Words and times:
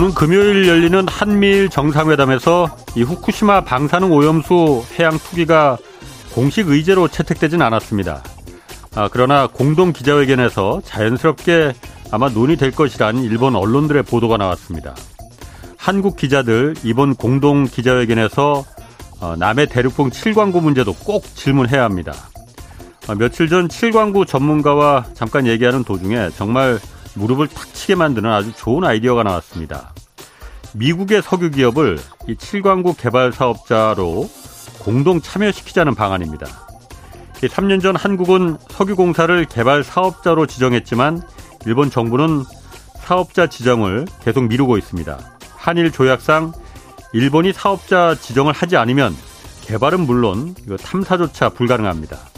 오는 0.00 0.14
금요일 0.14 0.66
열리는 0.66 1.06
한미일 1.06 1.68
정상회담에서 1.68 2.74
이 2.96 3.02
후쿠시마 3.02 3.64
방사능 3.64 4.10
오염수 4.12 4.82
해양 4.98 5.18
투기가 5.18 5.76
공식 6.32 6.68
의제로 6.68 7.06
채택되진 7.06 7.60
않았습니다. 7.60 8.22
아, 8.94 9.10
그러나 9.12 9.46
공동 9.46 9.92
기자회견에서 9.92 10.80
자연스럽게 10.86 11.74
아마 12.10 12.30
논의될 12.30 12.70
것이란 12.70 13.18
일본 13.18 13.54
언론들의 13.54 14.04
보도가 14.04 14.38
나왔습니다. 14.38 14.96
한국 15.76 16.16
기자들 16.16 16.76
이번 16.82 17.14
공동 17.14 17.64
기자회견에서 17.64 18.64
어, 19.20 19.36
남해 19.36 19.66
대륙봉 19.66 20.08
7광구 20.08 20.62
문제도 20.62 20.94
꼭 20.94 21.24
질문해야 21.26 21.84
합니다. 21.84 22.14
어, 23.06 23.14
며칠 23.16 23.50
전 23.50 23.68
7광구 23.68 24.26
전문가와 24.26 25.04
잠깐 25.12 25.46
얘기하는 25.46 25.84
도중에 25.84 26.30
정말 26.38 26.78
무릎을 27.14 27.48
탁 27.48 27.72
치게 27.74 27.94
만드는 27.94 28.30
아주 28.30 28.52
좋은 28.52 28.84
아이디어가 28.84 29.22
나왔습니다. 29.22 29.92
미국의 30.74 31.22
석유 31.22 31.50
기업을 31.50 31.98
이 32.28 32.34
7광구 32.34 32.96
개발 32.96 33.32
사업자로 33.32 34.30
공동 34.78 35.20
참여시키자는 35.20 35.94
방안입니다. 35.94 36.46
3년 37.48 37.80
전 37.82 37.96
한국은 37.96 38.58
석유공사를 38.68 39.44
개발 39.46 39.82
사업자로 39.82 40.46
지정했지만 40.46 41.22
일본 41.66 41.90
정부는 41.90 42.44
사업자 42.98 43.46
지정을 43.46 44.06
계속 44.22 44.44
미루고 44.44 44.78
있습니다. 44.78 45.18
한일 45.56 45.90
조약상 45.90 46.52
일본이 47.12 47.52
사업자 47.52 48.14
지정을 48.14 48.52
하지 48.52 48.76
않으면 48.76 49.16
개발은 49.62 50.00
물론 50.00 50.54
탐사조차 50.82 51.50
불가능합니다. 51.50 52.29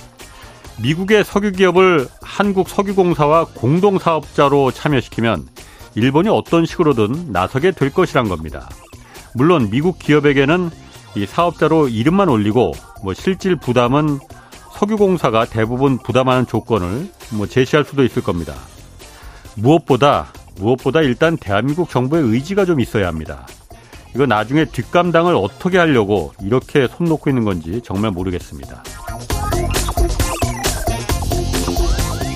미국의 0.80 1.24
석유 1.24 1.52
기업을 1.52 2.08
한국 2.22 2.68
석유공사와 2.68 3.46
공동 3.54 3.98
사업자로 3.98 4.70
참여시키면 4.70 5.46
일본이 5.94 6.28
어떤 6.28 6.64
식으로든 6.64 7.32
나서게 7.32 7.72
될 7.72 7.90
것이란 7.90 8.28
겁니다. 8.28 8.68
물론 9.34 9.70
미국 9.70 9.98
기업에게는 9.98 10.70
이 11.14 11.26
사업자로 11.26 11.88
이름만 11.88 12.28
올리고 12.28 12.72
뭐 13.02 13.14
실질 13.14 13.56
부담은 13.56 14.18
석유공사가 14.74 15.44
대부분 15.44 15.98
부담하는 15.98 16.46
조건을 16.46 17.08
뭐 17.32 17.46
제시할 17.46 17.84
수도 17.84 18.04
있을 18.04 18.22
겁니다. 18.22 18.54
무엇보다 19.56 20.32
무엇보다 20.56 21.02
일단 21.02 21.36
대한민국 21.36 21.90
정부의 21.90 22.24
의지가 22.24 22.64
좀 22.64 22.80
있어야 22.80 23.06
합니다. 23.08 23.46
이거 24.14 24.26
나중에 24.26 24.64
뒷감당을 24.66 25.34
어떻게 25.34 25.78
하려고 25.78 26.32
이렇게 26.42 26.86
손 26.86 27.06
놓고 27.06 27.30
있는 27.30 27.44
건지 27.44 27.80
정말 27.84 28.10
모르겠습니다. 28.10 28.82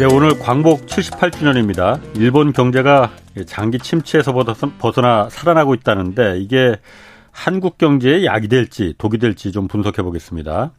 네, 0.00 0.06
오늘 0.06 0.38
광복 0.38 0.86
78주년입니다. 0.86 2.00
일본 2.16 2.54
경제가 2.54 3.10
장기 3.44 3.78
침체에서 3.78 4.32
벗어나 4.78 5.28
살아나고 5.28 5.74
있다는데 5.74 6.38
이게 6.38 6.76
한국 7.30 7.76
경제의 7.76 8.24
약이 8.24 8.48
될지 8.48 8.94
독이 8.96 9.18
될지 9.18 9.52
좀 9.52 9.68
분석해 9.68 10.00
보겠습니다. 10.00 10.72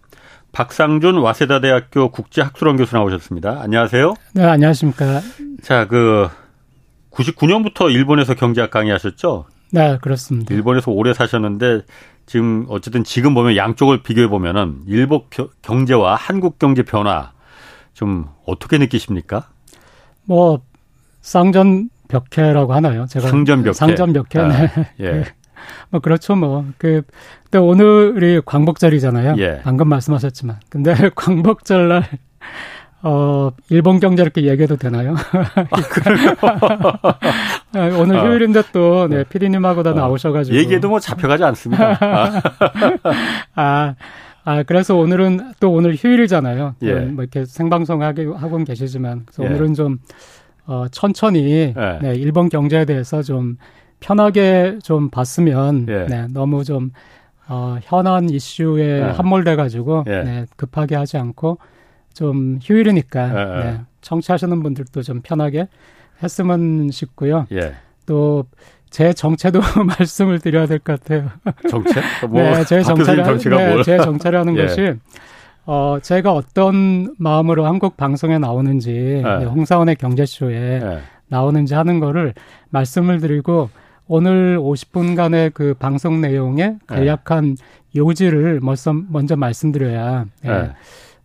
박상준 0.54 1.20
와세다 1.20 1.62
대학교 1.62 2.10
국제학술원 2.10 2.78
교수 2.78 2.96
나오셨습니다. 2.96 3.62
안녕하세요. 3.62 4.16
네, 4.34 4.44
안녕하십니까. 4.44 5.22
자, 5.62 5.86
그 5.86 6.28
99년부터 7.12 7.94
일본에서 7.94 8.34
경제학 8.34 8.72
강의하셨죠? 8.72 9.46
네, 9.70 10.00
그렇습니다. 10.02 10.52
일본에서 10.52 10.90
오래 10.90 11.14
사셨는데 11.14 11.82
지금 12.26 12.66
어쨌든 12.70 13.04
지금 13.04 13.36
보면 13.36 13.56
양쪽을 13.56 14.02
비교해 14.02 14.26
보면은 14.26 14.80
일본 14.88 15.22
경제와 15.62 16.16
한국 16.16 16.58
경제 16.58 16.82
변화 16.82 17.34
좀 18.02 18.28
어떻게 18.48 18.80
느끼십니까? 18.80 19.50
뭐 20.24 20.62
쌍전 21.22 21.92
벽해라고 22.08 22.74
하나요? 22.74 23.06
제가 23.06 23.28
상전 23.28 23.62
벽해. 23.62 23.74
상전 23.74 24.12
벽해. 24.12 24.40
아, 24.44 24.48
네. 24.48 24.70
예. 25.02 25.24
뭐 25.92 26.02
그렇죠 26.02 26.36
뭐. 26.36 26.66
그 26.80 27.04
근데 27.44 27.60
오늘이 27.60 28.42
광복절이잖아요. 28.44 29.36
예. 29.38 29.62
방금 29.64 29.88
말씀하셨지만. 29.88 30.58
근데 30.70 30.96
광복절 31.14 31.90
날 31.90 32.10
어, 33.04 33.52
일본 33.70 34.00
경제 34.00 34.24
이렇게 34.24 34.48
얘기해도 34.48 34.78
되나요? 34.78 35.14
아, 37.74 37.80
오늘 37.98 38.18
아. 38.18 38.26
휴일인데 38.26 38.64
또, 38.72 39.08
네, 39.08 39.24
피디님하고 39.24 39.82
다 39.84 39.92
아. 39.92 39.94
나오셔가지고. 39.94 40.56
얘기해도 40.56 40.90
뭐 40.90 41.00
잡혀가지 41.00 41.44
않습니다. 41.44 41.98
아, 42.00 42.42
아, 43.56 43.96
그래서 44.66 44.96
오늘은 44.96 45.54
또 45.60 45.72
오늘 45.72 45.96
휴일이잖아요. 45.96 46.76
예. 46.82 46.94
뭐 47.06 47.24
이렇게 47.24 47.46
생방송 47.46 48.02
하고, 48.02 48.36
하고 48.36 48.58
계시지만. 48.64 49.24
그래서 49.26 49.44
예. 49.44 49.48
오늘은 49.48 49.74
좀, 49.74 50.00
어, 50.66 50.88
천천히, 50.90 51.74
예. 51.76 52.00
네, 52.02 52.16
일본 52.16 52.50
경제에 52.50 52.86
대해서 52.86 53.22
좀 53.22 53.58
편하게 54.00 54.80
좀 54.84 55.10
봤으면, 55.10 55.86
예. 55.90 56.06
네, 56.08 56.28
너무 56.28 56.64
좀, 56.64 56.92
어, 57.48 57.78
현안 57.82 58.30
이슈에 58.30 59.00
예. 59.00 59.02
함몰돼 59.02 59.56
가지고, 59.56 60.04
예. 60.08 60.24
네, 60.24 60.46
급하게 60.56 60.96
하지 60.96 61.18
않고, 61.18 61.58
좀 62.14 62.60
휴일이니까. 62.62 63.62
네, 63.64 63.82
청취하시는 64.02 64.64
분들도 64.64 65.02
좀 65.02 65.22
편하게 65.22 65.68
했으면 66.22 66.90
싶고요. 66.92 67.48
예. 67.52 67.74
또 68.06 68.46
제 68.92 69.14
정체도 69.14 69.60
말씀을 69.98 70.40
드려야 70.40 70.68
될 70.68 70.78
것 70.80 71.00
같아요. 71.02 71.30
정체? 71.70 72.02
뭐 72.30 72.42
네, 72.44 72.64
제 72.66 72.84
정체를 72.84 73.24
네, 73.38 73.84
제 73.84 73.98
정체라는 73.98 74.56
예. 74.58 74.62
것이 74.68 74.94
어 75.66 75.98
제가 76.02 76.34
어떤 76.34 77.16
마음으로 77.18 77.66
한국 77.66 77.96
방송에 77.98 78.38
나오는지 78.38 78.92
예. 78.92 79.22
네, 79.22 79.46
홍사원의 79.46 79.96
경제쇼에 79.96 80.82
예. 80.84 81.00
나오는지 81.30 81.74
하는 81.74 82.00
거를 82.00 82.34
말씀을 82.70 83.20
드리고 83.22 83.70
오늘 84.08 84.60
50분간의 84.60 85.54
그 85.54 85.74
방송 85.80 86.20
내용에 86.20 86.76
간략한 86.88 87.56
요지를 87.96 88.60
먼저, 88.62 88.94
먼저 89.10 89.36
말씀드려야 89.38 90.26
예. 90.46 90.72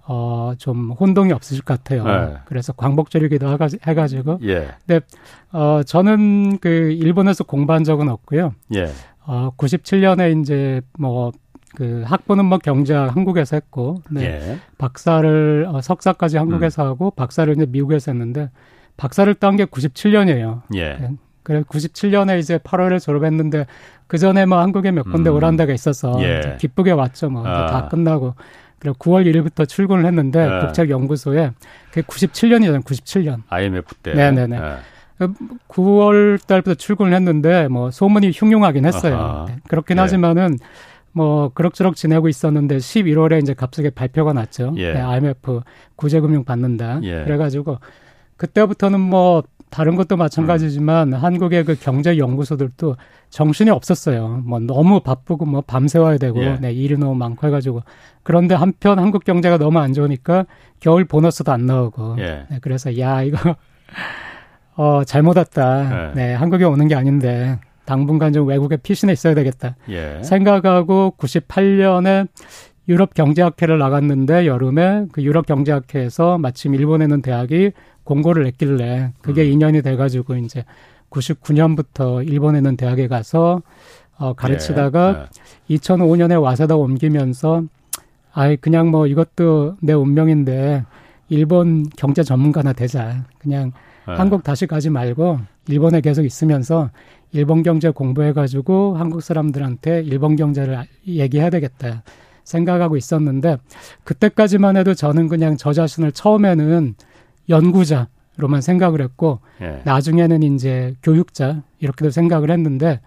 어, 0.08 0.52
좀 0.58 0.92
혼동이 0.92 1.32
없으실 1.32 1.64
것 1.64 1.82
같아요. 1.82 2.04
네. 2.04 2.36
그래서 2.44 2.72
광복절이기도 2.72 3.58
해가지고. 3.86 4.38
예. 4.44 4.68
근데, 4.86 5.04
어, 5.52 5.82
저는 5.84 6.58
그 6.58 6.68
일본에서 6.68 7.44
공부한 7.44 7.82
적은 7.82 8.08
없고요. 8.08 8.54
예. 8.74 8.88
어, 9.26 9.50
97년에 9.56 10.40
이제 10.40 10.80
뭐, 10.98 11.32
그 11.74 12.04
학부는 12.06 12.44
뭐 12.44 12.58
경제학 12.58 13.16
한국에서 13.16 13.56
했고, 13.56 14.00
네. 14.10 14.22
예. 14.24 14.58
박사를, 14.78 15.66
어, 15.68 15.80
석사까지 15.80 16.36
한국에서 16.38 16.84
음. 16.84 16.88
하고, 16.88 17.10
박사를 17.10 17.52
이제 17.54 17.66
미국에서 17.66 18.12
했는데, 18.12 18.50
박사를 18.96 19.34
딴 19.34 19.56
게 19.56 19.64
97년이에요. 19.64 20.62
예. 20.74 20.94
네. 20.94 21.10
그래 21.42 21.62
97년에 21.62 22.40
이제 22.40 22.58
8월에 22.58 22.98
졸업했는데 23.00 23.66
그 24.08 24.18
전에 24.18 24.46
뭐 24.46 24.58
한국에 24.58 24.90
몇 24.90 25.04
군데 25.04 25.30
음. 25.30 25.36
오란 25.36 25.56
데가 25.56 25.72
있어서 25.72 26.12
예. 26.20 26.56
기쁘게 26.58 26.90
왔죠 26.90 27.30
뭐다 27.30 27.76
아. 27.76 27.88
끝나고 27.88 28.34
그리고 28.86 28.98
9월 28.98 29.26
1일부터 29.26 29.68
출근을 29.68 30.06
했는데 30.06 30.48
네. 30.48 30.60
국책연구소에 30.60 31.52
그게 31.90 32.02
97년이잖아요. 32.02 32.84
97년. 32.84 33.42
IMF 33.48 33.94
때. 33.96 34.14
네네네. 34.14 34.60
네. 34.60 35.26
9월 35.68 36.44
달부터 36.46 36.74
출근을 36.74 37.14
했는데 37.14 37.68
뭐 37.68 37.90
소문이 37.90 38.32
흉흉하긴 38.34 38.84
했어요. 38.84 39.16
아하. 39.16 39.46
그렇긴 39.68 39.96
예. 39.96 40.02
하지만은 40.02 40.58
뭐 41.12 41.48
그럭저럭 41.54 41.96
지내고 41.96 42.28
있었는데 42.28 42.76
11월에 42.76 43.42
이제 43.42 43.54
갑자기 43.54 43.90
발표가 43.90 44.32
났죠. 44.32 44.74
예. 44.76 44.92
네, 44.92 45.00
IMF 45.00 45.62
구제금융 45.96 46.44
받는다. 46.44 47.00
예. 47.02 47.24
그래가지고 47.24 47.78
그때부터는 48.36 49.00
뭐 49.00 49.42
다른 49.70 49.96
것도 49.96 50.16
마찬가지지만 50.16 51.12
음. 51.12 51.18
한국의 51.18 51.64
그 51.64 51.76
경제 51.78 52.18
연구소들도 52.18 52.96
정신이 53.30 53.70
없었어요. 53.70 54.42
뭐 54.44 54.58
너무 54.60 55.00
바쁘고 55.00 55.44
뭐 55.44 55.60
밤새워야 55.60 56.18
되고 56.18 56.42
예. 56.42 56.56
네, 56.60 56.72
일이 56.72 56.96
너무 56.96 57.14
많고 57.14 57.46
해가지고 57.46 57.82
그런데 58.22 58.54
한편 58.54 58.98
한국 58.98 59.24
경제가 59.24 59.58
너무 59.58 59.78
안 59.78 59.92
좋으니까 59.92 60.46
겨울 60.80 61.04
보너스도 61.04 61.52
안 61.52 61.66
나오고 61.66 62.16
예. 62.18 62.46
네, 62.50 62.58
그래서 62.60 62.98
야 62.98 63.22
이거 63.22 63.56
어 64.76 65.04
잘못 65.04 65.36
왔다. 65.36 66.10
예. 66.10 66.14
네, 66.14 66.34
한국에 66.34 66.64
오는 66.64 66.86
게 66.86 66.94
아닌데 66.94 67.58
당분간 67.84 68.32
좀 68.32 68.46
외국에 68.46 68.76
피신해 68.76 69.12
있어야 69.12 69.34
되겠다. 69.34 69.76
예. 69.88 70.22
생각하고 70.22 71.14
98년에 71.18 72.28
유럽 72.88 73.14
경제학회를 73.14 73.78
나갔는데 73.78 74.46
여름에 74.46 75.06
그 75.12 75.22
유럽 75.22 75.46
경제학회에서 75.46 76.38
마침 76.38 76.74
일본에 76.74 77.04
있는 77.04 77.20
대학이 77.20 77.72
공고를 78.06 78.44
냈길래 78.44 79.12
그게 79.20 79.42
음. 79.42 79.52
인연이 79.52 79.82
돼가지고 79.82 80.36
이제 80.36 80.64
99년부터 81.10 82.26
일본에 82.26 82.58
있는 82.58 82.76
대학에 82.76 83.08
가서 83.08 83.62
어, 84.18 84.32
가르치다가 84.32 85.28
예. 85.68 85.76
2005년에 85.76 86.40
와세다 86.40 86.76
옮기면서 86.76 87.64
아이 88.32 88.56
그냥 88.56 88.90
뭐 88.90 89.06
이것도 89.06 89.76
내 89.82 89.92
운명인데 89.92 90.84
일본 91.28 91.88
경제 91.96 92.22
전문가나 92.22 92.72
되자. 92.72 93.24
그냥 93.38 93.72
네. 94.06 94.14
한국 94.14 94.44
다시 94.44 94.66
가지 94.66 94.88
말고 94.88 95.40
일본에 95.68 96.00
계속 96.00 96.24
있으면서 96.24 96.90
일본 97.32 97.62
경제 97.62 97.90
공부해가지고 97.90 98.96
한국 98.96 99.20
사람들한테 99.20 100.02
일본 100.02 100.36
경제를 100.36 100.84
얘기해야 101.06 101.50
되겠다 101.50 102.04
생각하고 102.44 102.96
있었는데 102.96 103.56
그때까지만 104.04 104.76
해도 104.76 104.94
저는 104.94 105.26
그냥 105.26 105.56
저 105.56 105.72
자신을 105.72 106.12
처음에는 106.12 106.94
연구자로만 107.48 108.60
생각을 108.60 109.00
했고 109.00 109.40
예. 109.60 109.82
나중에는 109.84 110.42
이제 110.42 110.94
교육자 111.02 111.62
이렇게도 111.80 112.10
생각을 112.10 112.50
했는데 112.50 113.00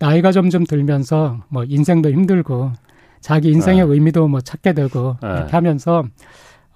나이가 0.00 0.32
점점 0.32 0.64
들면서 0.64 1.40
뭐 1.48 1.64
인생도 1.64 2.10
힘들고 2.10 2.72
자기 3.20 3.50
인생의 3.52 3.86
네. 3.86 3.92
의미도 3.92 4.28
뭐 4.28 4.40
찾게 4.40 4.72
되고 4.72 5.16
네. 5.22 5.28
이렇게 5.28 5.52
하면서 5.52 6.04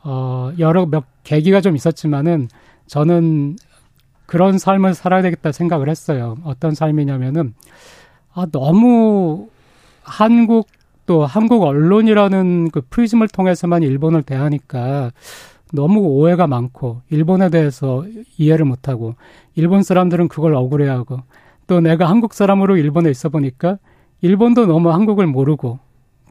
어 0.05 0.53
여러 0.59 0.87
몇 0.87 1.05
계기가 1.25 1.61
좀 1.61 1.75
있었지만은 1.75 2.49
저는 2.87 3.57
그런 4.27 4.59
삶을 4.59 4.95
살아야 4.95 5.23
되겠다 5.23 5.53
생각을 5.53 5.89
했어요. 5.89 6.37
어떤 6.45 6.75
삶이냐면은 6.75 7.55
아 8.33 8.47
너무 8.53 9.49
한국 10.03 10.69
또 11.07 11.25
한국 11.25 11.63
언론이라는 11.63 12.71
그 12.71 12.83
프리즘을 12.91 13.29
통해서만 13.29 13.83
일본을 13.83 14.23
대하니까 14.23 15.13
너무 15.73 16.01
오해가 16.01 16.47
많고 16.47 17.03
일본에 17.11 17.51
대해서 17.51 18.05
이해를 18.39 18.65
못하고 18.65 19.15
일본 19.55 19.83
사람들은 19.83 20.29
그걸 20.29 20.55
억울해하고 20.55 21.21
또 21.67 21.81
내가 21.81 22.09
한국 22.09 22.35
사람으로 22.35 22.77
일본에 22.77 23.11
있어 23.11 23.29
보니까 23.29 23.79
일본도 24.21 24.67
너무 24.67 24.91
한국을 24.93 25.27
모르고 25.27 25.79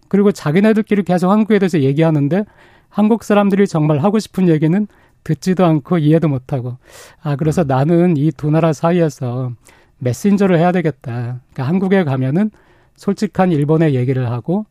그리고 0.08 0.32
자기네들끼리 0.32 1.04
계속 1.04 1.30
한국에 1.30 1.60
대해서 1.60 1.82
얘기하는데 1.82 2.46
한국 2.90 3.24
사람들이 3.24 3.68
정말 3.68 4.00
하고 4.00 4.20
싶은 4.20 4.48
얘기는 4.48 4.88
듣지도 5.24 5.66
않고 5.66 5.98
이해도 5.98 6.28
못하고 6.30 6.78
아 7.22 7.36
그래서 7.36 7.64
음. 7.64 7.68
나는 7.68 8.18
이 8.18 8.32
두 8.32 8.50
나라 8.52 8.72
사이에서 8.74 9.52
메신저를 10.00 10.58
해야 10.58 10.72
되겠다. 10.72 11.40
그러니까 11.52 11.64
한국에 11.64 12.04
가면은 12.04 12.52
솔직한 12.96 13.52
일본의 13.52 13.96
얘기를 13.96 14.30
하고 14.30 14.66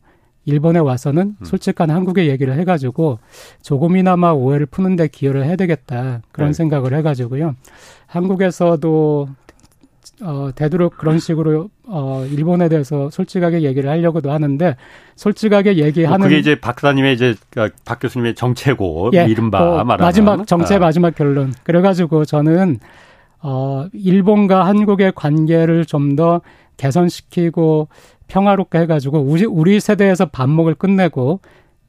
일본에 0.45 0.79
와서는 0.79 1.35
음. 1.39 1.45
솔직한 1.45 1.89
한국의 1.89 2.29
얘기를 2.29 2.57
해가지고 2.57 3.19
조금이나마 3.61 4.31
오해를 4.31 4.65
푸는데 4.65 5.07
기여를 5.07 5.45
해야 5.45 5.55
되겠다 5.55 6.21
그런 6.31 6.49
네. 6.49 6.53
생각을 6.53 6.93
해가지고요. 6.93 7.55
한국에서도 8.07 9.27
어, 10.21 10.49
되도록 10.55 10.97
그런 10.97 11.19
식으로 11.19 11.69
어, 11.87 12.25
일본에 12.31 12.69
대해서 12.69 13.09
솔직하게 13.09 13.63
얘기를 13.63 13.89
하려고도 13.89 14.31
하는데 14.31 14.77
솔직하게 15.15 15.77
얘기하는 15.77 16.19
뭐 16.19 16.27
그게 16.27 16.39
이제 16.39 16.55
박사님의 16.59 17.15
이제 17.15 17.35
그박 17.49 17.99
교수님의 17.99 18.35
정체고 18.35 19.11
예, 19.13 19.25
이른바 19.25 19.59
어, 19.59 19.83
말하는 19.83 20.05
마지막 20.05 20.47
정체 20.47 20.75
아. 20.75 20.79
마지막 20.79 21.15
결론 21.15 21.53
그래가지고 21.63 22.23
저는 22.23 22.79
어, 23.41 23.87
일본과 23.93 24.65
한국의 24.65 25.11
관계를 25.15 25.85
좀더 25.85 26.41
개선시키고 26.77 27.87
평화롭게 28.27 28.79
해가지고 28.79 29.19
우리, 29.19 29.45
우리 29.45 29.79
세대에서 29.79 30.27
반목을 30.27 30.75
끝내고 30.75 31.39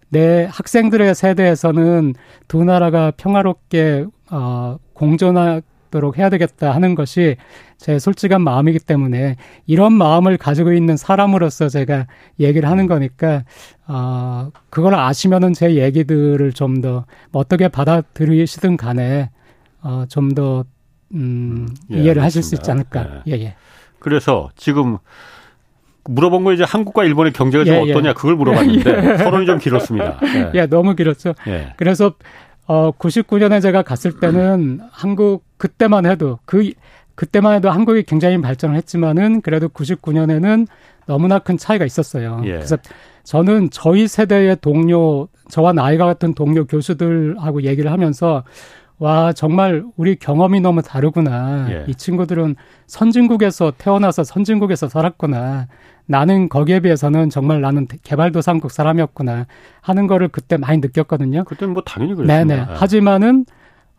내 0.09 0.49
학생들의 0.51 1.15
세대에서는 1.15 2.15
두 2.49 2.65
나라가 2.65 3.11
평화롭게 3.17 4.07
어, 4.31 4.79
공존하 4.93 5.61
도록 5.91 6.19
해야 6.19 6.29
되겠다 6.29 6.75
하는 6.75 6.95
것이 6.95 7.37
제 7.79 7.99
솔직한 7.99 8.43
마음이기 8.43 8.81
때문에 8.81 9.37
이런 9.67 9.93
마음을 9.93 10.37
가지고 10.37 10.73
있는 10.73 10.97
사람으로서 10.97 11.69
제가 11.69 12.07
얘기를 12.41 12.69
하는 12.69 12.87
거니까 12.87 13.45
어 13.87 14.51
그걸 14.69 14.95
아시면은 14.95 15.53
제 15.53 15.77
얘기들을 15.77 16.53
좀더 16.53 17.07
뭐 17.31 17.41
어떻게 17.41 17.69
받아들이시든 17.69 18.77
간에 18.77 19.31
어 19.83 20.05
좀더 20.09 20.65
음, 21.15 21.69
예, 21.93 21.97
이해를 21.97 22.23
알겠습니다. 22.23 22.25
하실 22.25 22.43
수 22.43 22.55
있지 22.57 22.71
않을까. 22.71 23.23
예. 23.29 23.33
예, 23.33 23.43
예. 23.43 23.57
그래서 24.07 24.51
지금 24.55 24.99
물어본 26.05 26.45
거 26.45 26.53
이제 26.53 26.63
한국과 26.63 27.03
일본의 27.03 27.33
경제가 27.33 27.65
좀 27.65 27.75
예, 27.75 27.83
예. 27.87 27.91
어떠냐 27.91 28.15
그걸 28.15 28.37
물어봤는데 28.37 28.89
예. 29.15 29.17
서론이 29.17 29.47
좀 29.47 29.59
길었습니다. 29.59 30.21
예, 30.23 30.61
예 30.61 30.67
너무 30.67 30.95
길었죠. 30.95 31.35
예. 31.49 31.75
그래서 31.77 32.13
어 32.67 32.93
99년에 32.93 33.61
제가 33.61 33.83
갔을 33.83 34.21
때는 34.21 34.79
한국 34.93 35.43
그때만 35.57 36.07
해도 36.07 36.39
그 36.45 36.71
그때만 37.17 37.55
해도 37.55 37.69
한국이 37.69 38.05
굉장히 38.05 38.41
발전을 38.41 38.77
했지만은 38.77 39.41
그래도 39.41 39.69
99년에는 39.71 40.69
너무나 41.07 41.41
큰 41.41 41.59
차이가 41.59 41.85
있었어요. 41.85 42.43
예. 42.45 42.53
그래서 42.53 42.77
저는 43.25 43.71
저희 43.73 44.07
세대의 44.07 44.59
동료, 44.61 45.27
저와 45.49 45.73
나이가 45.73 46.07
같은 46.07 46.33
동료 46.33 46.65
교수들하고 46.65 47.65
얘기를 47.65 47.91
하면서 47.91 48.45
와, 48.99 49.33
정말 49.33 49.85
우리 49.97 50.17
경험이 50.17 50.61
너무 50.61 50.83
다르구나. 50.83 51.67
예. 51.71 51.85
이 51.87 51.95
친구들은 51.95 52.57
선진국에서 52.87 53.73
태어나서 53.77 54.25
선진국에서 54.25 54.89
살았구나. 54.89 55.69
나는 56.07 56.49
거기에 56.49 56.81
비해서는 56.81 57.31
정말 57.31 57.61
나는 57.61 57.87
개발도상국 58.03 58.71
사람이었구나 58.71 59.47
하는 59.81 60.07
거를 60.07 60.29
그때 60.29 60.57
많이 60.57 60.79
느꼈거든요. 60.79 61.45
그때는 61.45 61.75
뭐 61.75 61.83
당연히 61.85 62.15
그랬습니다. 62.15 62.45
네네. 62.45 62.67
네. 62.67 62.75
하지만은 62.75 63.45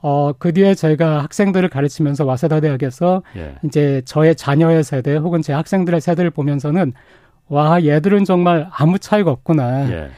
어, 0.02 0.32
그 0.38 0.54
뒤에 0.54 0.74
저희가 0.74 1.24
학생들을 1.24 1.68
가르치면서 1.70 2.24
와세다 2.26 2.62
대학에서 2.62 3.24
예. 3.36 3.56
이제 3.66 4.02
저의 4.06 4.36
자녀의 4.36 4.84
세대 4.84 5.16
혹은 5.16 5.42
제 5.42 5.54
학생들의 5.54 6.00
세대를 6.02 6.32
보면서는 6.32 6.94
와, 7.50 7.84
얘들은 7.84 8.26
정말 8.26 8.68
아무 8.72 9.00
차이가 9.00 9.32
없구나. 9.32 9.90
예. 9.92 10.10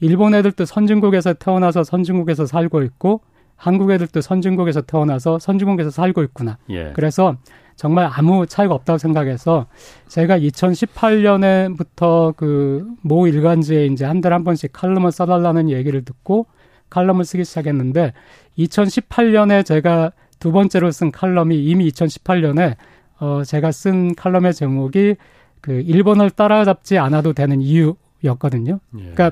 일본 0.00 0.34
애들도 0.34 0.64
선진국에서 0.64 1.34
태어나서 1.34 1.84
선진국에서 1.84 2.44
살고 2.46 2.82
있고 2.82 3.22
한국 3.56 3.90
애들도 3.90 4.20
선진국에서 4.20 4.82
태어나서 4.82 5.38
선진국에서 5.38 5.90
살고 5.90 6.22
있구나. 6.24 6.58
예. 6.70 6.92
그래서 6.94 7.36
정말 7.74 8.08
아무 8.10 8.46
차이가 8.46 8.74
없다고 8.74 8.98
생각해서 8.98 9.66
제가 10.08 10.38
2018년에부터 10.38 12.34
그 12.36 12.86
모 13.02 13.26
일간지에 13.26 13.86
이제 13.86 14.04
한 14.04 14.20
달에 14.20 14.34
한 14.34 14.44
번씩 14.44 14.72
칼럼을 14.72 15.12
써달라는 15.12 15.70
얘기를 15.70 16.04
듣고 16.04 16.46
칼럼을 16.90 17.24
쓰기 17.24 17.44
시작했는데 17.44 18.12
2018년에 18.58 19.64
제가 19.64 20.12
두 20.38 20.52
번째로 20.52 20.90
쓴 20.90 21.10
칼럼이 21.12 21.64
이미 21.64 21.88
2018년에 21.88 22.76
어 23.18 23.42
제가 23.44 23.72
쓴 23.72 24.14
칼럼의 24.14 24.54
제목이 24.54 25.16
그 25.60 25.72
일본을 25.72 26.30
따라잡지 26.30 26.98
않아도 26.98 27.32
되는 27.32 27.60
이유였거든요. 27.60 28.80
예. 28.98 29.12
그러니까 29.14 29.30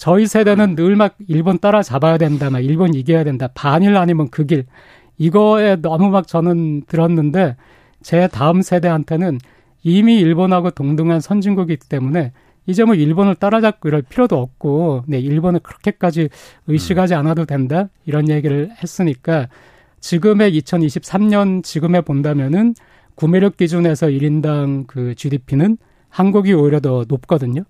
저희 0.00 0.26
세대는 0.26 0.76
늘 0.76 0.96
막 0.96 1.14
일본 1.28 1.58
따라잡아야 1.58 2.16
된다, 2.16 2.48
막 2.48 2.60
일본 2.60 2.94
이겨야 2.94 3.22
된다, 3.22 3.48
반일 3.54 3.98
아니면 3.98 4.28
그 4.30 4.46
길. 4.46 4.64
이거에 5.18 5.76
너무 5.76 6.08
막 6.08 6.26
저는 6.26 6.84
들었는데 6.86 7.56
제 8.02 8.26
다음 8.26 8.62
세대한테는 8.62 9.38
이미 9.82 10.18
일본하고 10.18 10.70
동등한 10.70 11.20
선진국이기 11.20 11.86
때문에 11.90 12.32
이제 12.66 12.82
뭐 12.84 12.94
일본을 12.94 13.34
따라잡고 13.34 13.88
이럴 13.88 14.00
필요도 14.00 14.38
없고, 14.40 15.04
네, 15.06 15.18
일본을 15.18 15.60
그렇게까지 15.60 16.30
의식하지 16.66 17.14
않아도 17.14 17.44
된다? 17.44 17.90
이런 18.06 18.30
얘기를 18.30 18.70
했으니까 18.82 19.48
지금의 20.00 20.58
2023년 20.62 21.62
지금에 21.62 22.00
본다면은 22.00 22.74
구매력 23.16 23.58
기준에서 23.58 24.06
1인당 24.06 24.86
그 24.86 25.14
GDP는 25.14 25.76
한국이 26.08 26.54
오히려 26.54 26.80
더 26.80 27.04
높거든요. 27.06 27.64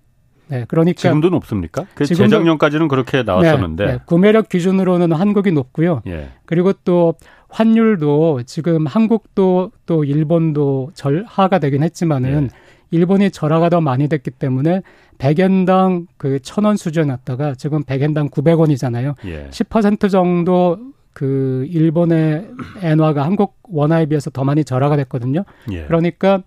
네, 0.51 0.65
그러니까 0.67 0.99
지금도 0.99 1.29
높습니까? 1.29 1.85
그 1.95 2.05
재작년까지는 2.05 2.89
그렇게 2.89 3.23
나왔었는데 3.23 3.85
네, 3.85 3.91
네, 3.93 3.99
구매력 4.05 4.49
기준으로는 4.49 5.13
한국이 5.13 5.53
높고요. 5.53 6.01
예. 6.07 6.27
그리고 6.45 6.73
또 6.83 7.15
환율도 7.47 8.43
지금 8.45 8.85
한국도 8.85 9.71
또 9.85 10.03
일본도 10.03 10.91
절하가 10.93 11.59
되긴 11.59 11.83
했지만은 11.83 12.49
예. 12.51 12.57
일본이 12.91 13.31
절하가 13.31 13.69
더 13.69 13.79
많이 13.79 14.09
됐기 14.09 14.31
때문에 14.31 14.81
100엔당 15.17 16.07
그 16.17 16.39
1000원 16.39 16.75
수준이었다가 16.75 17.55
지금 17.55 17.83
100엔당 17.83 18.29
900원이잖아요. 18.29 19.15
예. 19.27 19.47
10% 19.49 20.11
정도 20.11 20.77
그 21.13 21.65
일본의 21.69 22.49
엔화가 22.81 23.23
한국 23.23 23.55
원화에 23.63 24.07
비해서 24.07 24.29
더 24.29 24.43
많이 24.43 24.65
절하가 24.65 24.97
됐거든요. 24.97 25.45
예. 25.71 25.85
그러니까 25.85 26.43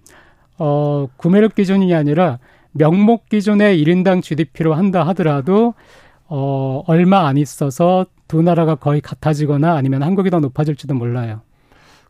어 0.59 1.09
구매력 1.17 1.55
기준이 1.55 1.95
아니라 1.95 2.39
명목 2.75 3.29
기준의 3.29 3.83
1인당 3.83 4.23
GDP로 4.23 4.75
한다 4.75 5.07
하더라도 5.09 5.75
어 6.27 6.83
얼마 6.87 7.27
안 7.27 7.37
있어서 7.37 8.07
두 8.29 8.43
나라가 8.43 8.75
거의 8.75 9.01
같아지거나 9.01 9.75
아니면 9.75 10.03
한국이 10.03 10.31
더 10.31 10.41
높아질지도 10.41 10.95
몰라요. 10.95 11.43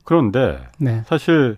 그런데 0.05 0.59
네. 0.79 1.03
사실 1.07 1.57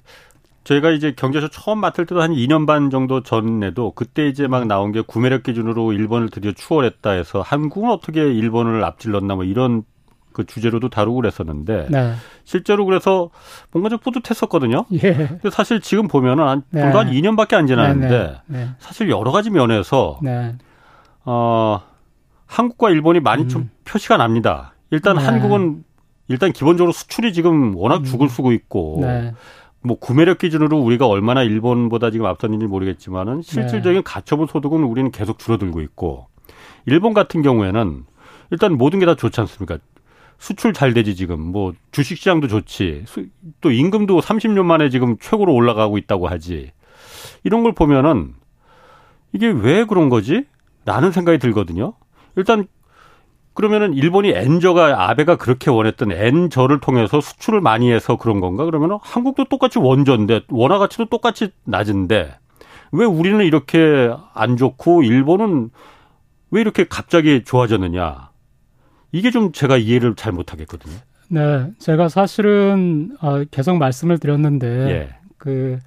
저희가 0.64 0.90
이제 0.90 1.12
경제쇼 1.16 1.48
처음 1.48 1.78
맡을 1.78 2.06
때도 2.06 2.20
한 2.20 2.32
2년 2.32 2.66
반 2.66 2.90
정도 2.90 3.22
전에도 3.22 3.92
그때 3.92 4.26
이제 4.26 4.48
막 4.48 4.66
나온 4.66 4.90
게 4.90 5.00
구매력 5.00 5.44
기준으로 5.44 5.92
일본을 5.92 6.30
드디어 6.30 6.52
추월했다 6.52 7.10
해서 7.10 7.40
한국은 7.40 7.90
어떻게 7.90 8.20
일본을 8.20 8.82
앞질렀나 8.82 9.36
뭐 9.36 9.44
이런 9.44 9.84
그 10.36 10.44
주제로도 10.44 10.90
다루고 10.90 11.16
그랬었는데 11.16 11.86
네. 11.88 12.12
실제로 12.44 12.84
그래서 12.84 13.30
뭔가 13.72 13.88
좀 13.88 13.98
뿌듯했었거든요. 14.00 14.84
예. 14.92 15.14
근데 15.14 15.48
사실 15.48 15.80
지금 15.80 16.08
보면은 16.08 16.46
한 16.46 16.62
네. 16.68 16.82
불과 16.82 16.98
한 17.00 17.10
2년밖에 17.10 17.54
안 17.54 17.66
지났는데 17.66 18.08
네, 18.08 18.36
네, 18.44 18.58
네. 18.58 18.68
사실 18.78 19.08
여러 19.08 19.32
가지 19.32 19.48
면에서 19.48 20.18
네. 20.22 20.54
어 21.24 21.80
한국과 22.44 22.90
일본이 22.90 23.20
많이 23.20 23.44
음. 23.44 23.48
좀 23.48 23.70
표시가 23.86 24.18
납니다. 24.18 24.74
일단 24.90 25.16
한국은 25.16 25.84
일단 26.28 26.52
기본적으로 26.52 26.92
수출이 26.92 27.32
지금 27.32 27.74
워낙 27.74 28.00
음. 28.00 28.04
죽을 28.04 28.28
쓰고 28.28 28.52
있고 28.52 29.00
뭐 29.80 29.98
구매력 29.98 30.36
기준으로 30.36 30.78
우리가 30.78 31.06
얼마나 31.06 31.42
일본보다 31.44 32.10
지금 32.10 32.26
앞섰는지 32.26 32.66
모르겠지만은 32.66 33.40
실질적인 33.40 34.02
가처분 34.02 34.48
소득은 34.48 34.82
우리는 34.82 35.10
계속 35.12 35.38
줄어들고 35.38 35.80
있고 35.80 36.26
일본 36.84 37.14
같은 37.14 37.40
경우에는 37.40 38.04
일단 38.50 38.76
모든 38.76 38.98
게 39.00 39.06
다 39.06 39.14
좋지 39.14 39.40
않습니까? 39.40 39.78
수출 40.38 40.72
잘 40.72 40.94
되지 40.94 41.14
지금 41.14 41.40
뭐 41.40 41.72
주식 41.92 42.18
시장도 42.18 42.48
좋지 42.48 43.04
또 43.60 43.70
임금도 43.70 44.20
30년 44.20 44.64
만에 44.64 44.90
지금 44.90 45.16
최고로 45.18 45.52
올라가고 45.52 45.98
있다고 45.98 46.28
하지 46.28 46.72
이런 47.44 47.62
걸 47.62 47.72
보면은 47.72 48.34
이게 49.32 49.48
왜 49.48 49.84
그런 49.84 50.08
거지? 50.08 50.44
라는 50.84 51.10
생각이 51.10 51.38
들거든요. 51.38 51.94
일단 52.36 52.66
그러면은 53.54 53.94
일본이 53.94 54.30
엔저가 54.30 55.08
아베가 55.08 55.36
그렇게 55.36 55.70
원했던 55.70 56.12
엔저를 56.12 56.80
통해서 56.80 57.20
수출을 57.20 57.60
많이 57.60 57.90
해서 57.90 58.16
그런 58.16 58.40
건가? 58.40 58.64
그러면은 58.66 58.98
한국도 59.00 59.46
똑같이 59.46 59.78
원전인데 59.78 60.42
원화 60.50 60.78
가치도 60.78 61.06
똑같이 61.06 61.50
낮은데 61.64 62.36
왜 62.92 63.04
우리는 63.04 63.44
이렇게 63.44 64.10
안 64.34 64.56
좋고 64.56 65.02
일본은 65.02 65.70
왜 66.50 66.60
이렇게 66.60 66.84
갑자기 66.84 67.44
좋아졌느냐? 67.44 68.30
이게 69.12 69.30
좀 69.30 69.52
제가 69.52 69.76
이해를 69.76 70.14
잘 70.14 70.32
못하겠거든요. 70.32 70.94
네, 71.28 71.70
제가 71.78 72.08
사실은 72.08 73.16
어, 73.20 73.44
계속 73.50 73.78
말씀을 73.78 74.18
드렸는데 74.18 74.66
예. 74.90 75.08
그 75.38 75.78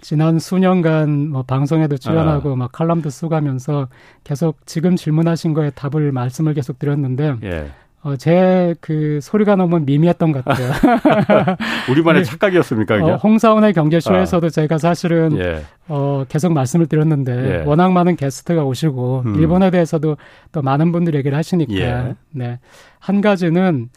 지난 0.00 0.38
수년간 0.38 1.28
뭐 1.28 1.42
방송에도 1.42 1.96
출연하고 1.96 2.52
아. 2.52 2.56
막 2.56 2.72
칼럼도 2.72 3.10
쓰가면서 3.10 3.88
계속 4.24 4.66
지금 4.66 4.96
질문하신 4.96 5.54
거에 5.54 5.70
답을 5.70 6.12
말씀을 6.12 6.54
계속 6.54 6.78
드렸는데 6.78 7.36
예. 7.44 7.70
어, 8.02 8.16
제 8.16 8.74
그 8.80 9.20
소리가 9.20 9.56
너무 9.56 9.78
미미했던 9.80 10.32
것 10.32 10.44
같아요. 10.44 10.72
우리만의 11.90 12.22
네. 12.22 12.30
착각이었습니까? 12.30 12.96
어, 13.04 13.16
홍사원의 13.16 13.74
경제쇼에서도 13.74 14.46
아. 14.46 14.50
제가 14.50 14.78
사실은 14.78 15.36
예. 15.38 15.62
어, 15.88 16.24
계속 16.28 16.52
말씀을 16.52 16.86
드렸는데 16.86 17.60
예. 17.60 17.64
워낙 17.66 17.92
많은 17.92 18.16
게스트가 18.16 18.64
오시고 18.64 19.24
음. 19.26 19.34
일본에 19.36 19.70
대해서도 19.70 20.16
또 20.52 20.62
많은 20.62 20.92
분들이 20.92 21.18
얘기를 21.18 21.36
하시니까 21.36 21.74
예. 21.74 22.14
네. 22.30 22.58
한 22.98 23.20
가지는 23.20 23.90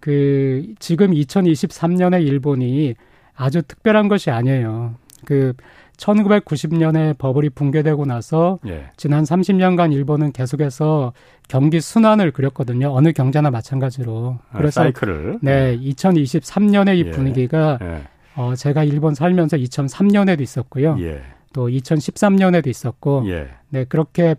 그 0.00 0.66
지금 0.78 1.10
2023년에 1.10 2.24
일본이 2.24 2.94
아주 3.34 3.62
특별한 3.62 4.08
것이 4.08 4.30
아니에요. 4.30 4.94
그 5.24 5.52
1990년에 5.98 7.18
버블이 7.18 7.50
붕괴되고 7.50 8.06
나서 8.06 8.58
예. 8.66 8.86
지난 8.96 9.24
30년간 9.24 9.92
일본은 9.92 10.32
계속해서 10.32 11.12
경기 11.48 11.80
순환을 11.80 12.30
그렸거든요. 12.30 12.94
어느 12.94 13.12
경제나 13.12 13.50
마찬가지로. 13.50 14.38
아, 14.50 14.58
그래서 14.58 14.82
사이클을. 14.82 15.40
네, 15.42 15.78
2023년에 15.78 16.96
이 16.96 17.06
예. 17.06 17.10
분위기가 17.10 17.78
예. 17.82 18.02
어 18.36 18.54
제가 18.54 18.84
일본 18.84 19.14
살면서 19.14 19.56
2003년에도 19.56 20.40
있었고요. 20.40 20.96
예. 21.00 21.20
또 21.52 21.68
2013년에도 21.68 22.68
있었고 22.68 23.24
예. 23.26 23.48
네, 23.70 23.84
그렇게 23.84 24.36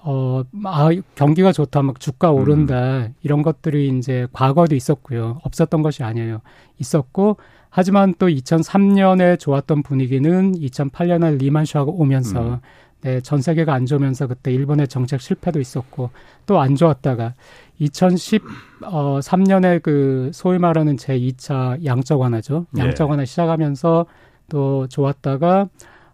어, 0.00 0.42
아, 0.64 0.90
경기가 1.16 1.52
좋다, 1.52 1.82
막 1.82 1.98
주가 1.98 2.30
오른다, 2.30 2.98
음. 2.98 3.14
이런 3.22 3.42
것들이 3.42 3.88
이제 3.98 4.28
과거에도 4.32 4.76
있었고요. 4.76 5.40
없었던 5.42 5.82
것이 5.82 6.04
아니에요. 6.04 6.40
있었고, 6.78 7.36
하지만 7.70 8.14
또 8.18 8.28
2003년에 8.28 9.38
좋았던 9.38 9.82
분위기는 9.82 10.52
2008년에 10.52 11.38
리만 11.38 11.64
쇼가 11.64 11.90
오면서 11.92 12.54
음. 12.54 12.58
네, 13.02 13.20
전 13.20 13.40
세계가 13.40 13.72
안 13.72 13.86
좋으면서 13.86 14.26
그때 14.26 14.52
일본의 14.52 14.88
정책 14.88 15.20
실패도 15.20 15.60
있었고 15.60 16.10
또 16.46 16.58
안 16.58 16.74
좋았다가 16.74 17.34
2013년에 17.80 19.76
어, 19.76 19.80
그 19.82 20.30
소위 20.34 20.58
말하는 20.58 20.96
제2차 20.96 21.84
양적 21.84 22.20
완화죠. 22.20 22.66
네. 22.72 22.82
양적 22.82 23.08
완화 23.08 23.24
시작하면서 23.24 24.06
또 24.48 24.88
좋았다가 24.88 25.68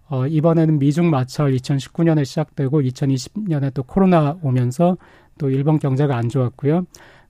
어, 0.09 0.27
이번에는 0.27 0.79
미중 0.79 1.09
마찰 1.09 1.53
2019년에 1.53 2.25
시작되고 2.27 2.83
2020년에 2.83 3.73
또 3.73 3.83
코로나 3.83 4.37
오면서 4.43 4.99
또 5.39 5.49
일본 5.49 5.79
경제가 5.79 6.17
안 6.17 6.29
좋았고요. 6.29 6.85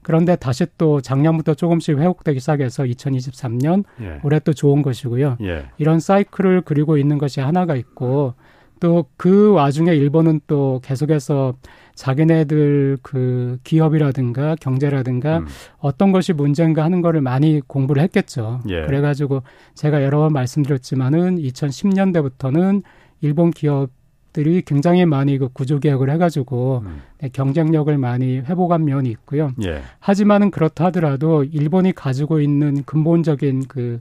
그런데 0.05 0.37
다시 0.37 0.67
또 0.79 1.01
작년부터 1.01 1.55
조금씩 1.55 1.99
회복되기 1.99 2.39
시작해서 2.39 2.85
2023년 2.85 3.85
예. 4.01 4.21
올해 4.23 4.39
또 4.39 4.53
좋은 4.53 4.83
것이고요. 4.83 5.39
예. 5.43 5.67
이런 5.79 5.99
사이클을 5.99 6.61
그리고 6.61 6.97
있는 6.97 7.19
것이 7.19 7.41
하나가 7.41 7.75
있고 7.75 8.35
또 8.81 9.07
그 9.17 9.53
와중에 9.53 9.95
일본은 9.95 10.41
또 10.47 10.81
계속해서 10.85 11.55
자기네들 11.95 12.99
그 13.03 13.59
기업이라든가 13.65 14.57
경제라든가 14.61 15.39
음. 15.39 15.47
어떤 15.79 16.13
것이 16.13 16.33
문제인가 16.33 16.85
하는 16.85 17.01
거를 17.01 17.21
많이 17.21 17.61
공부를 17.67 18.03
했겠죠. 18.03 18.61
예. 18.69 18.83
그래가지고 18.83 19.43
제가 19.75 20.03
여러 20.03 20.19
번 20.19 20.33
말씀드렸지만은 20.33 21.39
2010년대부터는 21.39 22.83
일본 23.21 23.51
기업 23.51 23.91
들이 24.35 24.63
굉장히 24.63 25.07
많이 25.07 25.39
그 25.39 25.49
구조 25.49 25.79
개혁을 25.79 26.11
해가지고 26.11 26.83
음. 26.85 27.03
네, 27.21 27.31
경쟁력을 27.33 27.97
많이 27.97 28.39
회복한 28.41 28.85
면이 28.85 29.09
있고요. 29.11 29.53
예. 29.65 29.81
하지만은 30.01 30.51
그렇다 30.51 30.87
하더라도 30.87 31.45
일본이 31.45 31.93
가지고 31.93 32.41
있는 32.41 32.83
근본적인 32.85 33.69
그 33.69 34.01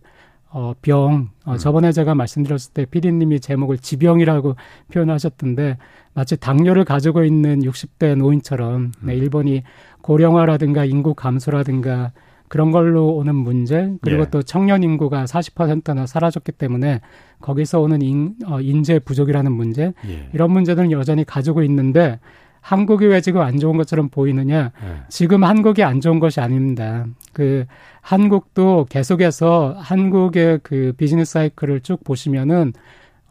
어, 0.50 0.74
병, 0.82 1.30
어, 1.46 1.54
음. 1.54 1.58
저번에 1.58 1.92
제가 1.92 2.16
말씀드렸을 2.16 2.74
때 2.74 2.86
피디님이 2.86 3.42
제목을 3.42 3.78
지병이라고 3.78 4.56
표현하셨던데 4.92 5.78
마치 6.16 6.36
당뇨를 6.36 6.84
가지고 6.84 7.24
있는 7.24 7.62
60대 7.62 8.16
노인처럼 8.16 8.82
네, 8.82 9.00
음. 9.04 9.08
네, 9.08 9.16
일본이 9.16 9.64
고령화라든가 10.02 10.84
인구 10.86 11.14
감소라든가 11.14 12.12
그런 12.54 12.72
걸로 12.72 13.16
오는 13.16 13.34
문제 13.34 13.92
그리고 14.00 14.22
예. 14.22 14.30
또 14.30 14.44
청년 14.44 14.84
인구가 14.84 15.26
40%나 15.26 16.06
사라졌기 16.06 16.52
때문에 16.52 17.02
거기서 17.42 17.80
오는 17.82 18.04
인, 18.04 18.36
어, 18.46 18.62
인재 18.62 19.00
부족이라는 19.00 19.52
문제 19.52 19.92
예. 20.08 20.30
이런 20.34 20.52
문제들은 20.52 20.92
여전히 20.92 21.24
가지고 21.24 21.64
있는데 21.64 22.20
한국이 22.62 23.08
왜 23.08 23.22
지금 23.22 23.42
안 23.42 23.58
좋은 23.58 23.76
것처럼 23.76 24.10
보이느냐? 24.10 24.72
예. 24.84 24.98
지금 25.10 25.44
한국이 25.44 25.82
안 25.82 26.00
좋은 26.00 26.20
것이 26.20 26.42
아닙니다. 26.42 27.08
그 27.34 27.66
한국도 28.02 28.86
계속해서 28.88 29.76
한국의 29.80 30.60
그 30.62 30.94
비즈니스 30.96 31.32
사이클을 31.32 31.82
쭉 31.82 32.04
보시면은 32.04 32.74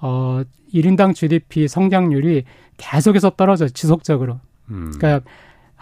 어 0.01 0.43
1인당 0.75 1.15
GDP 1.15 1.69
성장률이 1.69 2.43
계속해서 2.77 3.31
떨어져 3.37 3.69
지속적으로. 3.69 4.41
음. 4.71 4.93
그러니까 4.99 5.25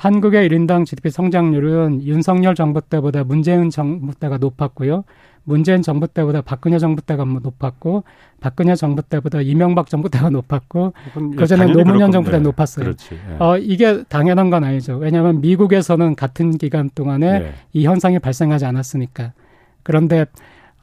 한국의 0.00 0.49
1인당 0.49 0.87
GDP 0.87 1.11
성장률은 1.11 2.04
윤석열 2.04 2.54
정부 2.54 2.80
때보다 2.80 3.23
문재인 3.23 3.69
정부 3.69 4.14
때가 4.14 4.38
높았고요. 4.38 5.04
문재인 5.45 5.83
정부 5.83 6.09
때보다 6.09 6.40
박근혜 6.40 6.78
정부 6.78 7.02
때가 7.02 7.26
뭐 7.26 7.40
높았고 7.42 8.04
박근혜 8.40 8.75
정부 8.76 9.02
때보다 9.02 9.42
이명박 9.42 9.90
정부 9.90 10.09
때가 10.09 10.30
높았고 10.30 10.95
그전에 11.37 11.66
노무현 11.66 12.12
정부 12.12 12.30
때 12.30 12.38
네. 12.38 12.42
높았어요. 12.45 12.85
그렇지, 12.85 13.11
네. 13.11 13.37
어, 13.38 13.59
이게 13.59 14.02
당연한 14.04 14.49
건 14.49 14.64
아니죠. 14.64 14.97
왜냐하면 14.97 15.42
미국에서는 15.42 16.14
같은 16.14 16.57
기간 16.57 16.88
동안에 16.95 17.38
네. 17.38 17.52
이 17.75 17.85
현상이 17.85 18.21
발생하지 18.21 18.64
않았으니까. 18.64 19.35
그런데 19.83 20.25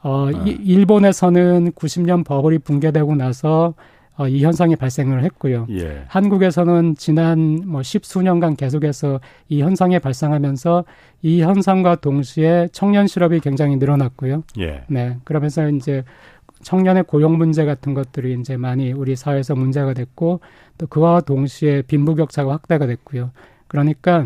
어, 0.04 0.28
아. 0.28 0.46
일본에서는 0.46 1.72
90년 1.72 2.24
버블이 2.24 2.60
붕괴되고 2.60 3.16
나서 3.16 3.74
어, 4.18 4.28
이 4.28 4.44
현상이 4.44 4.76
발생을 4.76 5.24
했고요. 5.24 5.68
예. 5.70 6.04
한국에서는 6.08 6.96
지난 6.96 7.62
뭐 7.66 7.84
십수년간 7.84 8.56
계속해서 8.56 9.20
이 9.48 9.62
현상이 9.62 10.00
발생하면서 10.00 10.86
이 11.22 11.42
현상과 11.42 11.98
동시에 11.98 12.68
청년 12.72 13.06
실업이 13.06 13.40
굉장히 13.42 13.78
늘어났고요. 13.78 14.44
예. 14.58 14.84
네. 14.88 15.18
그러면서 15.24 15.70
이제 15.70 16.04
청년의 16.64 17.04
고용 17.04 17.38
문제 17.38 17.66
같은 17.66 17.94
것들이 17.94 18.36
이제 18.40 18.58
많이 18.58 18.92
우리 18.92 19.16
사회에서 19.16 19.54
문제가 19.54 19.94
됐고 19.94 20.40
또 20.80 20.88
그와 20.88 21.22
동시에 21.22 21.84
빈부격차가 21.84 22.52
확대가 22.52 22.88
됐고요. 22.88 23.30
그러니까 23.68 24.26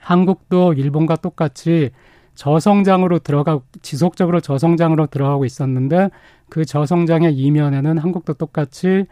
한국도 0.00 0.72
일본과 0.72 1.14
똑같이 1.14 1.90
저성장으로 2.34 3.20
들어가 3.20 3.60
지속적으로 3.82 4.40
저성장으로 4.40 5.06
들어가고 5.06 5.44
있었는데 5.44 6.10
그 6.48 6.64
저성장의 6.64 7.34
이면에는 7.36 7.98
한국도 7.98 8.34
똑같이 8.34 9.06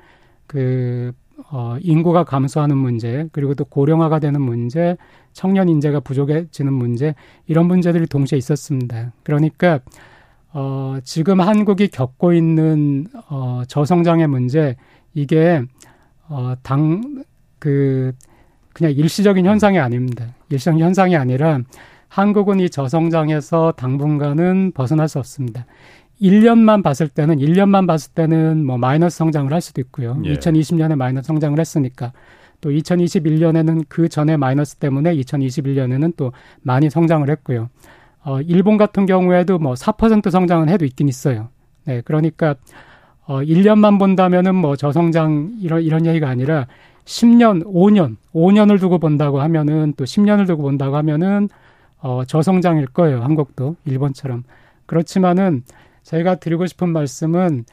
그 0.46 1.12
어, 1.50 1.76
인구가 1.80 2.24
감소하는 2.24 2.76
문제, 2.76 3.28
그리고 3.32 3.54
또 3.54 3.64
고령화가 3.64 4.20
되는 4.20 4.40
문제, 4.40 4.96
청년 5.32 5.68
인재가 5.68 6.00
부족해지는 6.00 6.72
문제, 6.72 7.14
이런 7.46 7.66
문제들이 7.66 8.06
동시에 8.06 8.38
있었습니다. 8.38 9.12
그러니까, 9.24 9.80
어, 10.52 10.98
지금 11.02 11.40
한국이 11.40 11.88
겪고 11.88 12.32
있는, 12.32 13.06
어, 13.28 13.62
저성장의 13.66 14.28
문제, 14.28 14.76
이게, 15.12 15.62
어, 16.28 16.54
당, 16.62 17.24
그, 17.58 18.12
그냥 18.72 18.92
일시적인 18.92 19.44
현상이 19.44 19.78
아닙니다. 19.78 20.26
일시적인 20.50 20.80
현상이 20.80 21.16
아니라 21.16 21.60
한국은 22.08 22.60
이 22.60 22.70
저성장에서 22.70 23.72
당분간은 23.76 24.72
벗어날 24.72 25.08
수 25.08 25.18
없습니다. 25.18 25.66
1년만 26.24 26.82
봤을 26.82 27.08
때는 27.08 27.36
1년만 27.36 27.86
봤을 27.86 28.12
때는 28.14 28.64
뭐 28.64 28.78
마이너스 28.78 29.18
성장을 29.18 29.52
할 29.52 29.60
수도 29.60 29.80
있고요. 29.82 30.18
예. 30.24 30.34
2020년에 30.34 30.96
마이너스 30.96 31.26
성장을 31.26 31.58
했으니까 31.58 32.12
또 32.62 32.70
2021년에는 32.70 33.84
그 33.88 34.08
전에 34.08 34.38
마이너스 34.38 34.76
때문에 34.76 35.14
2021년에는 35.16 36.14
또 36.16 36.32
많이 36.62 36.88
성장을 36.88 37.28
했고요. 37.28 37.68
어, 38.24 38.40
일본 38.40 38.78
같은 38.78 39.04
경우에도 39.04 39.58
뭐 39.58 39.74
4% 39.74 40.30
성장은 40.30 40.70
해도 40.70 40.86
있긴 40.86 41.08
있어요. 41.08 41.48
네, 41.84 42.00
그러니까 42.02 42.54
어, 43.26 43.40
1년만 43.40 43.98
본다면은 43.98 44.54
뭐 44.54 44.76
저성장 44.76 45.56
이런 45.60 45.82
이런 45.82 46.06
얘기가 46.06 46.28
아니라 46.28 46.66
10년, 47.04 47.64
5년, 47.66 48.16
5년을 48.34 48.80
두고 48.80 48.98
본다고 48.98 49.42
하면은 49.42 49.92
또 49.98 50.04
10년을 50.04 50.46
두고 50.46 50.62
본다고 50.62 50.96
하면은 50.96 51.50
어, 52.00 52.22
저성장일 52.26 52.86
거예요. 52.86 53.22
한국도 53.22 53.76
일본처럼. 53.84 54.44
그렇지만은 54.86 55.64
저희가 56.04 56.36
드리고 56.36 56.66
싶은 56.66 56.90
말씀은 56.90 57.64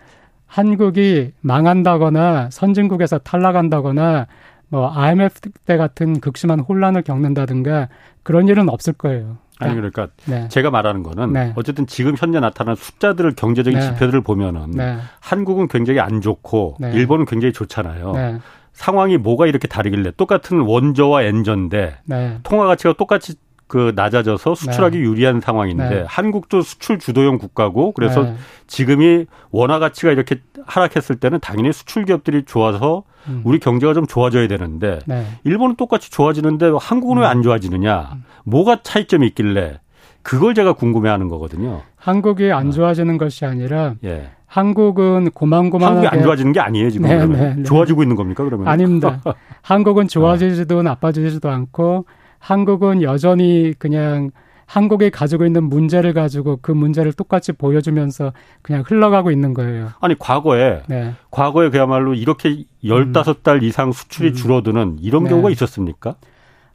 한국이 0.47 1.31
망한다거나 1.41 2.49
선진국에서 2.51 3.19
탈락한다거나 3.19 4.27
뭐 4.69 4.91
IMF 4.93 5.49
때 5.65 5.77
같은 5.77 6.19
극심한 6.19 6.59
혼란을 6.59 7.03
겪는다든가 7.03 7.89
그런 8.23 8.47
일은 8.47 8.69
없을 8.69 8.93
거예요. 8.93 9.37
아니 9.59 9.75
그러니까 9.75 10.07
네. 10.25 10.47
제가 10.47 10.71
말하는 10.71 11.03
거는 11.03 11.33
네. 11.33 11.53
어쨌든 11.55 11.85
지금 11.85 12.15
현재 12.17 12.39
나타나는 12.39 12.75
숫자들을 12.75 13.35
경제적인 13.35 13.79
네. 13.79 13.85
지표들을 13.85 14.21
보면은 14.21 14.71
네. 14.71 14.97
한국은 15.19 15.67
굉장히 15.67 15.99
안 15.99 16.19
좋고 16.19 16.77
네. 16.79 16.91
일본은 16.93 17.25
굉장히 17.25 17.53
좋잖아요. 17.53 18.11
네. 18.13 18.39
상황이 18.73 19.17
뭐가 19.17 19.47
이렇게 19.47 19.67
다르길래 19.67 20.11
똑같은 20.17 20.61
원저와 20.61 21.23
엔저인데 21.23 21.97
통화 22.43 22.65
가치가 22.65 22.93
똑같이 22.93 23.35
그 23.71 23.93
낮아져서 23.95 24.53
수출하기 24.53 24.97
네. 24.97 25.03
유리한 25.05 25.39
상황인데 25.39 25.89
네. 25.89 26.03
한국도 26.05 26.61
수출 26.61 26.99
주도형 26.99 27.37
국가고 27.37 27.93
그래서 27.93 28.23
네. 28.23 28.35
지금이 28.67 29.27
원화 29.49 29.79
가치가 29.79 30.11
이렇게 30.11 30.41
하락했을 30.65 31.15
때는 31.15 31.39
당연히 31.39 31.71
수출 31.71 32.03
기업들이 32.03 32.43
좋아서 32.43 33.03
음. 33.29 33.43
우리 33.45 33.59
경제가 33.59 33.93
좀 33.93 34.05
좋아져야 34.05 34.49
되는데 34.49 34.99
네. 35.05 35.25
일본은 35.45 35.77
똑같이 35.77 36.11
좋아지는데 36.11 36.69
한국은 36.81 37.15
음. 37.15 37.21
왜안 37.21 37.43
좋아지느냐? 37.43 38.09
음. 38.15 38.25
뭐가 38.43 38.79
차이점이 38.83 39.25
있길래 39.27 39.79
그걸 40.21 40.53
제가 40.53 40.73
궁금해하는 40.73 41.29
거거든요. 41.29 41.83
한국이 41.95 42.51
안 42.51 42.67
어. 42.67 42.71
좋아지는 42.71 43.17
것이 43.17 43.45
아니라 43.45 43.93
예. 44.03 44.31
한국은 44.47 45.31
고만고만하게 45.31 46.07
한국이 46.07 46.17
안 46.17 46.23
좋아지는 46.25 46.51
게 46.51 46.59
아니에요 46.59 46.89
지금 46.89 47.07
네, 47.07 47.25
네, 47.25 47.55
네. 47.55 47.63
좋아지고 47.63 48.03
있는 48.03 48.17
겁니까 48.17 48.43
그러면? 48.43 48.67
아닙니다. 48.67 49.21
한국은 49.63 50.09
좋아지지도 50.09 50.79
어. 50.79 50.83
나빠지지도 50.83 51.49
않고 51.49 52.05
한국은 52.41 53.03
여전히 53.03 53.73
그냥 53.77 54.31
한국이 54.65 55.11
가지고 55.11 55.45
있는 55.45 55.65
문제를 55.65 56.13
가지고 56.13 56.57
그 56.61 56.71
문제를 56.71 57.13
똑같이 57.13 57.51
보여주면서 57.51 58.33
그냥 58.61 58.83
흘러가고 58.85 59.29
있는 59.29 59.53
거예요. 59.53 59.89
아니, 59.99 60.17
과거에, 60.17 60.81
네. 60.87 61.13
과거에 61.29 61.69
그야말로 61.69 62.13
이렇게 62.13 62.63
열다섯 62.83 63.43
달 63.43 63.63
이상 63.63 63.91
수출이 63.91 64.29
음. 64.29 64.33
줄어드는 64.33 64.97
이런 65.01 65.23
네. 65.23 65.29
경우가 65.29 65.49
있었습니까? 65.51 66.15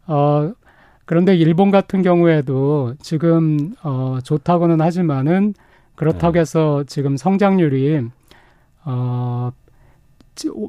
어, 0.06 0.52
그런데 1.04 1.35
일본 1.35 1.70
같은 1.70 2.02
경우에도 2.02 2.94
지금, 3.00 3.73
어, 3.82 4.18
좋다고는 4.23 4.80
하지만은 4.80 5.54
그렇다고 5.94 6.35
네. 6.35 6.40
해서 6.40 6.85
지금 6.87 7.16
성장률이, 7.16 8.02
어, 8.85 9.50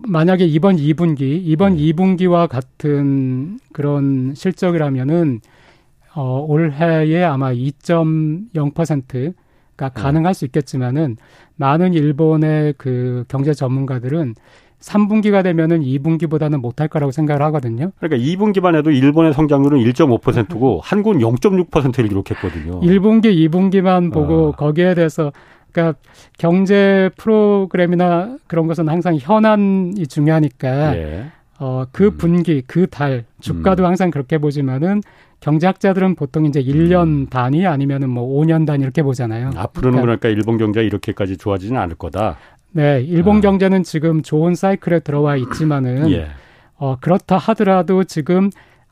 만약에 0.08 0.46
이번 0.46 0.78
2분기, 0.78 1.42
이번 1.44 1.76
네. 1.76 1.84
2분기와 1.84 2.48
같은 2.48 3.60
그런 3.74 4.34
실적이라면은 4.36 5.42
어 6.16 6.46
올해에 6.48 7.24
아마 7.24 7.52
2.0%가 7.52 9.90
가능할 9.90 10.34
수 10.34 10.46
있겠지만은 10.46 11.18
많은 11.58 11.94
일본의 11.94 12.76
그 12.78 13.26
경제 13.28 13.54
전문가들은 13.54 14.36
3분기가 14.80 15.44
되면은 15.44 15.82
2분기보다는 15.82 16.62
못할 16.62 16.88
거라고 16.88 17.12
생각을 17.12 17.42
하거든요. 17.44 17.92
그러니까 18.00 18.24
2분기만 18.24 18.76
해도 18.76 18.92
일본의 18.92 19.34
성장률은 19.34 19.80
1.5%고 19.80 20.80
한국은 20.84 21.20
0.6%를 21.20 22.10
기록했거든요. 22.10 22.82
1분기, 22.82 23.50
2분기만 23.50 24.14
보고 24.14 24.54
아. 24.54 24.56
거기에 24.56 24.94
대해서 24.94 25.32
그러니까 25.72 26.00
경제 26.38 27.10
프로그램이나 27.18 28.38
그런 28.48 28.68
것은 28.68 28.90
항상 28.90 29.18
현안이 29.20 30.08
중요하니까 30.08 30.98
예. 30.98 31.32
어, 31.60 31.86
그 31.92 32.08
음. 32.08 32.18
분기, 32.18 32.62
그 32.66 32.88
달, 32.88 33.26
주가도 33.40 33.84
음. 33.84 33.88
항상 33.88 34.12
그렇게 34.12 34.38
보지만은 34.38 35.02
경제학자들은 35.40 36.16
보통 36.16 36.46
이제 36.46 36.62
1년 36.62 37.04
음. 37.04 37.28
단위 37.28 37.66
아니면은 37.66 38.10
뭐 38.10 38.28
5년 38.28 38.66
단위 38.66 38.84
이렇게 38.84 39.04
보잖아요. 39.04 39.52
앞으로는 39.56 40.02
그러니까, 40.02 40.20
그러니까 40.22 40.30
일본 40.30 40.58
경제가 40.58 40.84
이렇게까지 40.84 41.38
좋아지지는 41.38 41.80
않을 41.82 41.96
거다. 41.96 42.38
네, 42.72 43.02
일본 43.02 43.38
아. 43.38 43.42
경제는 43.42 43.84
지금 43.84 44.22
좋은 44.22 44.56
사이클에 44.56 45.00
들어와 45.00 45.36
있지만은 45.36 46.12
예. 46.12 46.28
어, 46.76 46.98
그렇다 47.00 47.38
하더라도 47.38 48.04
지금 48.04 48.50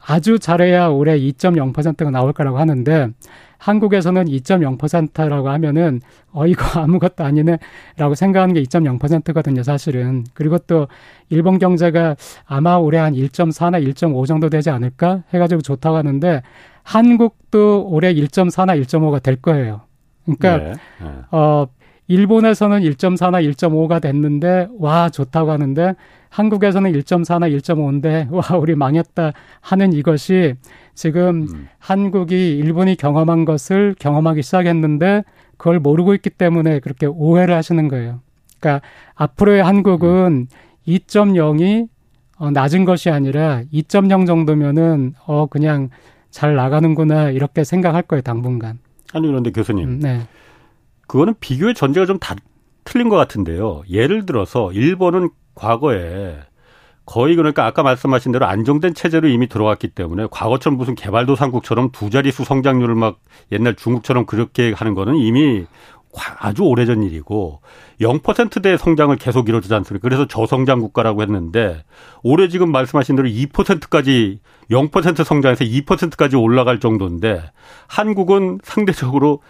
아주 0.08 0.39
잘해야 0.39 0.88
올해 0.88 1.18
2.0%가 1.18 2.12
나올 2.12 2.34
거라고 2.34 2.60
하는데 2.60 3.10
한국에서는 3.58 4.26
2.0%라고 4.26 5.50
하면은 5.50 6.02
어 6.32 6.46
이거 6.46 6.63
아무것도 6.80 7.24
아니네라고 7.24 8.13
생각하는 8.15 8.54
게 8.54 8.62
2.0%거든요, 8.63 9.63
사실은. 9.63 10.24
그리고 10.34 10.58
또 10.60 10.88
일본 11.30 11.58
경제가 11.58 12.15
아마 12.46 12.76
올해 12.76 13.00
한 13.00 13.13
1.4나 13.13 13.84
1.5 13.84 14.28
정도 14.28 14.50
되지 14.50 14.70
않을까 14.70 15.24
해 15.34 15.39
가지고 15.39 15.62
좋다고 15.62 15.98
하는데 15.98 16.44
한국도 16.84 17.88
올해 17.89 18.13
1.4나 18.13 18.80
1.5가 18.84 19.24
될 19.24 19.38
거예요. 19.38 19.82
그러니까 20.26 20.58
네, 20.58 20.74
네. 21.02 21.08
어 21.32 21.68
일본에서는 22.08 22.82
1.4나 22.82 23.44
1.5가 23.54 24.02
됐는데 24.02 24.68
와 24.78 25.10
좋다고 25.10 25.52
하는데 25.52 25.96
한국에서는 26.30 26.91
1.4나 26.91 27.52
1.5인데 27.58 28.28
와 28.32 28.58
우리 28.58 28.76
망했다 28.76 29.34
하는 29.62 29.94
이것이 29.94 30.56
지금 30.94 31.48
음. 31.52 31.68
한국이 31.80 32.58
일본이 32.58 32.96
경험한 32.96 33.46
것을 33.46 33.96
경험하기 33.98 34.44
시작했는데 34.44 35.24
그걸 35.58 35.80
모르고 35.80 36.13
있기 36.15 36.30
때문에 36.30 36.80
그렇게 36.80 37.06
오해를 37.06 37.56
하시는 37.56 37.88
거예요. 37.88 38.20
그러니까 38.60 38.86
앞으로의 39.15 39.63
한국은 39.63 40.10
음. 40.10 40.48
2.0이 40.88 41.88
어, 42.38 42.52
낮은 42.52 42.86
것이 42.86 43.10
아니라 43.10 43.62
2.0 43.74 44.28
정도면은 44.28 45.13
어 45.26 45.48
그냥 45.48 45.89
잘 46.30 46.56
나가는구나 46.56 47.30
이렇게 47.30 47.63
생각할 47.63 48.04
거예요 48.04 48.22
당분간. 48.22 48.80
아니 49.13 49.28
그런데 49.28 49.52
교수님, 49.52 49.88
음, 49.88 50.00
네. 50.00 50.20
그거는 51.08 51.36
비교의 51.39 51.76
전제가 51.76 52.06
좀 52.06 52.20
다 52.20 52.36
틀린 52.86 53.10
것 53.10 53.18
같은데요. 53.18 53.84
예를 53.89 54.26
들어서 54.26 54.72
일본은 54.72 55.30
과거에 55.56 56.38
거의 57.06 57.36
그러니까 57.36 57.65
아까 57.65 57.84
말씀하신 57.84 58.32
대로 58.32 58.46
안정된 58.46 58.94
체제로 58.94 59.28
이미 59.28 59.48
들어왔기 59.48 59.89
때문에 59.89 60.28
과거처럼 60.32 60.78
무슨 60.78 60.96
개발도상국처럼 60.96 61.91
두 61.91 62.10
자릿수 62.10 62.46
성장률을 62.46 62.96
막 62.96 63.20
옛날 63.52 63.76
중국처럼 63.76 64.26
그렇게 64.26 64.74
하는 64.74 64.96
거는 64.96 65.15
이미 65.18 65.65
아주 66.39 66.63
오래전 66.63 67.04
일이고 67.04 67.62
0%대 68.00 68.78
성장을 68.78 69.15
계속 69.18 69.50
이루어지지 69.50 69.74
않습니까? 69.74 70.04
그래서 70.04 70.28
저성장 70.28 70.80
국가라고 70.80 71.22
했는데 71.22 71.84
올해 72.24 72.48
지금 72.48 72.72
말씀하신 72.72 73.18
대로 73.18 73.28
2%까지 73.28 74.39
0% 74.72 75.24
성장해서 75.24 75.65
2%까지 75.65 76.38
올라갈 76.38 76.80
정도인데 76.80 77.44
한국은 77.88 78.60
상대적으로 78.63 79.41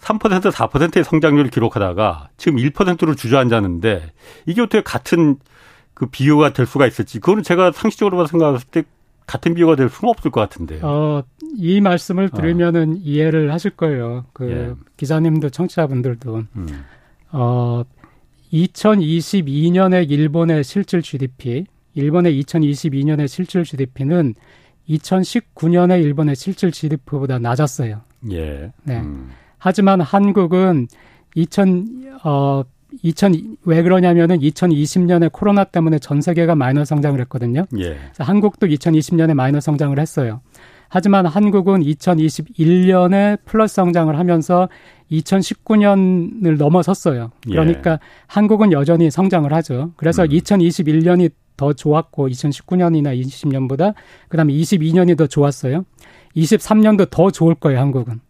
3% 0.00 0.50
4%의 0.50 1.04
성장률을 1.04 1.50
기록하다가 1.50 2.30
지금 2.36 2.58
1%로 2.58 3.14
주저앉았는데 3.14 4.12
이게 4.46 4.62
어떻게 4.62 4.82
같은 4.82 5.36
그 5.94 6.06
비교가 6.06 6.52
될 6.52 6.66
수가 6.66 6.86
있을지 6.86 7.20
그거는 7.20 7.42
제가 7.42 7.72
상식적으로 7.72 8.26
생각했을 8.26 8.68
때 8.70 8.82
같은 9.26 9.54
비교가 9.54 9.76
될 9.76 9.88
수는 9.88 10.10
없을 10.10 10.30
것 10.30 10.40
같은데요. 10.40 10.80
어, 10.82 11.22
이 11.56 11.80
말씀을 11.80 12.30
어. 12.32 12.36
들으면은 12.36 12.92
어. 12.94 12.96
이해를 13.00 13.52
하실 13.52 13.70
거예요. 13.72 14.24
그 14.32 14.50
예. 14.50 14.74
기자님도 14.96 15.50
청취자분들도 15.50 16.42
음. 16.56 16.84
어 17.30 17.84
2022년에 18.52 20.10
일본의 20.10 20.64
실질 20.64 21.02
GDP, 21.02 21.66
일본의 21.94 22.42
2022년의 22.42 23.28
실질 23.28 23.62
GDP는 23.62 24.34
2019년에 24.88 26.02
일본의 26.02 26.34
실질 26.34 26.72
GDP보다 26.72 27.38
낮았어요. 27.38 28.00
예. 28.32 28.72
네. 28.82 29.00
음. 29.00 29.30
하지만 29.60 30.00
한국은 30.00 30.88
2000, 31.36 32.18
어, 32.24 32.64
2000, 33.02 33.56
왜 33.64 33.82
그러냐면은 33.82 34.40
2020년에 34.40 35.30
코로나 35.30 35.64
때문에 35.64 36.00
전 36.00 36.20
세계가 36.20 36.56
마이너스 36.56 36.88
성장을 36.88 37.20
했거든요. 37.20 37.66
예. 37.78 37.96
한국도 38.18 38.66
2020년에 38.66 39.34
마이너스 39.34 39.66
성장을 39.66 39.96
했어요. 39.98 40.40
하지만 40.88 41.24
한국은 41.24 41.82
2021년에 41.84 43.38
플러스 43.44 43.76
성장을 43.76 44.18
하면서 44.18 44.68
2019년을 45.12 46.56
넘어섰어요. 46.56 47.30
그러니까 47.42 47.92
예. 47.92 47.98
한국은 48.26 48.72
여전히 48.72 49.08
성장을 49.10 49.52
하죠. 49.52 49.92
그래서 49.96 50.24
음. 50.24 50.28
2021년이 50.30 51.30
더 51.56 51.74
좋았고 51.74 52.28
2019년이나 52.28 53.16
20년보다 53.22 53.94
그다음에 54.28 54.52
22년이 54.52 55.16
더 55.16 55.26
좋았어요. 55.26 55.84
23년도 56.34 57.10
더 57.10 57.30
좋을 57.30 57.54
거예요, 57.54 57.78
한국은. 57.78 58.20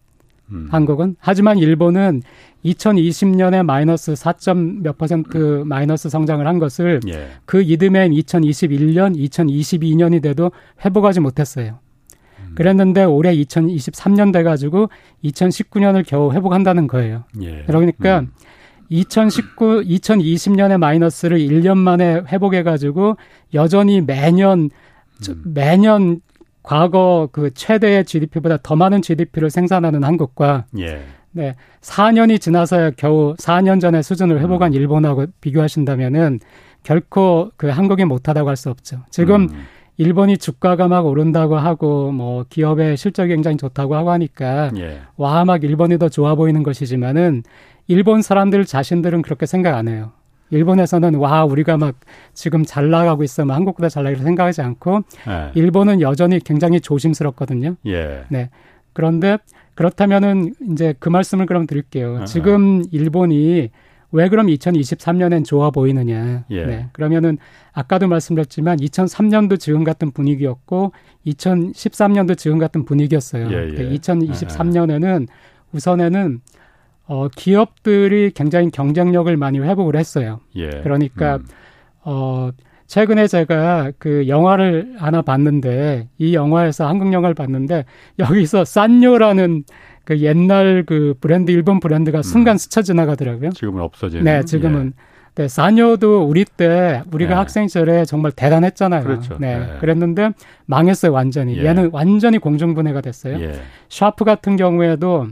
음. 0.53 0.69
한국은. 0.71 1.17
하지만 1.19 1.59
일본은 1.59 2.23
2020년에 2.65 3.65
마이너스 3.65 4.13
4점 4.13 4.83
몇 4.83 4.99
퍼센트 4.99 5.63
마이너스 5.65 6.09
성장을 6.09 6.47
한 6.47 6.59
것을 6.59 7.01
예. 7.09 7.29
그 7.45 7.63
이듬해인 7.63 8.13
2021년, 8.13 9.17
2022년이 9.17 10.23
돼도 10.23 10.53
회복하지 10.85 11.21
못했어요. 11.21 11.79
음. 12.39 12.55
그랬는데 12.55 13.05
올해 13.05 13.35
2023년 13.35 14.33
돼가지고 14.33 14.91
2019년을 15.25 16.05
겨우 16.07 16.33
회복한다는 16.33 16.87
거예요. 16.87 17.25
예. 17.43 17.65
그러니까 17.67 18.21
음. 18.21 18.33
2019, 18.91 19.85
2020년의 19.87 20.79
마이너스를 20.79 21.39
1년 21.39 21.79
만에 21.79 22.23
회복해가지고 22.27 23.17
여전히 23.55 24.01
매년 24.01 24.69
음. 25.29 25.43
매년 25.45 26.21
과거 26.62 27.29
그 27.33 27.53
최대의 27.55 28.05
GDP보다 28.05 28.59
더 28.62 28.77
많은 28.77 29.03
GDP를 29.03 29.51
생산하는 29.51 30.05
한국과 30.05 30.66
예. 30.79 31.03
네, 31.33 31.55
4년이 31.81 32.40
지나서야 32.40 32.90
겨우 32.96 33.35
4년 33.37 33.81
전의 33.81 34.03
수준을 34.03 34.40
회복한 34.40 34.73
음. 34.73 34.75
일본하고 34.75 35.27
비교하신다면은 35.40 36.40
결코 36.83 37.51
그 37.57 37.68
한국이 37.68 38.05
못하다고 38.05 38.49
할 38.49 38.57
수 38.57 38.70
없죠. 38.70 39.01
지금 39.11 39.42
음. 39.42 39.66
일본이 39.96 40.38
주가가 40.38 40.88
막 40.88 41.07
오른다고 41.07 41.57
하고 41.59 42.11
뭐 42.11 42.44
기업의 42.49 42.96
실적이 42.96 43.35
굉장히 43.35 43.59
좋다고 43.59 43.94
하고 43.94 44.11
하니까 44.11 44.70
예. 44.79 45.03
와막 45.16 45.62
일본이 45.62 45.99
더 45.99 46.09
좋아 46.09 46.35
보이는 46.35 46.62
것이지만은 46.62 47.42
일본 47.87 48.23
사람들 48.23 48.64
자신들은 48.64 49.23
그렇게 49.23 49.46
생각 49.46 49.77
안 49.77 49.88
해요. 49.88 50.12
일본에서는 50.51 51.15
와 51.15 51.45
우리가 51.45 51.77
막 51.77 51.95
지금 52.35 52.65
잘 52.65 52.91
나가고 52.91 53.23
있어, 53.23 53.45
뭐 53.45 53.55
한국보다 53.55 53.89
잘 53.89 54.05
나가고 54.05 54.23
생각하지 54.23 54.63
않고 54.63 55.03
예. 55.29 55.51
일본은 55.55 56.01
여전히 56.01 56.41
굉장히 56.41 56.81
조심스럽거든요. 56.81 57.77
예. 57.87 58.25
네. 58.29 58.51
그런데 58.93 59.39
그렇다면은 59.75 60.55
이제 60.71 60.95
그 60.99 61.09
말씀을 61.09 61.47
그럼 61.47 61.67
드릴게요. 61.67 62.19
아 62.23 62.25
지금 62.25 62.83
일본이 62.91 63.71
왜 64.13 64.29
그럼 64.29 64.49
2023년엔 64.49 65.45
좋아 65.45 65.71
보이느냐? 65.71 66.45
예. 66.51 66.67
네. 66.67 66.89
그러면은 66.93 67.39
아까도 67.73 68.09
말씀드렸지만 68.09 68.79
2003년도 68.79 69.59
지금 69.61 69.85
같은 69.85 70.11
분위기였고 70.11 70.93
2013년도 71.27 72.37
지금 72.37 72.59
같은 72.59 72.85
분위기였어요. 72.85 73.51
예, 73.53 73.69
예. 73.69 73.97
2023년에는 73.97 75.29
우선에는 75.73 76.41
어 77.11 77.27
기업들이 77.27 78.31
굉장히 78.31 78.70
경쟁력을 78.70 79.37
많이 79.37 79.59
회복을 79.59 79.96
했어요. 79.96 80.38
예. 80.55 80.70
그러니까 80.85 81.38
음. 81.38 81.44
어 82.05 82.51
최근에 82.87 83.27
제가 83.27 83.90
그 83.99 84.29
영화를 84.29 84.94
하나 84.96 85.20
봤는데 85.20 86.09
이 86.18 86.35
영화에서 86.35 86.87
한국 86.87 87.12
영화를 87.12 87.35
봤는데 87.35 87.85
여기서 88.20 88.64
산요라는 88.64 89.64
그 90.05 90.20
옛날 90.20 90.85
그 90.87 91.14
브랜드 91.20 91.51
일본 91.51 91.81
브랜드가 91.81 92.23
순간 92.23 92.55
음. 92.55 92.59
스쳐 92.59 92.81
지나가더라고요. 92.81 93.51
지금은 93.51 93.83
없어진. 93.83 94.23
네, 94.23 94.44
지금은 94.44 94.92
예. 94.96 95.42
네, 95.42 95.49
산요도 95.49 96.23
우리 96.23 96.44
때 96.44 97.03
우리가 97.12 97.31
네. 97.31 97.35
학생 97.35 97.66
시절에 97.66 98.05
정말 98.05 98.31
대단했잖아요. 98.31 99.03
그렇죠. 99.03 99.37
네, 99.40 99.59
네. 99.59 99.66
그랬는데 99.81 100.31
망했어요 100.66 101.12
완전히. 101.12 101.59
예. 101.59 101.64
얘는 101.64 101.90
완전히 101.92 102.38
공중분해가 102.38 103.01
됐어요. 103.01 103.40
예. 103.40 103.55
샤프 103.88 104.25
같은 104.25 104.55
경우에도 104.55 105.27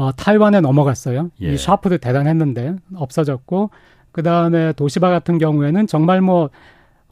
어, 0.00 0.12
타이완에 0.12 0.60
넘어갔어요. 0.60 1.30
예. 1.42 1.52
이 1.52 1.58
샤프도 1.58 1.98
대단했는데 1.98 2.76
없어졌고 2.94 3.68
그 4.12 4.22
다음에 4.22 4.72
도시바 4.72 5.10
같은 5.10 5.36
경우에는 5.36 5.86
정말 5.86 6.22
뭐 6.22 6.48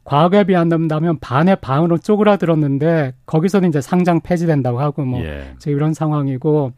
과거에 0.03 0.43
비한다면 0.43 1.19
반의 1.19 1.55
반으로 1.57 1.99
쪼그라들었는데 1.99 3.13
거기서는 3.27 3.69
이제 3.69 3.79
상장 3.79 4.21
폐지된다고 4.21 4.79
하고 4.79 5.03
뭐 5.05 5.21
예. 5.21 5.53
이런 5.67 5.93
상황이고 5.93 6.71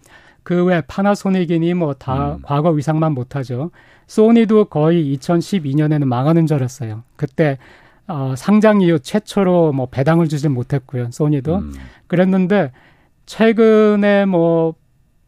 그 0.43 0.65
외 0.65 0.81
파나소닉이니 0.81 1.75
뭐다 1.75 2.33
음. 2.33 2.39
과거 2.43 2.71
위상만 2.71 3.13
못하죠. 3.13 3.71
소니도 4.07 4.65
거의 4.65 5.15
2012년에는 5.15 6.03
망하는 6.03 6.45
줄 6.45 6.57
알았어요. 6.57 7.03
그때 7.15 7.57
어, 8.07 8.33
상장 8.35 8.81
이후 8.81 8.99
최초로 8.99 9.71
뭐 9.71 9.85
배당을 9.85 10.27
주지 10.27 10.49
못했고요. 10.49 11.11
소니도 11.11 11.55
음. 11.59 11.73
그랬는데 12.07 12.73
최근에 13.27 14.25
뭐 14.25 14.73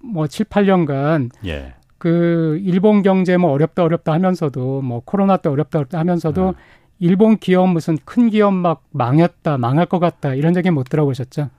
뭐뭐 0.03 0.27
7, 0.27 0.45
8년간 0.47 1.31
예. 1.45 1.73
그 1.97 2.59
일본 2.61 3.01
경제 3.01 3.37
뭐 3.37 3.51
어렵다 3.51 3.83
어렵다 3.83 4.11
하면서도 4.11 4.81
뭐 4.81 5.01
코로나 5.05 5.37
때 5.37 5.49
어렵다 5.49 5.79
어렵다 5.79 5.99
하면서도 5.99 6.49
음. 6.49 6.53
일본 6.99 7.37
기업 7.37 7.69
무슨 7.69 7.97
큰 8.05 8.29
기업 8.29 8.53
막 8.53 8.83
망했다 8.91 9.57
망할 9.57 9.85
것 9.85 9.99
같다 9.99 10.33
이런 10.33 10.55
얘기 10.55 10.69
못 10.69 10.83
들어보셨죠? 10.89 11.49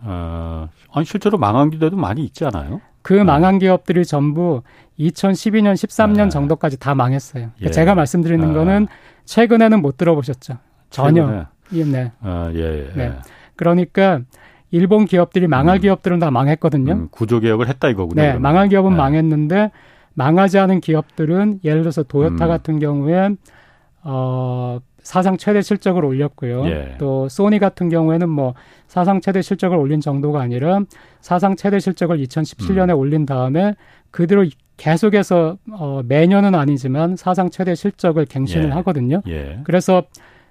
어, 0.00 0.68
아니 0.92 1.06
실제로 1.06 1.38
망한 1.38 1.70
기업도 1.70 1.96
많이 1.96 2.24
있지 2.24 2.44
않아요? 2.44 2.80
그 3.02 3.12
네. 3.12 3.24
망한 3.24 3.58
기업들이 3.58 4.04
전부 4.04 4.62
2012년 4.98 5.74
13년 5.74 6.24
네. 6.24 6.28
정도까지 6.30 6.78
다 6.78 6.94
망했어요. 6.94 7.50
그러니까 7.54 7.66
예. 7.66 7.70
제가 7.70 7.94
말씀드리는 7.94 8.50
아. 8.50 8.52
거는 8.52 8.86
최근에는 9.26 9.82
못 9.82 9.96
들어보셨죠? 9.96 10.58
전혀. 10.90 11.46
최근에. 11.70 11.92
네. 11.92 12.12
아, 12.20 12.50
예, 12.54 12.88
예. 12.88 12.92
네. 12.94 13.12
그러니까 13.56 14.20
일본 14.74 15.04
기업들이 15.04 15.46
망할 15.46 15.76
음. 15.78 15.82
기업들은 15.82 16.18
다 16.18 16.32
망했거든요. 16.32 16.92
음, 16.92 17.08
구조 17.12 17.38
개혁을 17.38 17.68
했다 17.68 17.88
이거군요. 17.88 18.20
네, 18.20 18.28
그러면. 18.28 18.42
망할 18.42 18.68
기업은 18.68 18.90
네. 18.90 18.96
망했는데 18.96 19.70
망하지 20.14 20.58
않은 20.58 20.80
기업들은 20.80 21.60
예를 21.62 21.82
들어서 21.82 22.02
도요타 22.02 22.44
음. 22.44 22.48
같은 22.48 22.80
경우에 22.80 23.30
어 24.02 24.80
사상 24.98 25.36
최대 25.36 25.62
실적을 25.62 26.04
올렸고요. 26.04 26.66
예. 26.66 26.94
또 26.98 27.28
소니 27.28 27.60
같은 27.60 27.88
경우에는 27.88 28.28
뭐 28.28 28.54
사상 28.88 29.20
최대 29.20 29.42
실적을 29.42 29.76
올린 29.76 30.00
정도가 30.00 30.40
아니라 30.40 30.80
사상 31.20 31.54
최대 31.54 31.78
실적을 31.78 32.18
2017년에 32.18 32.90
음. 32.90 32.98
올린 32.98 33.26
다음에 33.26 33.76
그대로 34.10 34.44
계속해서 34.76 35.56
어 35.70 36.00
매년은 36.04 36.56
아니지만 36.56 37.14
사상 37.14 37.48
최대 37.48 37.76
실적을 37.76 38.24
갱신을 38.24 38.70
예. 38.70 38.72
하거든요. 38.72 39.22
예. 39.28 39.60
그래서 39.62 40.02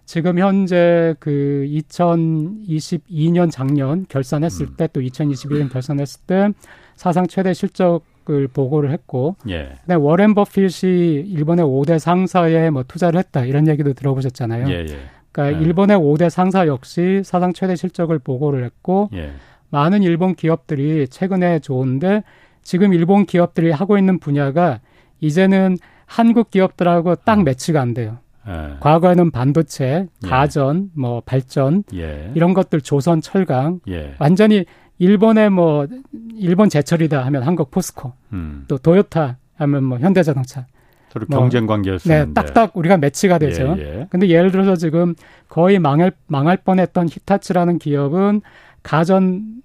지금 0.06 0.38
현재 0.38 1.16
그 1.20 1.66
2022년 1.70 3.50
작년 3.52 4.06
결산했을 4.10 4.68
음. 4.68 4.74
때또 4.78 5.02
2021년 5.02 5.72
결산했을 5.72 6.22
때 6.28 6.50
사상 6.96 7.28
최대 7.28 7.54
실적을 7.54 8.48
보고를 8.54 8.92
했고, 8.92 9.36
예. 9.50 9.76
근데 9.82 9.96
워렌 9.96 10.36
버핏이 10.36 11.22
일본의 11.30 11.66
5대 11.66 12.00
상사에 12.00 12.70
뭐 12.70 12.84
투자를 12.84 13.20
했다 13.20 13.46
이런 13.46 13.68
얘기도 13.68 13.94
들어보셨잖아요. 13.94 14.68
예, 14.70 14.86
예. 14.88 15.00
그러니까 15.32 15.60
예. 15.60 15.66
일본의 15.66 15.98
5대 15.98 16.30
상사 16.30 16.68
역시 16.68 17.22
사상 17.24 17.54
최대 17.54 17.76
실적을 17.76 18.20
보고를 18.20 18.64
했고, 18.64 19.10
예. 19.14 19.32
많은 19.70 20.04
일본 20.04 20.36
기업들이 20.36 21.08
최근에 21.08 21.60
좋은데 21.60 22.24
지금 22.62 22.94
일본 22.94 23.26
기업들이 23.26 23.72
하고 23.72 23.98
있는 23.98 24.20
분야가 24.20 24.82
이제는 25.20 25.78
한국 26.06 26.52
기업들하고 26.52 27.16
딱 27.16 27.40
음. 27.40 27.44
매치가 27.46 27.82
안 27.82 27.94
돼요. 27.94 28.20
예. 28.48 28.78
과거에는 28.80 29.32
반도체, 29.32 30.08
예. 30.24 30.28
가전, 30.28 30.90
예. 30.96 31.00
뭐 31.02 31.22
발전 31.26 31.84
예. 31.94 32.32
이런 32.36 32.54
것들 32.54 32.82
조선 32.82 33.22
철강 33.22 33.80
예. 33.88 34.16
완전히 34.20 34.66
일본의 35.00 35.50
뭐 35.50 35.88
일본 36.36 36.70
제철이다 36.70 37.26
하면 37.26 37.44
한국 37.44 37.72
포스코 37.72 38.14
음. 38.34 38.66
또 38.68 38.78
도요타 38.78 39.38
하면 39.56 39.84
뭐 39.84 39.98
현대자동차 40.00 40.66
서로 41.10 41.26
뭐, 41.30 41.40
경쟁 41.40 41.68
관계였었는데 41.68 42.26
네, 42.26 42.34
딱딱 42.34 42.76
우리가 42.76 42.98
매치가 42.98 43.38
되죠. 43.38 43.76
예, 43.78 43.82
예. 44.02 44.08
근데 44.10 44.30
예를 44.30 44.52
들어서 44.52 44.76
지금 44.76 45.14
거의 45.48 45.80
망할 45.80 46.12
망할 46.28 46.58
뻔했던 46.58 47.08
히타치라는 47.10 47.78
기업은 47.80 48.42
가전 48.82 49.62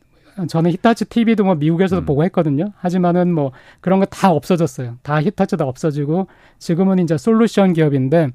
저는 0.49 0.71
히타치 0.71 1.07
TV도 1.07 1.45
뭐 1.45 1.55
미국에서도 1.57 2.03
음. 2.03 2.07
보고 2.07 2.23
했거든요. 2.25 2.73
하지만은 2.77 3.33
뭐 3.33 3.53
그런 3.81 3.99
거 3.99 4.07
다 4.07 4.31
없어졌어요. 4.31 4.97
다 5.03 5.21
히타치 5.21 5.57
다 5.57 5.65
없어지고 5.65 6.29
지금은 6.59 6.99
이제 7.01 7.17
솔루션 7.19 7.73
기업인데 7.73 8.29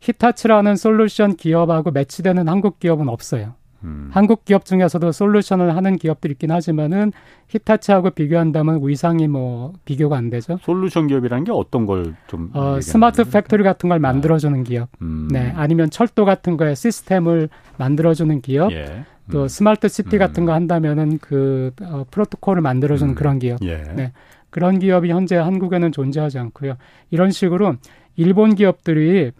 히타치라는 0.00 0.76
솔루션 0.76 1.36
기업하고 1.36 1.90
매치되는 1.90 2.48
한국 2.48 2.78
기업은 2.78 3.08
없어요. 3.08 3.54
음. 3.84 4.10
한국 4.12 4.44
기업 4.44 4.64
중에서도 4.64 5.12
solution을 5.12 5.76
하는 5.76 5.96
기업들이 5.96 6.32
있긴 6.32 6.50
하지만은 6.50 7.12
히타치하고 7.48 8.10
비교한다면 8.10 8.80
위상이 8.82 9.28
뭐 9.28 9.72
비교가 9.84 10.16
안 10.16 10.30
되죠. 10.30 10.58
솔루션 10.62 11.06
기업이라는 11.06 11.44
게 11.44 11.52
어떤 11.52 11.86
걸좀 11.86 12.50
어, 12.54 12.80
스마트 12.80 13.22
거예요? 13.22 13.32
factory 13.32 13.62
같은 13.62 13.88
걸 13.88 14.00
만들어주는 14.00 14.60
아. 14.60 14.62
기업, 14.64 14.88
음. 15.00 15.28
네 15.30 15.52
아니면 15.54 15.90
철도 15.90 16.24
같은 16.24 16.56
거에 16.56 16.74
시스템을 16.74 17.48
만들어주는 17.76 18.40
기업, 18.40 18.72
예. 18.72 18.84
음. 18.84 19.04
또 19.30 19.46
smart 19.46 19.88
city 19.88 20.16
음. 20.16 20.18
같은 20.18 20.44
거 20.44 20.52
한다면은 20.52 21.18
그 21.18 21.70
어, 21.82 22.04
프로토콜을 22.10 22.60
만들어주는 22.60 23.12
음. 23.12 23.14
그런 23.14 23.38
기업, 23.38 23.62
예. 23.62 23.76
네 23.94 24.12
그런 24.50 24.80
기업이 24.80 25.10
현재 25.10 25.36
한국에는 25.36 25.92
존재하지 25.92 26.38
않고요. 26.38 26.74
이런 27.10 27.30
식으로 27.30 27.76
일본 28.16 28.56
기업들이 28.56 29.30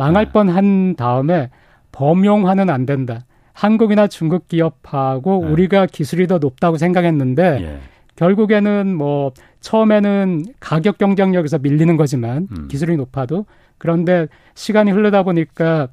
망할 0.00 0.26
네. 0.26 0.32
뻔한 0.32 0.96
다음에 0.96 1.50
범용화는 1.92 2.70
안 2.70 2.86
된다. 2.86 3.26
한국이나 3.52 4.06
중국 4.06 4.48
기업하고 4.48 5.44
네. 5.44 5.52
우리가 5.52 5.84
기술이 5.84 6.26
더 6.26 6.38
높다고 6.38 6.78
생각했는데 6.78 7.58
예. 7.60 7.78
결국에는 8.16 8.94
뭐 8.94 9.32
처음에는 9.60 10.44
가격 10.58 10.96
경쟁력에서 10.96 11.58
밀리는 11.58 11.96
거지만 11.98 12.48
음. 12.50 12.68
기술이 12.68 12.96
높아도 12.96 13.44
그런데 13.76 14.28
시간이 14.54 14.90
흐르다 14.90 15.22
보니까 15.22 15.88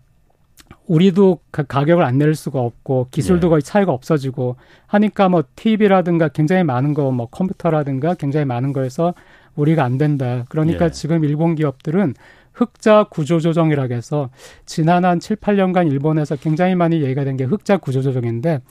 우리도 0.87 1.39
그 1.51 1.65
가격을 1.65 2.03
안 2.03 2.17
내릴 2.17 2.35
수가 2.35 2.61
없고 2.61 3.07
기술도 3.11 3.47
예. 3.47 3.49
거의 3.49 3.61
차이가 3.61 3.91
없어지고 3.91 4.55
하니까 4.87 5.27
뭐 5.27 5.43
TV라든가 5.55 6.29
굉장히 6.29 6.63
많은 6.63 6.93
거 6.93 7.11
뭐 7.11 7.25
컴퓨터라든가 7.27 8.13
굉장히 8.13 8.45
많은 8.45 8.71
거에서 8.71 9.13
우리가 9.55 9.83
안 9.83 9.97
된다. 9.97 10.45
그러니까 10.47 10.85
예. 10.85 10.91
지금 10.91 11.25
일본 11.25 11.55
기업들은 11.55 12.13
흑자 12.57 13.05
구조 13.09 13.39
조정이라고 13.39 13.93
해서 13.93 14.29
지난 14.65 15.05
한 15.05 15.19
7, 15.19 15.37
8년간 15.37 15.89
일본에서 15.91 16.35
굉장히 16.35 16.75
많이 16.75 17.01
얘기가 17.01 17.23
된 17.23 17.37
게 17.37 17.43
흑자 17.43 17.77
구조 17.77 18.01
조정인데 18.01 18.61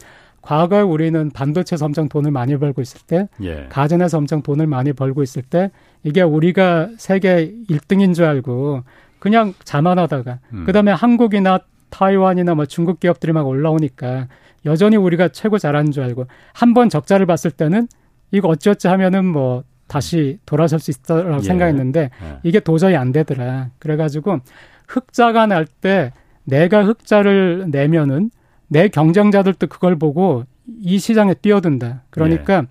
과거에 0.42 0.80
우리는 0.80 1.30
반도체에서 1.30 1.86
엄청 1.86 2.08
돈을 2.08 2.30
많이 2.30 2.56
벌고 2.56 2.80
있을 2.80 3.00
때, 3.06 3.28
예. 3.42 3.66
가전에서 3.68 4.18
엄청 4.18 4.42
돈을 4.42 4.68
많이 4.68 4.92
벌고 4.92 5.24
있을 5.24 5.42
때, 5.42 5.72
이게 6.04 6.22
우리가 6.22 6.90
세계 6.98 7.52
1등인 7.68 8.14
줄 8.14 8.26
알고 8.26 8.84
그냥 9.18 9.54
자만하다가, 9.64 10.38
음. 10.52 10.62
그 10.64 10.72
다음에 10.72 10.92
한국이나 10.92 11.58
타이완이나 11.90 12.54
뭐 12.54 12.64
중국 12.66 13.00
기업들이 13.00 13.32
막 13.32 13.46
올라오니까 13.48 14.28
여전히 14.66 14.96
우리가 14.96 15.28
최고 15.28 15.58
잘하는 15.58 15.90
줄 15.90 16.04
알고 16.04 16.26
한 16.52 16.74
번 16.74 16.88
적자를 16.90 17.26
봤을 17.26 17.50
때는 17.50 17.88
이거 18.30 18.46
어찌어찌 18.48 18.86
하면은 18.88 19.24
뭐 19.24 19.64
다시 19.86 20.38
돌아설 20.46 20.80
수 20.80 20.90
있다라고 20.90 21.38
예. 21.38 21.42
생각했는데 21.42 22.00
예. 22.00 22.38
이게 22.42 22.60
도저히 22.60 22.96
안 22.96 23.12
되더라. 23.12 23.70
그래가지고 23.78 24.40
흑자가 24.88 25.46
날 25.46 25.66
때 25.80 26.12
내가 26.44 26.84
흑자를 26.84 27.66
내면은 27.70 28.30
내 28.68 28.88
경쟁자들도 28.88 29.66
그걸 29.66 29.96
보고 29.98 30.44
이 30.80 30.98
시장에 30.98 31.34
뛰어든다. 31.34 32.02
그러니까 32.10 32.58
예. 32.58 32.66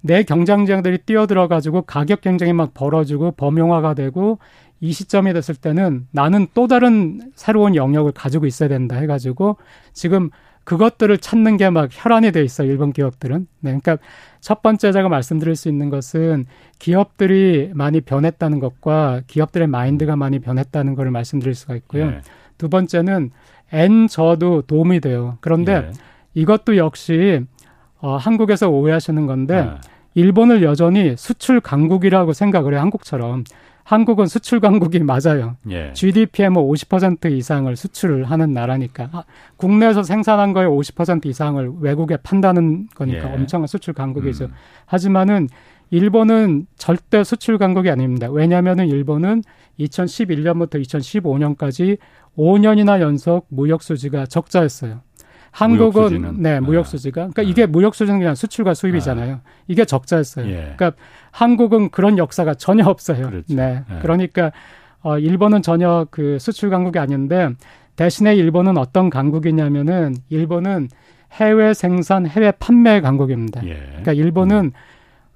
내 0.00 0.22
경쟁자들이 0.22 0.98
뛰어들어가지고 0.98 1.82
가격 1.82 2.20
경쟁이 2.20 2.52
막 2.52 2.72
벌어지고 2.74 3.32
범용화가 3.32 3.94
되고 3.94 4.38
이 4.80 4.92
시점이 4.92 5.32
됐을 5.32 5.56
때는 5.56 6.06
나는 6.12 6.46
또 6.54 6.68
다른 6.68 7.20
새로운 7.34 7.74
영역을 7.74 8.12
가지고 8.12 8.46
있어야 8.46 8.68
된다 8.68 8.96
해가지고 8.96 9.56
지금 9.92 10.30
그것들을 10.68 11.16
찾는 11.16 11.56
게 11.56 11.70
막 11.70 11.88
혈안이 11.90 12.30
돼 12.30 12.42
있어 12.42 12.62
일본 12.62 12.92
기업들은. 12.92 13.46
네, 13.60 13.70
그러니까 13.70 13.96
첫 14.42 14.60
번째 14.60 14.92
제가 14.92 15.08
말씀드릴 15.08 15.56
수 15.56 15.70
있는 15.70 15.88
것은 15.88 16.44
기업들이 16.78 17.70
많이 17.72 18.02
변했다는 18.02 18.60
것과 18.60 19.22
기업들의 19.26 19.66
마인드가 19.66 20.14
많이 20.16 20.40
변했다는 20.40 20.94
것을 20.94 21.10
말씀드릴 21.10 21.54
수가 21.54 21.74
있고요. 21.76 22.10
네. 22.10 22.20
두 22.58 22.68
번째는 22.68 23.30
N 23.72 24.08
저도 24.08 24.62
도움이 24.62 25.00
돼요. 25.00 25.38
그런데 25.40 25.80
네. 25.80 25.90
이것도 26.34 26.76
역시 26.76 27.40
어, 28.00 28.18
한국에서 28.18 28.68
오해하시는 28.68 29.26
건데 29.26 29.62
네. 29.62 29.70
일본을 30.14 30.62
여전히 30.62 31.14
수출 31.16 31.60
강국이라고 31.60 32.34
생각을 32.34 32.74
해요. 32.74 32.82
한국처럼. 32.82 33.44
한국은 33.88 34.26
수출 34.26 34.60
강국이 34.60 34.98
맞아요. 34.98 35.56
예. 35.70 35.94
GDP의 35.94 36.50
뭐 36.50 36.70
50% 36.70 37.32
이상을 37.32 37.74
수출을 37.74 38.24
하는 38.24 38.52
나라니까 38.52 39.08
아, 39.12 39.24
국내에서 39.56 40.02
생산한 40.02 40.52
거의 40.52 40.68
50% 40.68 41.24
이상을 41.24 41.72
외국에 41.80 42.18
판다는 42.18 42.88
거니까 42.94 43.30
예. 43.30 43.34
엄청난 43.34 43.66
수출 43.66 43.94
강국이죠. 43.94 44.44
음. 44.44 44.52
하지만은 44.84 45.48
일본은 45.88 46.66
절대 46.76 47.24
수출 47.24 47.56
강국이 47.56 47.88
아닙니다. 47.88 48.30
왜냐하면은 48.30 48.88
일본은 48.88 49.42
2011년부터 49.80 50.74
2015년까지 50.82 51.96
5년이나 52.36 53.00
연속 53.00 53.46
무역 53.48 53.82
수지가 53.82 54.26
적자였어요. 54.26 55.00
한국은 55.50 56.20
무역 56.20 56.40
네 56.40 56.60
무역 56.60 56.86
수지가 56.86 57.28
그러니까 57.28 57.42
아. 57.42 57.44
이게 57.44 57.66
무역 57.66 57.94
수지는 57.94 58.18
그냥 58.18 58.34
수출과 58.34 58.74
수입이잖아요. 58.74 59.34
아. 59.34 59.40
이게 59.66 59.84
적자였어요. 59.84 60.46
예. 60.46 60.74
그러니까 60.76 60.92
한국은 61.30 61.90
그런 61.90 62.18
역사가 62.18 62.54
전혀 62.54 62.84
없어요. 62.86 63.28
그렇죠. 63.28 63.54
네. 63.54 63.82
예. 63.90 63.98
그러니까 64.00 64.52
어 65.00 65.18
일본은 65.18 65.62
전혀 65.62 66.06
그 66.10 66.38
수출 66.38 66.70
강국이 66.70 66.98
아닌데 66.98 67.50
대신에 67.96 68.34
일본은 68.36 68.78
어떤 68.78 69.10
강국이냐면은 69.10 70.14
일본은 70.28 70.88
해외 71.32 71.74
생산, 71.74 72.26
해외 72.26 72.52
판매 72.52 73.00
강국입니다. 73.00 73.66
예. 73.66 73.74
그러니까 73.74 74.12
일본은 74.12 74.56
음. 74.66 74.70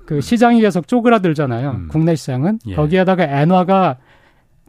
그 0.06 0.20
시장이 0.20 0.60
계속 0.60 0.88
쪼그라들잖아요. 0.88 1.70
음. 1.70 1.88
국내 1.90 2.14
시장은 2.14 2.60
예. 2.66 2.74
거기에다가 2.74 3.24
엔화가 3.24 3.98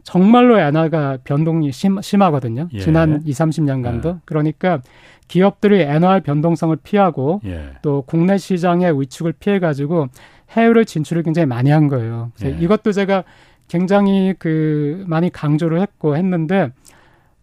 정말로 0.04 0.58
엔화가 0.58 1.18
변동이 1.24 1.72
심, 1.72 2.00
심하거든요. 2.00 2.68
예. 2.72 2.78
지난 2.78 3.22
2, 3.24 3.30
30년간도. 3.30 4.06
예. 4.06 4.20
그러니까 4.24 4.80
기업들이 5.28 5.80
엔화 5.80 6.20
변동성을 6.20 6.76
피하고 6.82 7.40
예. 7.44 7.72
또 7.82 8.02
국내 8.06 8.38
시장의 8.38 9.00
위축을 9.00 9.32
피해 9.32 9.58
가지고 9.58 10.08
해외로 10.50 10.84
진출을 10.84 11.22
굉장히 11.22 11.46
많이 11.46 11.70
한 11.70 11.88
거예요. 11.88 12.30
그래서 12.36 12.56
예. 12.56 12.62
이것도 12.62 12.92
제가 12.92 13.24
굉장히 13.68 14.34
그 14.38 15.04
많이 15.06 15.30
강조를 15.30 15.80
했고 15.80 16.16
했는데 16.16 16.70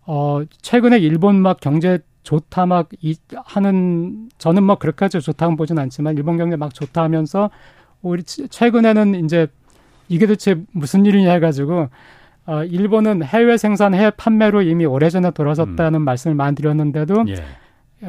어 0.06 0.42
최근에 0.62 1.00
일본 1.00 1.42
막 1.42 1.60
경제 1.60 2.00
좋다 2.24 2.68
막 2.68 2.90
이, 3.02 3.16
하는 3.46 4.30
저는 4.38 4.64
뭐 4.64 4.76
그렇게까지 4.76 5.20
좋다고 5.20 5.56
보진 5.56 5.80
않지만 5.80 6.16
일본 6.16 6.38
경제 6.38 6.56
막 6.56 6.74
좋다 6.74 7.02
하면서 7.02 7.50
우리 8.02 8.24
최근에는 8.24 9.26
이제 9.26 9.48
이게 10.08 10.28
대체 10.28 10.56
무슨 10.72 11.06
일이냐 11.06 11.32
해가지고 11.34 11.90
어, 12.48 12.64
일본은 12.64 13.24
해외 13.24 13.58
생산, 13.58 13.94
해외 13.94 14.10
판매로 14.10 14.64
이미 14.64 14.86
오래전에 14.86 15.32
돌아섰다는 15.32 16.02
음. 16.02 16.04
말씀을 16.04 16.36
많이 16.36 16.56
드렸는데도 16.56 17.26
예. 17.30 17.36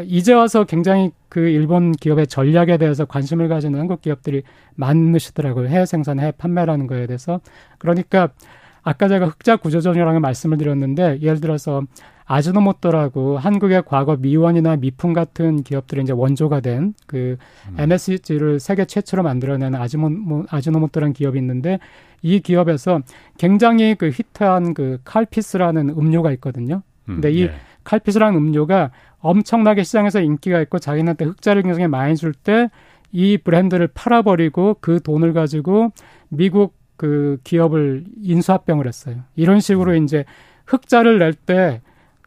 이제 0.07 0.33
와서 0.33 0.65
굉장히 0.65 1.11
그 1.29 1.41
일본 1.41 1.93
기업의 1.93 2.27
전략에 2.27 2.79
대해서 2.79 3.05
관심을 3.05 3.49
가지는 3.49 3.79
한국 3.79 4.01
기업들이 4.01 4.43
많으시더라고요. 4.75 5.69
해외 5.69 5.87
생산, 5.87 6.19
해외 6.19 6.31
판매라는 6.33 6.87
거에 6.87 7.07
대해서. 7.07 7.41
그러니까 7.79 8.29
아까 8.83 9.09
제가 9.09 9.27
흑자 9.27 9.57
구조전이라는 9.57 10.21
말씀을 10.21 10.59
드렸는데 10.59 11.19
예를 11.21 11.41
들어서 11.41 11.83
아즈노모토라고 12.25 13.39
한국의 13.39 13.83
과거 13.85 14.17
미원이나 14.17 14.77
미풍 14.77 15.13
같은 15.13 15.63
기업들이 15.63 16.03
이제 16.03 16.13
원조가 16.13 16.61
된그 16.61 17.37
음. 17.69 17.75
MSG를 17.79 18.61
세계 18.61 18.85
최초로 18.85 19.23
만들어낸 19.23 19.75
아즈모, 19.75 20.45
아즈노모토라는 20.49 21.13
기업이 21.13 21.39
있는데 21.39 21.79
이 22.23 22.41
기업에서 22.41 23.01
굉장히 23.39 23.95
그 23.97 24.09
히트한 24.09 24.75
그 24.75 24.99
칼피스라는 25.05 25.91
음료가 25.91 26.33
있거든요. 26.33 26.83
근데 27.05 27.29
음, 27.29 27.35
이 27.35 27.47
네. 27.47 27.53
칼피스라는 27.85 28.39
음료가 28.39 28.91
엄청나게 29.23 29.83
시장에서 29.85 30.21
인기가 30.21 30.61
있고 30.63 30.79
자기네한테 30.79 31.25
흑자를 31.25 31.63
굉장히 31.63 31.87
많이 31.89 32.17
줄 32.17 32.33
때 32.35 32.69
이 33.13 33.37
브랜드를 33.37 33.89
팔아버리고 33.89 34.79
그 34.81 34.99
돈을 35.03 35.35
가지고 35.35 35.93
미국 36.31 36.75
그 36.97 37.39
기업을 37.45 38.05
인수합병을 38.23 38.87
했어요. 38.87 39.17
이런 39.37 39.61
식으로 39.61 39.93
음. 39.93 40.05
이제 40.05 40.25
흑자를 40.67 41.19
낼 41.19 41.35
때 41.35 41.83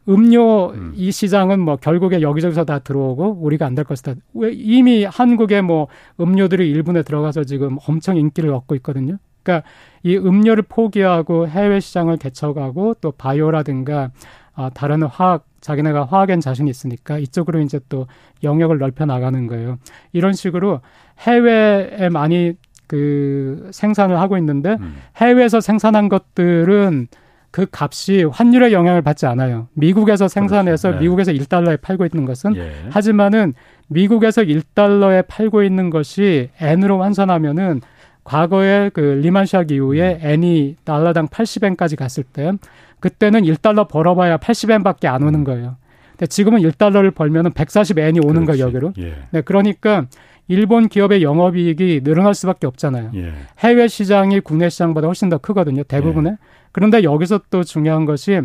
음료 0.08 0.70
음. 0.70 0.92
이 0.94 1.10
시장은 1.10 1.58
뭐 1.58 1.74
결국에 1.74 2.20
여기저기서 2.22 2.64
다 2.64 2.78
들어오고 2.78 3.38
우리가 3.40 3.66
안 3.66 3.74
될 3.74 3.84
것이다. 3.84 4.14
왜 4.34 4.52
이미 4.52 5.02
한국에 5.04 5.60
뭐 5.60 5.88
음료들이 6.20 6.70
일본에 6.70 7.02
들어가서 7.02 7.42
지금 7.42 7.78
엄청 7.88 8.16
인기를 8.16 8.50
얻고 8.52 8.76
있거든요. 8.76 9.16
그러니까 9.42 9.68
이 10.04 10.16
음료를 10.16 10.62
포기하고 10.68 11.48
해외 11.48 11.80
시장을 11.80 12.18
개척하고 12.18 12.94
또 13.00 13.10
바이오라든가 13.10 14.12
아, 14.56 14.70
다른 14.74 15.02
화학 15.02 15.44
자기네가 15.60 16.06
화학엔 16.06 16.40
자신이 16.40 16.70
있으니까 16.70 17.18
이쪽으로 17.18 17.60
이제 17.60 17.78
또 17.88 18.06
영역을 18.42 18.78
넓혀 18.78 19.04
나가는 19.04 19.46
거예요. 19.46 19.78
이런 20.12 20.32
식으로 20.32 20.80
해외에 21.20 22.08
많이 22.08 22.54
그 22.86 23.68
생산을 23.72 24.18
하고 24.18 24.38
있는데 24.38 24.76
음. 24.80 24.96
해외에서 25.16 25.60
생산한 25.60 26.08
것들은 26.08 27.08
그 27.50 27.66
값이 27.72 28.24
환율의 28.24 28.72
영향을 28.72 29.02
받지 29.02 29.26
않아요. 29.26 29.68
미국에서 29.74 30.28
생산해서 30.28 30.88
그렇죠. 30.88 31.00
네. 31.00 31.04
미국에서 31.04 31.32
1달러에 31.32 31.80
팔고 31.80 32.04
있는 32.04 32.26
것은 32.26 32.54
예. 32.56 32.70
하지만은 32.90 33.54
미국에서 33.88 34.42
1달러에 34.42 35.26
팔고 35.26 35.62
있는 35.62 35.90
것이 35.90 36.50
N으로 36.60 37.02
환산하면은 37.02 37.80
과거에 38.26 38.90
그 38.92 39.20
리만샥 39.22 39.70
이후에 39.70 40.18
음. 40.20 40.30
N이 40.30 40.76
달러당 40.82 41.28
80엔까지 41.28 41.96
갔을 41.96 42.24
때 42.24 42.52
그때는 42.98 43.42
1달러 43.42 43.88
벌어봐야 43.88 44.36
80엔밖에 44.38 45.06
안 45.06 45.22
오는 45.22 45.40
음. 45.40 45.44
거예요. 45.44 45.76
근데 46.10 46.26
지금은 46.26 46.60
1달러를 46.60 47.14
벌면은 47.14 47.52
140엔이 47.52 48.26
오는 48.26 48.44
그렇지. 48.44 48.46
거예요, 48.46 48.66
여기로. 48.66 48.92
예. 48.98 49.14
네, 49.30 49.42
그러니까 49.42 50.06
일본 50.48 50.88
기업의 50.88 51.22
영업이익이 51.22 52.00
늘어날 52.02 52.34
수밖에 52.34 52.66
없잖아요. 52.66 53.12
예. 53.14 53.32
해외 53.60 53.86
시장이 53.86 54.40
국내 54.40 54.70
시장보다 54.70 55.06
훨씬 55.06 55.28
더 55.28 55.38
크거든요, 55.38 55.84
대부분의. 55.84 56.32
예. 56.32 56.36
그런데 56.72 57.04
여기서 57.04 57.42
또 57.50 57.62
중요한 57.62 58.06
것이 58.06 58.40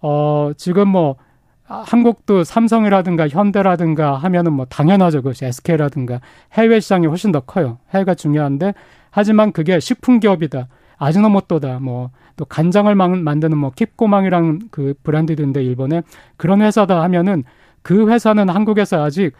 어 0.00 0.52
지금 0.56 0.88
뭐 0.88 1.16
한국도 1.64 2.44
삼성이라든가 2.44 3.28
현대라든가 3.28 4.14
하면은 4.16 4.52
뭐 4.52 4.64
당연하죠. 4.66 5.22
그것이 5.22 5.44
SK라든가 5.44 6.20
해외 6.54 6.80
시장이 6.80 7.06
훨씬 7.06 7.32
더 7.32 7.40
커요. 7.40 7.78
해외가 7.92 8.14
중요한데 8.14 8.74
하지만 9.12 9.52
그게 9.52 9.78
식품 9.78 10.18
기업이다. 10.18 10.66
아즈노모토다. 10.98 11.78
뭐 11.78 12.10
또 12.36 12.44
간장을 12.44 12.92
만드는 12.94 13.56
뭐 13.56 13.70
킵고망이랑 13.70 14.68
그 14.70 14.94
브랜드인데 15.02 15.62
일본에 15.62 16.02
그런 16.36 16.62
회사다 16.62 17.02
하면은 17.02 17.44
그 17.82 18.10
회사는 18.10 18.48
한국에서 18.48 19.02
아직 19.02 19.32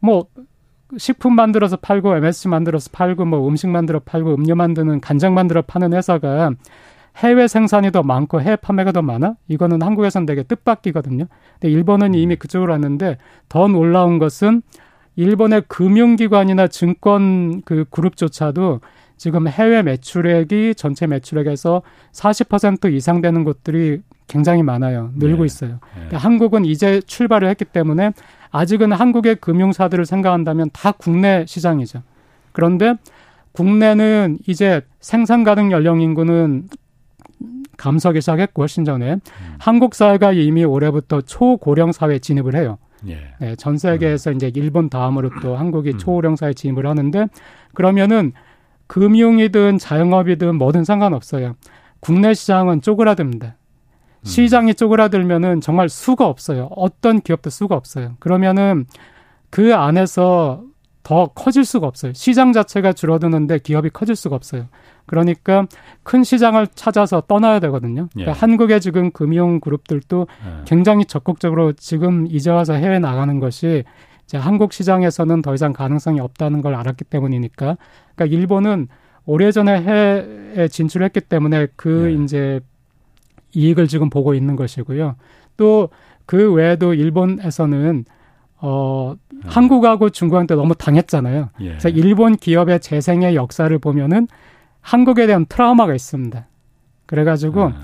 뭐 0.00 0.26
식품 0.96 1.34
만들어서 1.34 1.76
팔고 1.76 2.16
MSG 2.16 2.48
만들어서 2.48 2.90
팔고 2.92 3.24
뭐 3.24 3.48
음식 3.48 3.68
만들어 3.68 4.00
팔고 4.00 4.34
음료 4.34 4.54
만드는 4.54 5.00
간장 5.00 5.34
만들어 5.34 5.62
파는 5.62 5.92
회사가 5.92 6.52
해외 7.16 7.48
생산이 7.48 7.90
더 7.92 8.02
많고 8.02 8.40
해외 8.42 8.56
판매가 8.56 8.92
더 8.92 9.02
많아? 9.02 9.36
이거는 9.48 9.82
한국에서는 9.82 10.26
되게 10.26 10.42
뜻밖이거든요. 10.42 11.24
근데 11.58 11.72
일본은 11.72 12.14
이미 12.14 12.34
음. 12.34 12.38
그쪽으로 12.38 12.72
왔는데 12.72 13.16
더 13.48 13.66
놀라운 13.68 14.18
것은 14.18 14.62
일본의 15.16 15.62
금융기관이나 15.66 16.68
증권 16.68 17.62
그 17.62 17.86
그룹조차도 17.90 18.80
지금 19.16 19.48
해외 19.48 19.82
매출액이 19.82 20.74
전체 20.74 21.06
매출액에서 21.06 21.82
40% 22.12 22.92
이상 22.92 23.20
되는 23.20 23.44
곳들이 23.44 24.02
굉장히 24.26 24.62
많아요. 24.62 25.12
늘고 25.16 25.42
네. 25.42 25.46
있어요. 25.46 25.78
네. 26.10 26.16
한국은 26.16 26.64
이제 26.64 27.00
출발을 27.00 27.48
했기 27.48 27.64
때문에 27.64 28.12
아직은 28.50 28.92
한국의 28.92 29.36
금융사들을 29.36 30.04
생각한다면 30.04 30.70
다 30.72 30.92
국내 30.92 31.44
시장이죠. 31.46 32.02
그런데 32.52 32.94
국내는 33.52 34.38
이제 34.46 34.82
생산 35.00 35.44
가능 35.44 35.72
연령 35.72 36.00
인구는 36.00 36.68
감소하기 37.76 38.20
시작했고 38.20 38.62
훨씬 38.62 38.84
전에 38.84 39.12
음. 39.14 39.20
한국 39.58 39.94
사회가 39.94 40.32
이미 40.32 40.64
올해부터 40.64 41.22
초고령 41.22 41.92
사회 41.92 42.18
진입을 42.18 42.54
해요. 42.54 42.78
예. 43.08 43.18
네, 43.40 43.56
전 43.56 43.78
세계에서 43.78 44.30
음. 44.30 44.36
이제 44.36 44.50
일본 44.54 44.88
다음으로 44.88 45.30
또 45.42 45.56
한국이 45.56 45.92
음. 45.92 45.98
초고령 45.98 46.36
사회 46.36 46.52
진입을 46.52 46.86
하는데 46.86 47.26
그러면은 47.74 48.32
금융이든 48.86 49.78
자영업이든 49.78 50.56
뭐든 50.56 50.84
상관없어요. 50.84 51.54
국내 52.00 52.34
시장은 52.34 52.82
쪼그라듭니다. 52.82 53.46
음. 53.46 54.24
시장이 54.24 54.74
쪼그라들면은 54.74 55.60
정말 55.60 55.88
수가 55.88 56.26
없어요. 56.26 56.68
어떤 56.76 57.20
기업도 57.20 57.50
수가 57.50 57.74
없어요. 57.74 58.16
그러면은 58.18 58.86
그 59.50 59.74
안에서 59.74 60.62
더 61.02 61.26
커질 61.28 61.64
수가 61.64 61.86
없어요. 61.86 62.12
시장 62.14 62.52
자체가 62.52 62.92
줄어드는데 62.92 63.60
기업이 63.60 63.90
커질 63.90 64.16
수가 64.16 64.34
없어요. 64.34 64.66
그러니까 65.06 65.66
큰 66.02 66.24
시장을 66.24 66.66
찾아서 66.74 67.20
떠나야 67.20 67.60
되거든요. 67.60 68.08
그러니까 68.12 68.32
예. 68.32 68.36
한국의 68.36 68.80
지금 68.80 69.12
금융 69.12 69.60
그룹들도 69.60 70.26
예. 70.28 70.64
굉장히 70.64 71.04
적극적으로 71.04 71.74
지금 71.74 72.26
이제 72.28 72.50
와서 72.50 72.74
해외 72.74 72.98
나가는 72.98 73.38
것이 73.38 73.84
이제 74.26 74.36
한국 74.36 74.72
시장에서는 74.72 75.40
더 75.42 75.54
이상 75.54 75.72
가능성이 75.72 76.20
없다는 76.20 76.60
걸 76.60 76.74
알았기 76.74 77.04
때문이니까. 77.04 77.78
그러니까 78.14 78.36
일본은 78.36 78.88
오래전에 79.24 79.80
해외에 79.82 80.68
진출했기 80.68 81.22
때문에 81.22 81.68
그 81.76 82.10
예. 82.10 82.22
이제 82.22 82.60
이익을 83.54 83.88
지금 83.88 84.10
보고 84.10 84.34
있는 84.34 84.56
것이고요. 84.56 85.16
또 85.56 85.88
그 86.26 86.52
외에도 86.52 86.92
일본에서는 86.92 88.04
어, 88.58 89.14
음. 89.32 89.40
한국하고 89.44 90.10
중국한테 90.10 90.54
너무 90.54 90.74
당했잖아요. 90.74 91.50
예. 91.60 91.68
그래서 91.68 91.88
일본 91.88 92.36
기업의 92.36 92.80
재생의 92.80 93.36
역사를 93.36 93.76
보면은 93.78 94.28
한국에 94.80 95.26
대한 95.26 95.46
트라우마가 95.46 95.94
있습니다. 95.94 96.46
그래가지고, 97.06 97.66
음. 97.66 97.74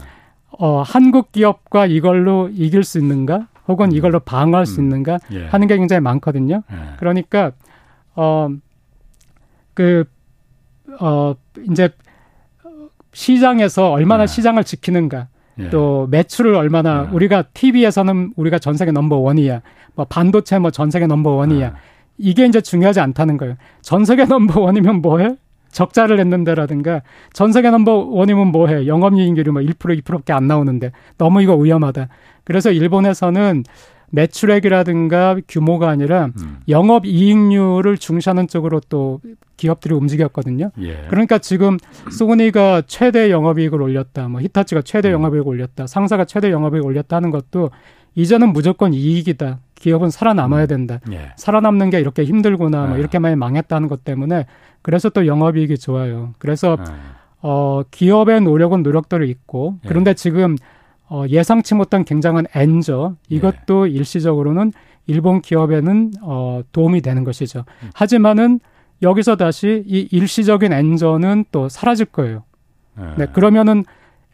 어, 0.58 0.82
한국 0.82 1.30
기업과 1.32 1.86
이걸로 1.86 2.48
이길 2.52 2.84
수 2.84 2.98
있는가? 2.98 3.48
혹은 3.68 3.86
음. 3.86 3.92
이걸로 3.92 4.20
방어할 4.20 4.66
수 4.66 4.80
음. 4.80 4.84
있는가? 4.86 5.18
예. 5.32 5.46
하는 5.46 5.66
게 5.66 5.76
굉장히 5.76 6.00
많거든요. 6.00 6.62
예. 6.70 6.76
그러니까, 6.98 7.52
어, 8.14 8.48
그, 9.74 10.04
어, 11.00 11.34
이제 11.70 11.90
시장에서 13.12 13.90
얼마나 13.90 14.22
예. 14.24 14.26
시장을 14.26 14.64
지키는가. 14.64 15.28
예. 15.58 15.70
또 15.70 16.06
매출을 16.10 16.54
얼마나 16.54 17.06
예. 17.10 17.14
우리가 17.14 17.42
TV에서는 17.54 18.32
우리가 18.36 18.58
전 18.58 18.74
세계 18.76 18.90
넘버 18.90 19.16
원이야. 19.16 19.60
뭐 19.94 20.06
반도체 20.06 20.58
뭐 20.58 20.70
전 20.70 20.90
세계 20.90 21.06
넘버 21.06 21.30
원이야. 21.30 21.66
예. 21.66 21.72
이게 22.18 22.46
이제 22.46 22.60
중요하지 22.60 23.00
않다는 23.00 23.36
거예요. 23.36 23.56
전 23.82 24.04
세계 24.04 24.24
넘버 24.26 24.60
원이면 24.60 25.02
뭐해? 25.02 25.36
적자를 25.72 26.16
냈는데라든가 26.18 27.02
전 27.32 27.52
세계 27.52 27.70
넘버 27.70 28.08
원이면 28.10 28.48
뭐해? 28.48 28.86
영업이익률이 28.86 29.50
뭐 29.50 29.62
1% 29.62 30.00
2%밖에 30.02 30.32
안 30.32 30.46
나오는데 30.46 30.92
너무 31.18 31.42
이거 31.42 31.56
위험하다. 31.56 32.08
그래서 32.44 32.70
일본에서는 32.70 33.64
매출액이라든가 34.12 35.38
규모가 35.48 35.88
아니라 35.88 36.26
음. 36.26 36.58
영업 36.68 37.06
이익률을 37.06 37.96
중시하는 37.96 38.46
쪽으로 38.46 38.80
또 38.88 39.20
기업들이 39.56 39.94
움직였거든요. 39.94 40.70
예. 40.82 41.06
그러니까 41.08 41.38
지금 41.38 41.78
소니가 42.10 42.82
최대 42.86 43.30
영업이익을 43.30 43.80
올렸다, 43.80 44.28
뭐 44.28 44.40
히타치가 44.40 44.82
최대 44.82 45.08
음. 45.08 45.14
영업이익을 45.14 45.48
올렸다, 45.48 45.86
상사가 45.86 46.24
최대 46.26 46.50
영업이익을 46.50 46.86
올렸다 46.86 47.16
하는 47.16 47.30
것도 47.30 47.70
이제는 48.14 48.52
무조건 48.52 48.92
이익이다. 48.92 49.60
기업은 49.82 50.10
살아남아야 50.10 50.64
음. 50.64 50.68
된다. 50.68 51.00
예. 51.10 51.32
살아남는 51.36 51.90
게 51.90 51.98
이렇게 51.98 52.24
힘들구나, 52.24 52.86
뭐 52.86 52.96
예. 52.96 53.00
이렇게 53.00 53.18
많이 53.18 53.34
망했다는 53.34 53.88
것 53.88 54.04
때문에 54.04 54.46
그래서 54.80 55.10
또 55.10 55.26
영업이익이 55.26 55.76
좋아요. 55.78 56.34
그래서 56.38 56.76
예. 56.78 56.84
어 57.42 57.82
기업의 57.90 58.42
노력은 58.42 58.84
노력대로 58.84 59.24
있고 59.24 59.78
예. 59.84 59.88
그런데 59.88 60.14
지금 60.14 60.56
어, 61.08 61.24
예상치 61.28 61.74
못한 61.74 62.04
굉장한 62.04 62.46
엔저 62.54 63.16
이것도 63.28 63.88
예. 63.88 63.92
일시적으로는 63.92 64.72
일본 65.06 65.42
기업에는 65.42 66.12
어, 66.22 66.62
도움이 66.70 67.00
되는 67.00 67.24
것이죠. 67.24 67.64
음. 67.82 67.90
하지만은 67.92 68.60
여기서 69.02 69.34
다시 69.34 69.82
이 69.86 70.08
일시적인 70.12 70.72
엔저는 70.72 71.46
또 71.50 71.68
사라질 71.68 72.06
거예요. 72.06 72.44
예. 73.00 73.14
네, 73.18 73.26
그러면은 73.26 73.84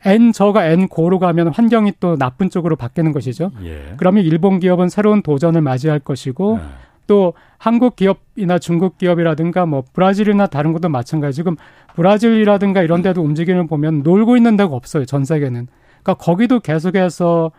엔저가 0.05 0.67
엔고로 0.67 1.19
가면 1.19 1.49
환경이 1.49 1.95
또 2.01 2.17
나쁜 2.17 2.51
쪽으로 2.51 2.77
바뀌는 2.77 3.13
것이죠. 3.13 3.51
예. 3.65 3.95
그러면 3.97 4.25
일본 4.25 4.61
기업은 4.61 4.89
새로운 4.89 5.23
도전을 5.23 5.61
맞이할 5.61 5.99
것이고 6.01 6.59
예. 6.61 6.89
또 7.09 7.33
한국 7.57 7.97
기업이나 7.97 8.59
중국 8.59 8.99
기업이라든가 8.99 9.67
뭐 9.67 9.83
브라질이나 9.93 10.47
다른 10.47 10.73
것도 10.73 10.89
마찬가지. 10.89 11.37
지금 11.37 11.57
브라질이라든가 11.97 12.83
이런 12.83 13.03
데도 13.03 13.23
움직임을 13.23 13.67
보면 13.67 14.03
놀고 14.05 14.37
있는 14.37 14.57
데가 14.57 14.75
없어요. 14.75 15.05
전 15.05 15.25
세계는. 15.25 15.67
그러니까 16.03 16.15
거기도 16.15 16.61
계속해서 16.61 17.51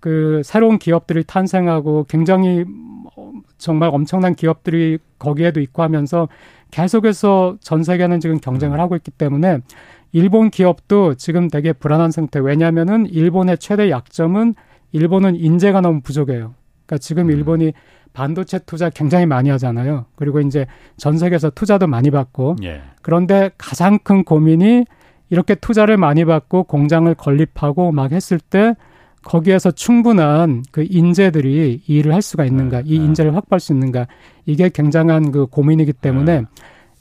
그 0.00 0.42
새로운 0.44 0.78
기업들이 0.78 1.22
탄생하고 1.24 2.06
굉장히 2.08 2.64
정말 3.58 3.90
엄청난 3.92 4.34
기업들이 4.34 4.98
거기에도 5.18 5.60
있고 5.60 5.82
하면서 5.82 6.28
계속해서 6.70 7.56
전 7.60 7.82
세계는 7.84 8.20
지금 8.20 8.38
경쟁을 8.38 8.80
하고 8.80 8.96
있기 8.96 9.10
때문에 9.12 9.60
일본 10.14 10.48
기업도 10.48 11.14
지금 11.14 11.48
되게 11.48 11.72
불안한 11.72 12.12
상태. 12.12 12.38
왜냐하면은 12.38 13.06
일본의 13.06 13.58
최대 13.58 13.90
약점은 13.90 14.54
일본은 14.92 15.34
인재가 15.34 15.80
너무 15.80 16.02
부족해요. 16.02 16.54
그러니까 16.86 16.98
지금 16.98 17.26
음. 17.26 17.30
일본이 17.32 17.72
반도체 18.12 18.60
투자 18.60 18.90
굉장히 18.90 19.26
많이 19.26 19.50
하잖아요. 19.50 20.06
그리고 20.14 20.40
이제 20.40 20.66
전 20.96 21.18
세계에서 21.18 21.50
투자도 21.50 21.88
많이 21.88 22.12
받고. 22.12 22.56
예. 22.62 22.82
그런데 23.02 23.50
가장 23.58 23.98
큰 23.98 24.22
고민이 24.22 24.84
이렇게 25.30 25.56
투자를 25.56 25.96
많이 25.96 26.24
받고 26.24 26.62
공장을 26.62 27.12
건립하고 27.16 27.90
막 27.90 28.12
했을 28.12 28.38
때 28.38 28.76
거기에서 29.24 29.72
충분한 29.72 30.62
그 30.70 30.86
인재들이 30.88 31.82
일을 31.88 32.14
할 32.14 32.22
수가 32.22 32.44
있는가, 32.44 32.82
이 32.84 33.00
네. 33.00 33.04
인재를 33.04 33.34
확보할 33.34 33.58
수 33.58 33.72
있는가, 33.72 34.06
이게 34.46 34.68
굉장한 34.68 35.32
그 35.32 35.46
고민이기 35.46 35.94
때문에 35.94 36.42
네. 36.42 36.46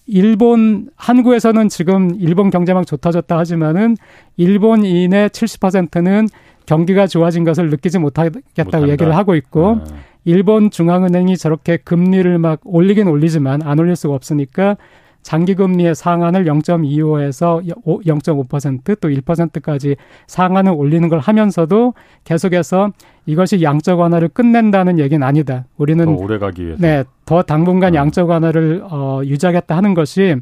일본 0.05 0.89
한국에서는 0.95 1.69
지금 1.69 2.15
일본 2.19 2.49
경제망 2.49 2.85
좋다 2.85 3.11
좋다 3.11 3.37
하지만은 3.37 3.95
일본인의 4.37 5.29
70%는 5.29 6.27
경기가 6.65 7.07
좋아진 7.07 7.43
것을 7.43 7.69
느끼지 7.69 7.99
못하겠다고. 7.99 8.89
얘기를 8.89 9.15
하고 9.15 9.35
있고 9.35 9.75
네. 9.75 9.95
일본 10.25 10.71
중앙은행이 10.71 11.37
저렇게 11.37 11.77
금리를 11.77 12.37
막 12.37 12.59
올리긴 12.63 13.07
올리지만 13.07 13.61
안 13.63 13.79
올릴 13.79 13.95
수가 13.95 14.13
없으니까 14.13 14.77
장기금리의 15.23 15.95
상한을 15.95 16.45
0.25에서 16.45 17.65
0.5%또 17.85 19.09
1%까지 19.09 19.95
상한을 20.27 20.73
올리는 20.75 21.07
걸 21.09 21.19
하면서도 21.19 21.93
계속해서 22.23 22.91
이것이 23.25 23.63
양적 23.63 23.99
완화를 23.99 24.27
끝낸다는 24.29 24.99
얘기는 24.99 25.25
아니다. 25.25 25.65
우리는 25.77 26.05
더 26.05 26.11
오래 26.11 26.37
가기 26.37 26.65
위해서 26.65 26.81
네, 26.81 27.03
더 27.25 27.41
당분간 27.41 27.93
어. 27.93 27.95
양적 27.95 28.29
완화를 28.29 28.83
어, 28.89 29.21
유지하겠다 29.23 29.75
하는 29.75 29.93
것이 29.93 30.35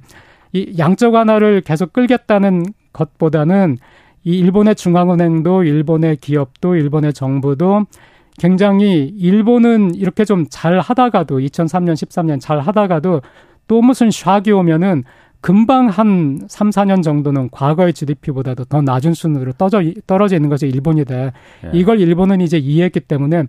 이 0.54 0.76
양적 0.78 1.14
완화를 1.14 1.62
계속 1.62 1.94
끌겠다는 1.94 2.66
것보다는 2.92 3.78
이 4.24 4.38
일본의 4.38 4.76
중앙은행도 4.76 5.64
일본의 5.64 6.18
기업도 6.18 6.76
일본의 6.76 7.14
정부도 7.14 7.86
굉장히 8.38 9.14
일본은 9.18 9.94
이렇게 9.96 10.26
좀 10.26 10.46
잘 10.50 10.80
하다가도 10.80 11.40
2003년 11.40 11.94
13년 11.94 12.40
잘 12.40 12.60
하다가도 12.60 13.22
또 13.72 13.82
무슨 13.82 14.10
샥이 14.10 14.54
오면은 14.54 15.06
금방 15.40 15.88
한 15.88 16.42
3, 16.50 16.72
4년 16.72 17.02
정도는 17.02 17.50
과거의 17.52 17.94
GDP보다도 17.94 18.66
더 18.66 18.82
낮은 18.82 19.14
순으로 19.14 19.54
떨어져, 19.54 19.82
떨어져 20.06 20.36
있는 20.36 20.50
것이 20.50 20.68
일본이다. 20.68 21.16
예. 21.26 21.32
이걸 21.72 22.02
일본은 22.02 22.42
이제 22.42 22.58
이해했기 22.58 23.00
때문에 23.00 23.46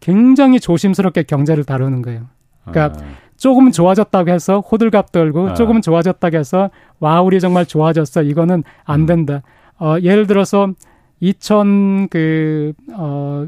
굉장히 0.00 0.58
조심스럽게 0.58 1.22
경제를 1.22 1.62
다루는 1.62 2.02
거예요. 2.02 2.26
그러니까 2.64 2.98
아. 3.00 3.04
조금 3.36 3.70
좋아졌다고 3.70 4.28
해서 4.32 4.58
호들갑 4.58 5.12
떨고 5.12 5.50
아. 5.50 5.54
조금 5.54 5.80
좋아졌다고 5.80 6.36
해서 6.36 6.70
와 6.98 7.22
우리 7.22 7.38
정말 7.38 7.64
좋아졌어 7.64 8.22
이거는 8.22 8.64
안 8.84 9.02
음. 9.02 9.06
된다. 9.06 9.42
어, 9.78 9.98
예를 10.02 10.26
들어서 10.26 10.72
2000 11.20 12.08
그, 12.08 12.72
어, 12.92 13.46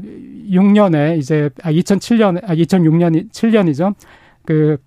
6년에 0.49 1.17
이제, 1.17 1.49
아, 1.63 1.69
2007년, 1.69 2.41
아, 2.45 2.55
2006년, 2.55 3.29
7년이죠. 3.29 3.93
그, 4.45 4.77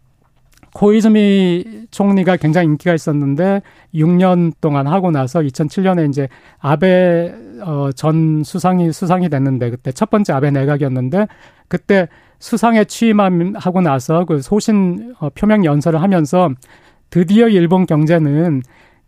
코이즈미 0.76 1.86
총리가 1.90 2.36
굉장히 2.36 2.66
인기가 2.66 2.92
있었는데 2.92 3.62
6년 3.94 4.52
동안 4.60 4.86
하고 4.86 5.10
나서 5.10 5.40
2007년에 5.40 6.10
이제 6.10 6.28
아베 6.58 7.34
어, 7.62 7.88
전 7.94 8.42
수상이 8.44 8.92
수상이 8.92 9.30
됐는데 9.30 9.70
그때 9.70 9.90
첫 9.90 10.10
번째 10.10 10.34
아베 10.34 10.50
내각이었는데 10.50 11.28
그때 11.68 12.08
수상에 12.40 12.84
취임하고 12.84 13.80
나서 13.80 14.26
그 14.26 14.42
소신 14.42 15.14
어, 15.18 15.30
표명 15.30 15.64
연설을 15.64 16.02
하면서 16.02 16.50
드디어 17.08 17.48
일본 17.48 17.86
경제는 17.86 18.60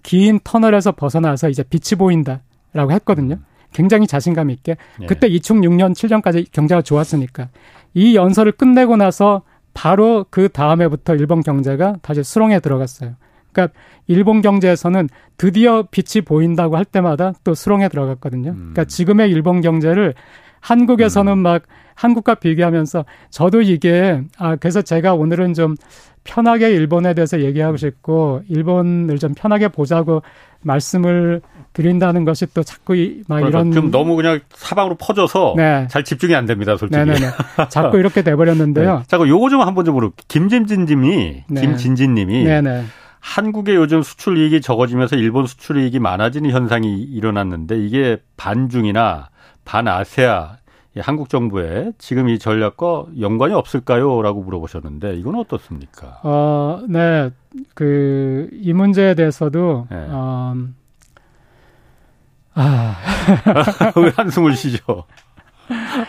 긴 0.03 0.41
터널에서 0.43 0.93
벗어나서 0.93 1.51
이제 1.51 1.63
빛이 1.65 1.99
보인다라고 1.99 2.93
했거든요. 2.93 3.37
굉장히 3.75 4.07
자신감 4.07 4.49
있게. 4.49 4.79
네. 4.99 5.07
그때 5.07 5.29
2006년, 5.29 5.93
7년까지 5.93 6.51
경제가 6.51 6.81
좋았으니까. 6.81 7.51
이 7.93 8.17
연설을 8.17 8.53
끝내고 8.53 8.97
나서 8.97 9.43
바로 9.79 10.27
그 10.29 10.49
다음해부터 10.49 11.15
일본 11.15 11.41
경제가 11.41 11.99
다시 12.03 12.25
수렁에 12.25 12.59
들어갔어요. 12.59 13.15
그러니까 13.53 13.79
일본 14.09 14.43
경제에서는 14.43 15.09
드디어 15.37 15.85
빛이 15.89 16.25
보인다고 16.25 16.77
할 16.77 16.85
때마다 16.85 17.33
또 17.45 17.55
수렁에 17.55 17.89
들어갔거든요. 17.89 18.55
그러니까 18.55 18.83
음. 18.83 18.87
지금의 18.89 19.31
일본 19.31 19.61
경제를 19.61 20.15
한국에서는 20.59 21.33
음. 21.33 21.39
막 21.39 21.63
한국과 21.95 22.35
비교하면서 22.35 23.05
저도 23.31 23.63
이게 23.63 24.21
아 24.37 24.57
그래서 24.57 24.83
제가 24.83 25.15
오늘은 25.15 25.55
좀 25.55 25.77
편하게 26.25 26.71
일본에 26.71 27.15
대해서 27.15 27.41
얘기하고 27.41 27.77
싶고 27.77 28.43
일본을 28.49 29.21
좀 29.21 29.33
편하게 29.33 29.69
보자고 29.69 30.23
말씀을 30.63 31.41
드린다는 31.73 32.25
것이 32.25 32.47
또 32.55 32.63
자꾸 32.63 32.97
이, 32.97 33.23
막 33.29 33.41
이런 33.41 33.73
좀 33.73 33.91
너무 33.91 34.17
그냥 34.17 34.41
사방으로 34.51 34.97
퍼져서 34.97 35.55
네. 35.57 35.87
잘 35.91 36.05
집중이 36.05 36.35
안 36.35 36.47
됩니다, 36.47 36.77
솔직히. 36.77 36.99
네네네. 36.99 37.31
자꾸 37.71 37.99
이렇게 37.99 38.23
돼 38.23 38.35
버렸는데요. 38.35 38.99
네. 38.99 39.03
자꾸 39.07 39.29
요거 39.31 39.51
좀 39.51 39.61
한번 39.61 39.85
좀 39.85 39.95
물어. 39.95 40.11
김진진 40.29 40.87
님이 40.87 41.45
네. 41.49 41.61
김진진 41.61 42.15
님이 42.15 42.45
네네. 42.45 42.85
한국의 43.21 43.77
요즘 43.77 44.03
수출 44.03 44.39
이익이 44.39 44.61
적어지면서 44.61 45.17
일본 45.17 45.47
수출 45.47 45.79
이익이 45.79 45.99
많아지는 45.99 46.51
현상이 46.51 47.03
일어났는데 47.03 47.79
이게 47.79 48.19
반중이나 48.37 49.29
반아세아 49.65 50.57
한국 51.01 51.29
정부의 51.29 51.93
지금 51.99 52.29
이 52.29 52.39
전략과 52.39 53.07
연관이 53.21 53.55
없을까요? 53.55 54.23
라고 54.23 54.43
물어보셨는데 54.43 55.17
이건 55.17 55.37
어떻습니까? 55.37 56.21
어, 56.23 56.81
네. 56.89 57.31
그, 57.75 58.49
이 58.53 58.73
문제에 58.73 59.15
대해서도, 59.15 59.87
네. 59.91 60.07
어, 60.11 60.55
아. 62.61 62.97
왜 63.97 64.11
한숨을 64.17 64.55
쉬죠? 64.55 65.05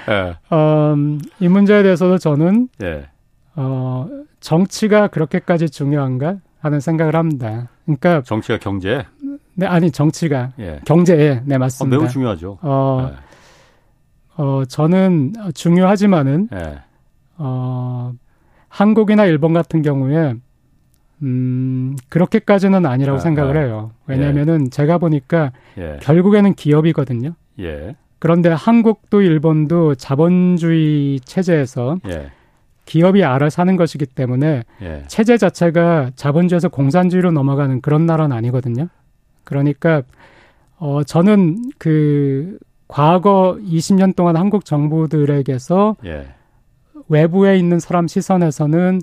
네. 0.08 0.36
어, 0.50 0.95
이 1.39 1.47
문제에 1.47 1.84
대해서도 1.84 2.18
저는, 2.18 2.70
네. 2.80 3.08
어, 3.56 4.08
정치가 4.39 5.08
그렇게까지 5.08 5.70
중요한가 5.70 6.38
하는 6.60 6.80
생각을 6.80 7.16
합니다. 7.16 7.70
그러니까. 7.86 8.22
정치가 8.24 8.58
경제? 8.58 9.06
네, 9.54 9.68
아니, 9.68 9.91
정치가. 9.91 10.52
예. 10.60 10.80
경제에, 10.86 11.41
네, 11.45 11.58
맞습니다. 11.58 11.95
어, 11.95 12.00
매우 12.00 12.10
중요하죠. 12.10 12.58
어, 12.62 13.12
네. 13.12 13.18
어, 14.38 14.64
저는 14.66 15.34
중요하지만은, 15.54 16.47
네. 16.52 16.80
어, 17.38 18.14
한국이나 18.70 19.26
일본 19.26 19.54
같은 19.54 19.82
경우에, 19.84 20.36
음, 21.22 21.95
그렇게까지는 22.09 22.86
아니라고 22.86 23.17
아, 23.17 23.20
생각을 23.20 23.57
아, 23.57 23.61
해요. 23.61 23.91
왜냐면은 24.07 24.65
예. 24.65 24.70
제가 24.70 24.97
보니까 24.97 25.51
예. 25.78 25.97
결국에는 26.01 26.53
기업이거든요. 26.53 27.34
예. 27.59 27.95
그런데 28.20 28.49
한국도 28.49 29.22
일본도 29.22 29.95
자본주의 29.95 31.20
체제에서 31.22 31.97
예. 32.09 32.32
기업이 32.86 33.24
알아서 33.24 33.61
하는 33.61 33.76
것이기 33.76 34.05
때문에 34.05 34.63
예. 34.82 35.03
체제 35.07 35.38
자체가 35.38 36.11
자본주의에서 36.15 36.70
공산주의로 36.70 37.32
넘어가는 37.32 37.82
그런 37.82 38.05
나라는 38.05 38.36
아니거든요. 38.36 38.88
그러니까 39.43 40.01
어 40.78 41.03
저는 41.03 41.72
그 41.78 42.57
과거 42.88 43.57
20년 43.61 44.15
동안 44.15 44.36
한국 44.38 44.65
정부들에게서 44.65 45.97
예. 46.05 46.28
외부에 47.07 47.57
있는 47.57 47.80
사람 47.80 48.07
시선에서는 48.07 49.01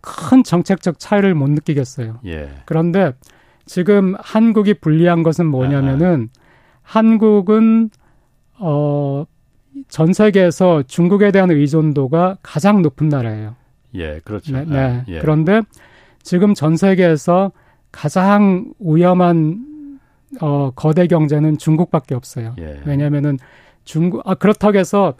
큰 0.00 0.42
정책적 0.42 0.98
차이를 0.98 1.34
못 1.34 1.50
느끼겠어요. 1.50 2.20
예. 2.26 2.50
그런데 2.64 3.12
지금 3.66 4.14
한국이 4.18 4.74
불리한 4.74 5.22
것은 5.22 5.46
뭐냐면은 5.46 6.30
아. 6.34 6.40
한국은 6.82 7.90
어, 8.58 9.24
전 9.88 10.12
세계에서 10.12 10.82
중국에 10.84 11.30
대한 11.30 11.50
의존도가 11.50 12.38
가장 12.42 12.82
높은 12.82 13.08
나라예요. 13.08 13.54
예, 13.94 14.20
그렇죠. 14.24 14.52
네, 14.52 14.64
네. 14.64 14.78
아, 14.78 15.04
예. 15.08 15.18
그런데 15.20 15.62
지금 16.22 16.54
전 16.54 16.76
세계에서 16.76 17.52
가장 17.92 18.72
위험한 18.80 19.98
어, 20.40 20.70
거대 20.74 21.06
경제는 21.06 21.58
중국밖에 21.58 22.14
없어요. 22.14 22.54
예. 22.58 22.80
왜냐면은 22.84 23.38
중국 23.84 24.22
아 24.28 24.34
그렇다고 24.34 24.78
해서 24.78 25.14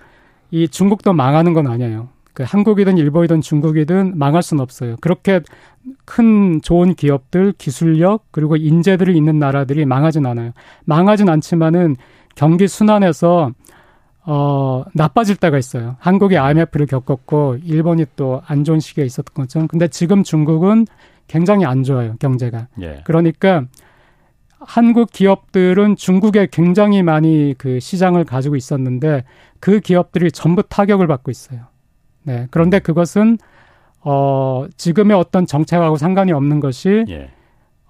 이 0.51 0.69
중국도 0.69 1.13
망하는 1.13 1.55
건 1.55 1.67
아니에요. 1.67 2.09
그 2.39 2.45
한국이든 2.47 2.99
일본이든 2.99 3.41
중국이든 3.41 4.17
망할 4.17 4.45
수는 4.45 4.63
없어요. 4.63 4.95
그렇게 5.01 5.41
큰 6.05 6.63
좋은 6.63 6.95
기업들, 6.95 7.53
기술력 7.59 8.27
그리고 8.31 8.55
인재들이 8.55 9.17
있는 9.17 9.41
나라들이 9.41 9.85
망하진 9.85 10.25
않아요. 10.25 10.53
망하진 10.85 11.29
않지만은 11.29 11.97
경기 12.37 12.69
순환에서 12.69 13.51
어 14.25 14.85
나빠질 14.95 15.35
때가 15.35 15.59
있어요. 15.59 15.97
한국이 15.99 16.39
IMF를 16.39 16.87
겪었고 16.87 17.57
일본이 17.65 18.05
또 18.15 18.41
안 18.47 18.63
좋은 18.63 18.79
시기에 18.79 19.05
있었던 19.05 19.35
것처럼. 19.35 19.67
근데 19.67 19.89
지금 19.89 20.23
중국은 20.23 20.87
굉장히 21.27 21.65
안 21.65 21.83
좋아요 21.83 22.15
경제가. 22.21 22.69
예. 22.83 23.03
그러니까 23.05 23.65
한국 24.61 25.11
기업들은 25.11 25.97
중국에 25.97 26.47
굉장히 26.53 27.03
많이 27.03 27.57
그 27.59 27.81
시장을 27.81 28.23
가지고 28.23 28.55
있었는데 28.55 29.25
그 29.59 29.81
기업들이 29.81 30.31
전부 30.31 30.63
타격을 30.63 31.09
받고 31.09 31.33
있어요. 31.33 31.63
네. 32.23 32.47
그런데 32.51 32.79
그것은 32.79 33.39
어 34.01 34.67
지금의 34.77 35.17
어떤 35.17 35.47
정책하고 35.47 35.97
상관이 35.97 36.33
없는 36.33 36.61
것이 36.61 37.05
예. 37.09 37.31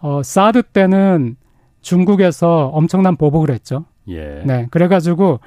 어 0.00 0.22
사드 0.22 0.62
때는 0.64 1.36
중국에서 1.80 2.68
엄청난 2.68 3.16
보복을 3.16 3.50
했죠. 3.50 3.84
예. 4.08 4.42
네. 4.44 4.66
그래 4.70 4.88
가지고 4.88 5.40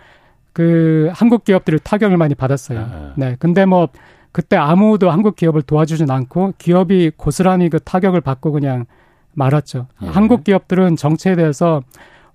그 0.53 1.09
한국 1.13 1.43
기업들이 1.43 1.77
타격을 1.83 2.17
많이 2.17 2.35
받았어요. 2.35 2.79
아. 2.79 3.13
네. 3.17 3.35
근데 3.39 3.65
뭐 3.65 3.87
그때 4.31 4.55
아무도 4.55 5.09
한국 5.09 5.35
기업을 5.35 5.61
도와주진 5.61 6.09
않고 6.09 6.53
기업이 6.57 7.11
고스란히 7.17 7.69
그 7.69 7.79
타격을 7.79 8.21
받고 8.21 8.51
그냥 8.51 8.85
말았죠. 9.33 9.87
예. 10.03 10.07
한국 10.07 10.43
기업들은 10.43 10.95
정치에 10.95 11.35
대해서 11.35 11.81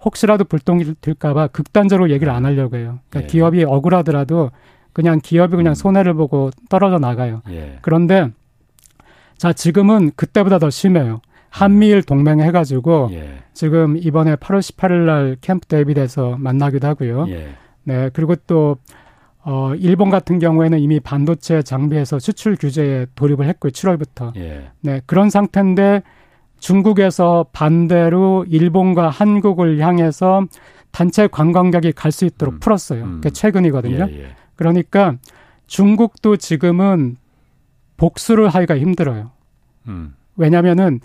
혹시라도 0.04 0.44
불똥이 0.44 0.94
될까봐 1.00 1.48
극단적으로 1.48 2.10
얘기를 2.10 2.32
안 2.32 2.44
하려고 2.44 2.76
해요. 2.76 3.00
그러니까 3.08 3.22
예. 3.22 3.26
기업이 3.26 3.64
억울하더라도 3.64 4.50
그냥 4.96 5.20
기업이 5.22 5.56
그냥 5.56 5.72
음. 5.72 5.74
손해를 5.74 6.14
보고 6.14 6.48
떨어져 6.70 6.98
나가요. 6.98 7.42
예. 7.50 7.76
그런데 7.82 8.30
자 9.36 9.52
지금은 9.52 10.12
그때보다 10.16 10.58
더 10.58 10.70
심해요. 10.70 11.20
한미일 11.50 12.02
동맹 12.02 12.40
해가지고 12.40 13.10
예. 13.12 13.42
지금 13.52 13.98
이번에 13.98 14.36
8월 14.36 14.60
18일 14.60 15.04
날 15.04 15.36
캠프 15.42 15.66
데이비드에서 15.66 16.36
만나기도 16.38 16.88
하고요. 16.88 17.26
예. 17.28 17.48
네 17.84 18.08
그리고 18.14 18.36
또 18.46 18.78
어, 19.44 19.74
일본 19.74 20.08
같은 20.08 20.38
경우에는 20.38 20.78
이미 20.78 20.98
반도체 20.98 21.60
장비에서 21.60 22.18
수출 22.18 22.56
규제에 22.56 23.04
돌입을 23.16 23.46
했고요. 23.48 23.72
7월부터. 23.72 24.34
예. 24.36 24.70
네 24.80 25.02
그런 25.04 25.28
상태인데 25.28 26.00
중국에서 26.58 27.44
반대로 27.52 28.46
일본과 28.48 29.10
한국을 29.10 29.78
향해서 29.80 30.46
단체 30.90 31.26
관광객이 31.26 31.92
갈 31.92 32.12
수 32.12 32.24
있도록 32.24 32.54
음. 32.54 32.60
풀었어요. 32.60 33.04
음. 33.04 33.14
그게 33.16 33.28
최근이거든요. 33.28 34.06
예, 34.10 34.20
예. 34.22 34.36
그러니까 34.56 35.16
중국도 35.66 36.36
지금은 36.36 37.16
복수를 37.96 38.48
하기가 38.48 38.78
힘들어요. 38.78 39.30
음. 39.88 40.14
왜냐면은 40.36 41.00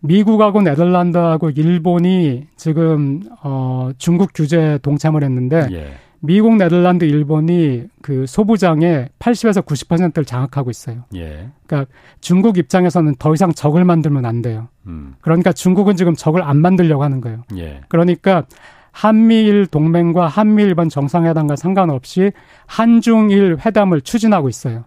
미국하고 0.00 0.62
네덜란드하고 0.62 1.50
일본이 1.50 2.46
지금 2.56 3.22
어 3.42 3.90
중국 3.98 4.30
규제에 4.34 4.78
동참을 4.78 5.22
했는데 5.22 5.66
예. 5.72 5.94
미국, 6.20 6.56
네덜란드, 6.56 7.04
일본이 7.04 7.84
그 8.02 8.26
소부장의 8.26 9.10
80에서 9.18 9.64
90%를 9.64 10.24
장악하고 10.24 10.70
있어요. 10.70 11.04
예. 11.14 11.50
그러니까 11.66 11.90
중국 12.20 12.58
입장에서는 12.58 13.14
더 13.18 13.34
이상 13.34 13.52
적을 13.52 13.84
만들면 13.84 14.24
안 14.24 14.42
돼요. 14.42 14.68
음. 14.86 15.14
그러니까 15.20 15.52
중국은 15.52 15.96
지금 15.96 16.14
적을 16.14 16.42
안 16.42 16.56
만들려고 16.56 17.04
하는 17.04 17.20
거예요. 17.20 17.42
예. 17.56 17.80
그러니까 17.88 18.44
한미일 18.96 19.66
동맹과 19.66 20.26
한미일번 20.26 20.88
정상회담과 20.88 21.56
상관없이 21.56 22.32
한중일 22.64 23.58
회담을 23.58 24.00
추진하고 24.00 24.48
있어요. 24.48 24.84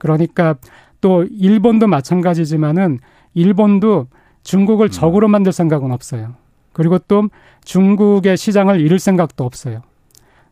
그러니까 0.00 0.56
또 1.00 1.22
일본도 1.22 1.86
마찬가지지만은 1.86 2.98
일본도 3.34 4.08
중국을 4.42 4.88
음. 4.88 4.90
적으로 4.90 5.28
만들 5.28 5.52
생각은 5.52 5.92
없어요. 5.92 6.34
그리고 6.72 6.98
또 6.98 7.28
중국의 7.62 8.36
시장을 8.36 8.80
잃을 8.80 8.98
생각도 8.98 9.44
없어요. 9.44 9.82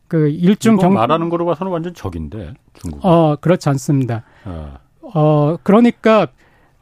그 0.07 0.29
일중 0.29 0.77
경 0.77 0.93
말하는 0.93 1.27
거로 1.27 1.45
봐서는 1.45 1.73
완전 1.73 1.93
적인데 1.93 2.53
중국. 2.75 3.05
어 3.05 3.35
그렇지 3.35 3.67
않습니다. 3.67 4.23
어, 4.45 4.75
어 5.01 5.57
그러니까 5.63 6.27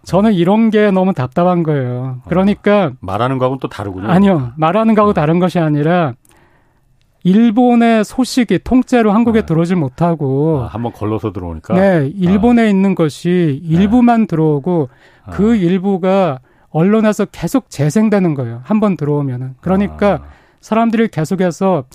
저는 0.05 0.33
이런 0.33 0.69
게 0.69 0.91
너무 0.91 1.13
답답한 1.13 1.63
거예요. 1.63 2.21
그러니까 2.27 2.85
어, 2.85 2.91
말하는 2.99 3.37
거하고는 3.37 3.59
또 3.59 3.67
다르군요. 3.69 4.09
아니요, 4.09 4.51
말하는 4.57 4.95
거하고 4.95 5.11
어. 5.11 5.13
다른 5.13 5.39
것이 5.39 5.59
아니라 5.59 6.13
일본의 7.23 8.03
소식이 8.03 8.59
통째로 8.63 9.11
한국에 9.11 9.41
네. 9.41 9.45
들어오질 9.45 9.77
못하고 9.77 10.63
아, 10.63 10.67
한번 10.67 10.91
걸러서 10.91 11.31
들어오니까 11.31 11.73
네 11.73 12.11
일본에 12.15 12.63
아. 12.63 12.65
있는 12.65 12.95
것이 12.95 13.61
일부만 13.63 14.21
네. 14.21 14.27
들어오고 14.27 14.89
아. 15.25 15.31
그 15.31 15.55
일부가 15.55 16.39
언론에서 16.69 17.25
계속 17.25 17.69
재생되는 17.69 18.33
거예요 18.33 18.61
한번 18.63 18.97
들어오면은 18.97 19.55
그러니까 19.61 20.13
아. 20.15 20.27
사람들이 20.59 21.07
계속해서 21.07 21.85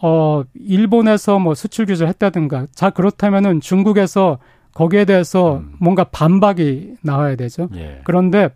어 0.00 0.42
일본에서 0.54 1.38
뭐 1.38 1.54
수출 1.54 1.86
규제를 1.86 2.08
했다든가 2.08 2.66
자 2.74 2.90
그렇다면은 2.90 3.60
중국에서 3.60 4.38
거기에 4.74 5.04
대해서 5.04 5.58
음. 5.58 5.74
뭔가 5.78 6.04
반박이 6.04 6.94
나와야 7.02 7.36
되죠 7.36 7.68
예. 7.74 8.00
그런데 8.04 8.50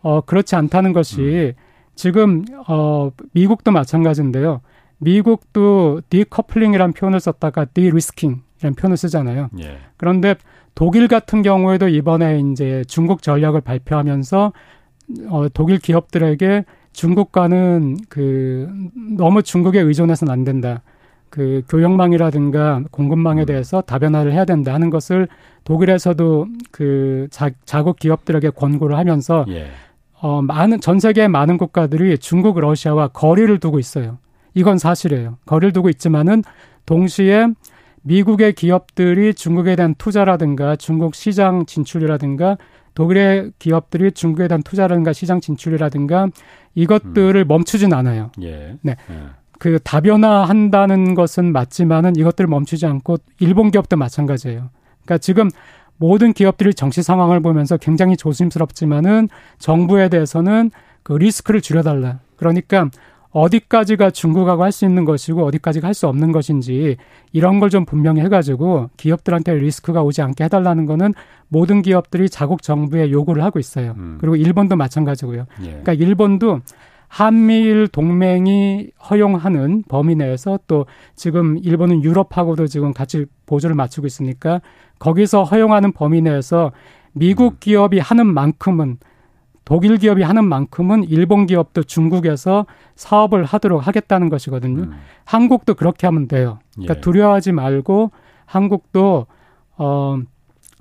어 0.00 0.20
그렇지 0.20 0.54
않다는 0.56 0.92
것이 0.92 1.54
음. 1.56 1.62
지금 1.94 2.44
어 2.68 3.10
미국도 3.32 3.72
마찬가지인데요. 3.72 4.60
미국도 4.98 6.02
decoupling이라는 6.10 6.92
표현을 6.92 7.20
썼다가 7.20 7.64
derisking이라는 7.66 8.74
표현을 8.76 8.96
쓰잖아요. 8.96 9.50
예. 9.60 9.78
그런데 9.96 10.36
독일 10.74 11.08
같은 11.08 11.42
경우에도 11.42 11.88
이번에 11.88 12.40
이제 12.40 12.84
중국 12.86 13.22
전략을 13.22 13.60
발표하면서 13.62 14.52
어, 15.28 15.48
독일 15.52 15.78
기업들에게 15.78 16.64
중국과는 16.92 17.96
그 18.08 18.68
너무 19.16 19.42
중국에 19.42 19.80
의존해서는 19.80 20.32
안 20.32 20.44
된다. 20.44 20.82
그 21.30 21.62
교역망이라든가 21.68 22.82
공급망에 22.90 23.42
음. 23.42 23.46
대해서 23.46 23.80
다변화를 23.80 24.32
해야 24.32 24.44
된다 24.44 24.72
하는 24.74 24.90
것을 24.90 25.28
독일에서도 25.64 26.46
그 26.70 27.28
자, 27.30 27.50
자국 27.64 27.98
기업들에게 27.98 28.50
권고를 28.50 28.96
하면서 28.96 29.44
예. 29.48 29.68
어 30.20 30.42
많은 30.42 30.80
전 30.80 30.98
세계 30.98 31.28
많은 31.28 31.58
국가들이 31.58 32.18
중국 32.18 32.58
러시아와 32.58 33.08
거리를 33.08 33.58
두고 33.60 33.78
있어요. 33.78 34.18
이건 34.54 34.78
사실이에요. 34.78 35.38
거리를 35.46 35.72
두고 35.72 35.88
있지만은 35.90 36.42
동시에 36.86 37.48
미국의 38.02 38.54
기업들이 38.54 39.34
중국에 39.34 39.76
대한 39.76 39.94
투자라든가 39.96 40.76
중국 40.76 41.14
시장 41.14 41.66
진출이라든가 41.66 42.56
독일의 42.94 43.52
기업들이 43.58 44.10
중국에 44.10 44.48
대한 44.48 44.62
투자라든가 44.62 45.12
시장 45.12 45.40
진출이라든가 45.40 46.28
이것들을 46.74 47.44
음. 47.44 47.46
멈추진 47.46 47.92
않아요. 47.92 48.32
예. 48.42 48.76
네. 48.82 48.96
예. 49.10 49.14
그 49.58 49.78
다변화한다는 49.82 51.14
것은 51.14 51.52
맞지만은 51.52 52.16
이것들을 52.16 52.48
멈추지 52.48 52.86
않고 52.86 53.18
일본 53.40 53.70
기업도 53.70 53.96
마찬가지예요. 53.96 54.70
그러니까 55.04 55.18
지금 55.18 55.50
모든 55.96 56.32
기업들이 56.32 56.74
정치 56.74 57.02
상황을 57.02 57.40
보면서 57.40 57.76
굉장히 57.76 58.16
조심스럽지만은 58.16 59.28
정부에 59.58 60.08
대해서는 60.08 60.70
그 61.02 61.14
리스크를 61.14 61.60
줄여달라. 61.60 62.20
그러니까 62.36 62.88
어디까지가 63.30 64.10
중국하고 64.10 64.62
할 64.64 64.72
수 64.72 64.84
있는 64.86 65.04
것이고 65.04 65.44
어디까지가 65.44 65.86
할 65.88 65.94
수 65.94 66.06
없는 66.08 66.32
것인지 66.32 66.96
이런 67.32 67.60
걸 67.60 67.68
좀 67.68 67.84
분명히 67.84 68.20
해가지고 68.22 68.90
기업들한테 68.96 69.54
리스크가 69.54 70.02
오지 70.02 70.22
않게 70.22 70.44
해달라는 70.44 70.86
거는 70.86 71.12
모든 71.48 71.82
기업들이 71.82 72.30
자국 72.30 72.62
정부에 72.62 73.10
요구를 73.10 73.42
하고 73.42 73.58
있어요. 73.58 73.94
음. 73.98 74.18
그리고 74.20 74.36
일본도 74.36 74.76
마찬가지고요. 74.76 75.46
예. 75.62 75.66
그러니까 75.66 75.92
일본도 75.94 76.60
한미일 77.08 77.88
동맹이 77.88 78.90
허용하는 79.10 79.82
범위 79.88 80.14
내에서 80.14 80.58
또 80.66 80.86
지금 81.14 81.58
일본은 81.58 82.04
유럽하고도 82.04 82.66
지금 82.66 82.92
같이 82.92 83.26
보조를 83.46 83.74
맞추고 83.74 84.06
있으니까 84.06 84.60
거기서 84.98 85.44
허용하는 85.44 85.92
범위 85.92 86.20
내에서 86.20 86.72
미국 87.12 87.54
음. 87.54 87.56
기업이 87.60 87.98
하는 87.98 88.26
만큼은 88.26 88.98
독일 89.64 89.98
기업이 89.98 90.22
하는 90.22 90.46
만큼은 90.46 91.04
일본 91.04 91.46
기업도 91.46 91.82
중국에서 91.82 92.64
사업을 92.94 93.44
하도록 93.44 93.86
하겠다는 93.86 94.30
것이거든요. 94.30 94.84
음. 94.84 94.92
한국도 95.24 95.74
그렇게 95.74 96.06
하면 96.06 96.26
돼요. 96.26 96.58
그러니까 96.72 96.94
예. 96.96 97.00
두려워하지 97.00 97.52
말고 97.52 98.10
한국도 98.46 99.26
어 99.76 100.18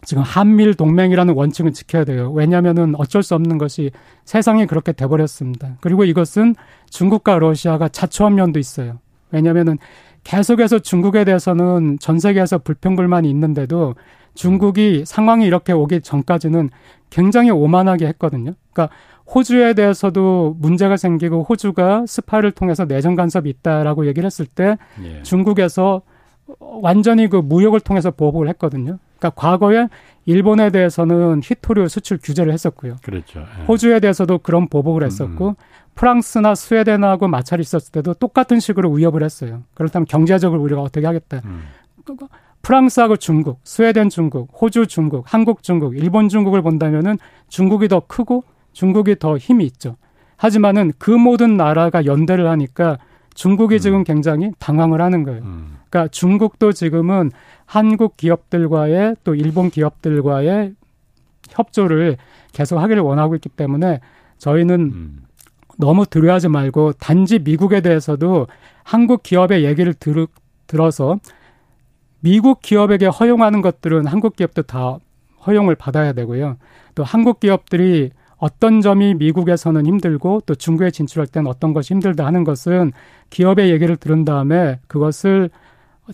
지금 0.08 0.24
한밀 0.24 0.74
동맹이라는 0.74 1.34
원칙을 1.34 1.74
지켜야 1.74 2.05
돼요. 2.05 2.32
왜냐하면은 2.32 2.95
어쩔 2.95 3.22
수 3.22 3.36
없는 3.36 3.58
것이 3.58 3.91
세상이 4.24 4.66
그렇게 4.66 4.93
돼버렸습니다. 4.93 5.76
그리고 5.82 6.05
이것은 6.05 6.55
중국과 6.89 7.39
러시아가 7.39 7.89
자초한 7.89 8.34
면도 8.34 8.58
있어요. 8.58 8.99
왜냐하면은 9.32 9.78
계속해서 10.24 10.80
중국에 10.80 11.26
대해서는 11.26 11.99
전 11.99 12.20
세계에서 12.20 12.60
불평불만이 12.60 13.30
있는데도 13.30 13.95
중국이 14.34 15.03
상황이 15.05 15.45
이렇게 15.45 15.74
오기 15.74 15.99
전까지는 15.99 16.70
굉장히 17.10 17.49
오만하게 17.49 18.08
했거든요. 18.08 18.53
그러니까 18.72 18.95
호주에 19.36 19.74
대해서도 19.74 20.55
문제가 20.58 20.95
생기고 20.95 21.43
호주가 21.43 22.05
스파이를 22.08 22.51
통해서 22.51 22.86
내정 22.86 23.16
간섭이 23.16 23.49
있다라고 23.49 24.08
얘기를 24.08 24.26
했을 24.26 24.45
때 24.45 24.78
예. 25.03 25.22
중국에서 25.24 26.01
완전히 26.60 27.28
그 27.28 27.38
무역을 27.38 27.80
통해서 27.80 28.12
보복을 28.12 28.48
했거든요. 28.50 29.00
그러니까 29.18 29.30
과거에 29.41 29.88
일본에 30.26 30.70
대해서는 30.70 31.41
히토류 31.43 31.88
수출 31.88 32.20
규제를 32.22 32.54
했었고요. 32.54 32.98
그렇죠. 33.04 33.39
예. 33.39 33.66
호주에 33.66 34.00
대해서도 34.00 34.39
그런 34.39 34.68
보복을 34.68 35.04
했었고 35.04 35.50
음. 35.50 35.56
프랑스나 35.95 36.54
스웨덴하고 36.54 37.28
마찰이 37.28 37.62
있었을 37.62 37.91
때도 37.91 38.14
똑같은 38.14 38.60
식으로 38.60 38.91
위협을 38.91 39.24
했어요. 39.24 39.64
그렇다면 39.74 40.06
경제적으로 40.06 40.62
우리가 40.62 40.82
어떻게 40.82 41.06
하겠다. 41.06 41.41
음. 41.45 41.64
프랑스하고 42.62 43.18
중국, 43.18 43.60
스웨덴 43.64 44.10
중국, 44.10 44.50
호주 44.62 44.88
중국, 44.88 45.24
한국 45.26 45.64
중국, 45.64 45.98
일본 45.98 46.30
중국을 46.30 46.62
본다면은 46.62 47.18
중국이 47.48 47.88
더 47.88 48.02
크고 48.02 48.43
중국이 48.74 49.18
더 49.18 49.38
힘이 49.38 49.66
있죠. 49.66 49.95
하지만은 50.36 50.91
그 51.00 51.10
모든 51.10 51.58
나라가 51.58 52.06
연대를 52.06 52.48
하니까 52.48 53.00
중국이 53.34 53.76
음. 53.76 53.80
지금 53.80 54.04
굉장히 54.04 54.52
당황을 54.60 55.02
하는 55.02 55.24
거예요. 55.24 55.41
음. 55.41 55.76
그러니까 55.89 56.07
중국도 56.09 56.71
지금은 56.73 57.31
한국 57.65 58.17
기업들과의 58.17 59.17
또 59.23 59.35
일본 59.35 59.69
기업들과의 59.69 60.73
협조를 61.49 62.17
계속 62.51 62.79
하기를 62.79 63.01
원하고 63.01 63.35
있기 63.35 63.49
때문에 63.49 64.01
저희는 64.38 64.79
음. 64.79 65.23
너무 65.77 66.05
두려워하지 66.05 66.49
말고 66.49 66.93
단지 66.93 67.39
미국에 67.39 67.81
대해서도 67.81 68.47
한국 68.83 69.23
기업의 69.23 69.63
얘기를 69.63 69.93
들, 69.93 70.27
들어서 70.65 71.19
미국 72.19 72.61
기업에게 72.61 73.05
허용하는 73.07 73.61
것들은 73.61 74.07
한국 74.07 74.35
기업도 74.35 74.63
다 74.63 74.97
허용을 75.45 75.75
받아야 75.75 76.13
되고요. 76.13 76.57
또 76.95 77.03
한국 77.03 77.39
기업들이 77.39 78.11
어떤 78.38 78.81
점이 78.81 79.15
미국에서는 79.15 79.85
힘들고 79.85 80.41
또 80.45 80.55
중국에 80.55 80.91
진출할 80.91 81.27
때는 81.27 81.49
어떤 81.49 81.73
것이 81.73 81.93
힘들다 81.93 82.25
하는 82.25 82.43
것은 82.43 82.91
기업의 83.29 83.71
얘기를 83.71 83.95
들은 83.95 84.25
다음에 84.25 84.79
그것을 84.88 85.49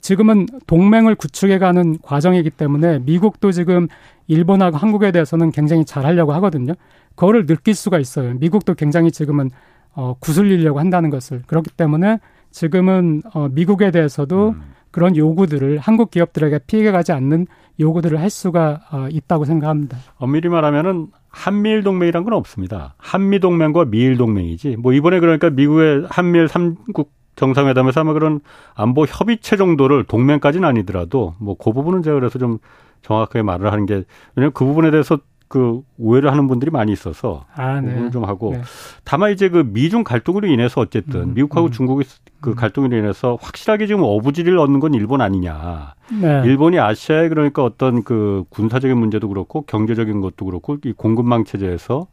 지금은 0.01 0.47
동맹을 0.67 1.15
구축해가는 1.15 1.99
과정이기 2.01 2.49
때문에 2.51 2.99
미국도 2.99 3.51
지금 3.51 3.87
일본하고 4.27 4.77
한국에 4.77 5.11
대해서는 5.11 5.51
굉장히 5.51 5.85
잘하려고 5.85 6.33
하거든요. 6.33 6.73
그거를 7.15 7.45
느낄 7.45 7.75
수가 7.75 7.99
있어요. 7.99 8.33
미국도 8.35 8.73
굉장히 8.75 9.11
지금은 9.11 9.49
어, 9.95 10.15
구슬리려고 10.19 10.79
한다는 10.79 11.09
것을 11.09 11.43
그렇기 11.45 11.71
때문에 11.71 12.19
지금은 12.51 13.21
어, 13.33 13.47
미국에 13.49 13.91
대해서도 13.91 14.49
음. 14.49 14.61
그런 14.91 15.15
요구들을 15.17 15.79
한국 15.79 16.11
기업들에게 16.11 16.59
피해 16.67 16.91
가지 16.91 17.11
않는 17.11 17.47
요구들을 17.79 18.19
할 18.19 18.29
수가 18.29 18.81
어, 18.91 19.07
있다고 19.09 19.45
생각합니다. 19.45 19.97
엄밀히 20.17 20.49
말하면은 20.49 21.07
한미일 21.29 21.83
동맹이란 21.83 22.23
건 22.23 22.33
없습니다. 22.33 22.93
한미 22.97 23.39
동맹과 23.39 23.85
미일 23.85 24.17
동맹이지. 24.17 24.77
뭐 24.77 24.93
이번에 24.93 25.19
그러니까 25.19 25.49
미국의 25.49 26.05
한미일 26.09 26.47
삼국 26.47 27.11
정상회담에서 27.35 28.01
아마 28.01 28.13
그런 28.13 28.39
안보 28.75 29.05
협의체 29.05 29.57
정도를 29.57 30.03
동맹까지는 30.05 30.67
아니더라도 30.67 31.35
뭐 31.39 31.55
그 31.55 31.71
부분은 31.71 32.03
제가 32.03 32.19
그래서 32.19 32.39
좀 32.39 32.59
정확하게 33.01 33.41
말을 33.43 33.71
하는 33.71 33.85
게 33.85 34.03
왜냐면 34.35 34.51
그 34.53 34.65
부분에 34.65 34.91
대해서 34.91 35.19
그 35.47 35.81
오해를 35.99 36.31
하는 36.31 36.47
분들이 36.47 36.71
많이 36.71 36.91
있어서 36.91 37.45
아, 37.55 37.79
네. 37.79 37.89
부분을 37.89 38.11
좀 38.11 38.25
하고 38.25 38.53
네. 38.53 38.61
다만 39.03 39.31
이제 39.31 39.49
그 39.49 39.63
미중 39.67 40.03
갈등으로 40.03 40.47
인해서 40.47 40.81
어쨌든 40.81 41.21
음, 41.21 41.33
미국하고 41.35 41.67
음. 41.67 41.71
중국의 41.71 42.05
그 42.41 42.51
음. 42.51 42.55
갈등으로 42.55 42.97
인해서 42.97 43.37
확실하게 43.39 43.85
지금 43.85 44.01
어부지리를 44.03 44.57
얻는 44.57 44.79
건 44.79 44.95
일본 44.95 45.21
아니냐. 45.21 45.93
네. 46.19 46.41
일본이 46.45 46.79
아시아에 46.79 47.29
그러니까 47.29 47.63
어떤 47.63 48.03
그 48.03 48.45
군사적인 48.49 48.97
문제도 48.97 49.27
그렇고 49.27 49.61
경제적인 49.61 50.21
것도 50.21 50.45
그렇고 50.45 50.77
이 50.85 50.91
공급망 50.91 51.45
체제에서 51.45 52.07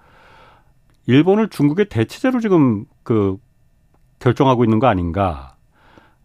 일본을 1.06 1.48
중국의 1.48 1.86
대체제로 1.86 2.40
지금 2.40 2.84
그 3.02 3.38
결정하고 4.20 4.64
있는 4.64 4.78
거 4.78 4.86
아닌가. 4.86 5.54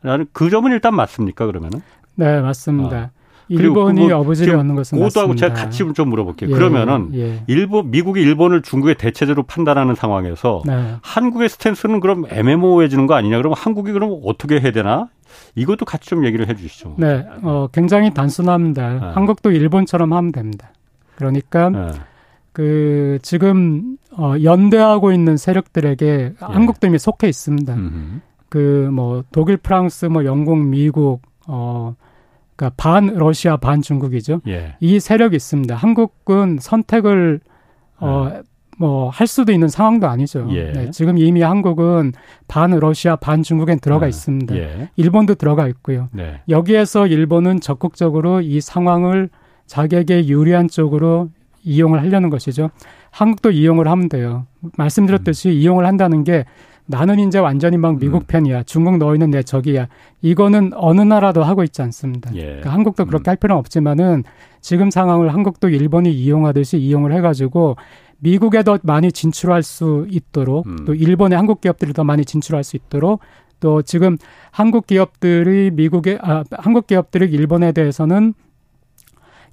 라는 0.04 0.28
그 0.32 0.50
점은 0.52 0.72
일단 0.72 0.94
맞습니까 0.94 1.48
그러면은? 1.48 1.82
네 2.14 2.40
맞습니다. 2.40 2.96
아. 2.98 3.10
일본이 3.48 4.12
어부지를 4.12 4.56
얻는 4.56 4.76
것은 4.76 4.98
그것도 4.98 5.22
하고 5.22 5.36
제가 5.36 5.54
같이 5.54 5.84
좀 5.94 6.10
물어볼게요. 6.10 6.50
예, 6.50 6.54
그러면은 6.54 7.12
예. 7.14 7.44
일본 7.48 7.92
미국이 7.92 8.22
일본을 8.22 8.64
중국의 8.64 8.96
대체제로 8.96 9.44
판단하는 9.44 9.94
상황에서 9.94 10.64
네. 10.66 10.96
한국의 11.02 11.50
스탠스는 11.50 12.00
그럼 12.00 12.26
애매모호해지는 12.30 13.06
거 13.08 13.14
아니냐? 13.14 13.38
그러면 13.38 13.56
한국이 13.60 13.92
그럼 13.92 14.20
어떻게 14.26 14.60
해야 14.60 14.72
되나? 14.72 15.10
이것도 15.56 15.86
같이 15.86 16.10
좀 16.10 16.26
얘기를 16.26 16.48
해 16.48 16.56
주시죠. 16.56 16.96
네. 16.98 17.26
어, 17.44 17.68
굉장히 17.72 18.14
단순합니다. 18.14 18.94
네. 18.94 19.00
한국도 19.00 19.52
일본처럼 19.52 20.14
하면 20.14 20.32
됩니다. 20.32 20.72
그러니까 21.16 21.70
네. 21.70 21.88
그 22.52 23.20
지금 23.22 23.98
어 24.18 24.36
연대하고 24.42 25.12
있는 25.12 25.38
세력들에게 25.38 26.06
예. 26.08 26.34
한국도 26.40 26.88
이미 26.88 26.98
속해 26.98 27.28
있습니다. 27.28 27.76
그 28.50 28.90
뭐 28.92 29.24
독일, 29.32 29.58
프랑스, 29.58 30.06
뭐 30.06 30.24
영국, 30.26 30.58
미국 30.58 31.22
어 31.48 31.96
그러니까 32.56 32.76
반 32.78 33.08
러시아 33.08 33.58
반 33.58 33.82
중국이죠. 33.82 34.42
예. 34.48 34.76
이 34.80 35.00
세력이 35.00 35.36
있습니다. 35.36 35.76
한국은 35.76 36.58
선택을 36.62 37.42
어 38.00 38.30
네. 38.32 38.42
뭐할 38.78 39.28
수도 39.28 39.52
있는 39.52 39.68
상황도 39.68 40.08
아니죠. 40.08 40.48
예. 40.52 40.72
네, 40.72 40.92
지금 40.92 41.18
이미 41.18 41.42
한국은 41.42 42.14
반 42.48 42.72
러시아 42.72 43.16
반 43.16 43.42
중국엔 43.44 43.80
들어가 43.80 44.06
아, 44.06 44.10
있습니다. 44.10 44.56
예. 44.56 44.90
일본도 44.96 45.36
들어가 45.36 45.68
있고요. 45.68 46.10
네. 46.12 46.42
여기에서 46.50 47.08
일본은 47.08 47.62
적극적으로 47.62 48.42
이 48.42 48.60
상황을 48.62 49.30
자객에 49.66 50.28
유리한 50.28 50.68
쪽으로 50.68 51.30
이용을 51.64 52.02
하려는 52.02 52.30
것이죠. 52.30 52.70
한국도 53.16 53.52
이용을 53.52 53.88
하면 53.88 54.10
돼요. 54.10 54.46
말씀드렸듯이 54.78 55.48
음. 55.48 55.54
이용을 55.54 55.86
한다는 55.86 56.26
게 56.26 56.44
나는 56.86 57.18
이제 57.20 57.40
완전히 57.40 57.78
막 57.78 57.98
미국 57.98 58.24
음. 58.24 58.28
편이야. 58.28 58.64
중국 58.64 58.98
너희는 58.98 59.32
내 59.32 59.42
적이야. 59.42 59.88
이거는 60.22 60.72
어느 60.76 61.00
나라도 61.00 61.42
하고 61.42 61.64
있지 61.64 61.82
않습니다. 61.82 62.30
예. 62.36 62.42
그러니까 62.42 62.74
한국도 62.74 63.06
그렇게 63.06 63.30
음. 63.30 63.32
할 63.32 63.36
필요는 63.38 63.58
없지만은 63.60 64.24
지금 64.60 64.92
상황을 64.92 65.34
한국도 65.34 65.70
일본이 65.70 66.12
이용하듯이 66.12 66.78
이용을 66.78 67.14
해가지고 67.14 67.78
미국에 68.18 68.64
더 68.64 68.78
많이 68.84 69.14
진출할 69.14 69.64
수 69.64 70.06
있도록 70.10 70.68
음. 70.68 70.84
또 70.86 70.94
일본의 70.94 71.38
한국 71.38 71.62
기업들이 71.62 71.94
더 71.94 72.04
많이 72.04 72.26
진출할 72.26 72.66
수 72.66 72.76
있도록 72.76 73.22
또 73.62 73.82
지금 73.82 74.18
한국 74.52 74.88
기업들이 74.88 75.72
미국에 75.72 76.20
아 76.22 76.44
한국 76.52 76.86
기업들이 76.88 77.32
일본에 77.32 77.72
대해서는 77.72 78.34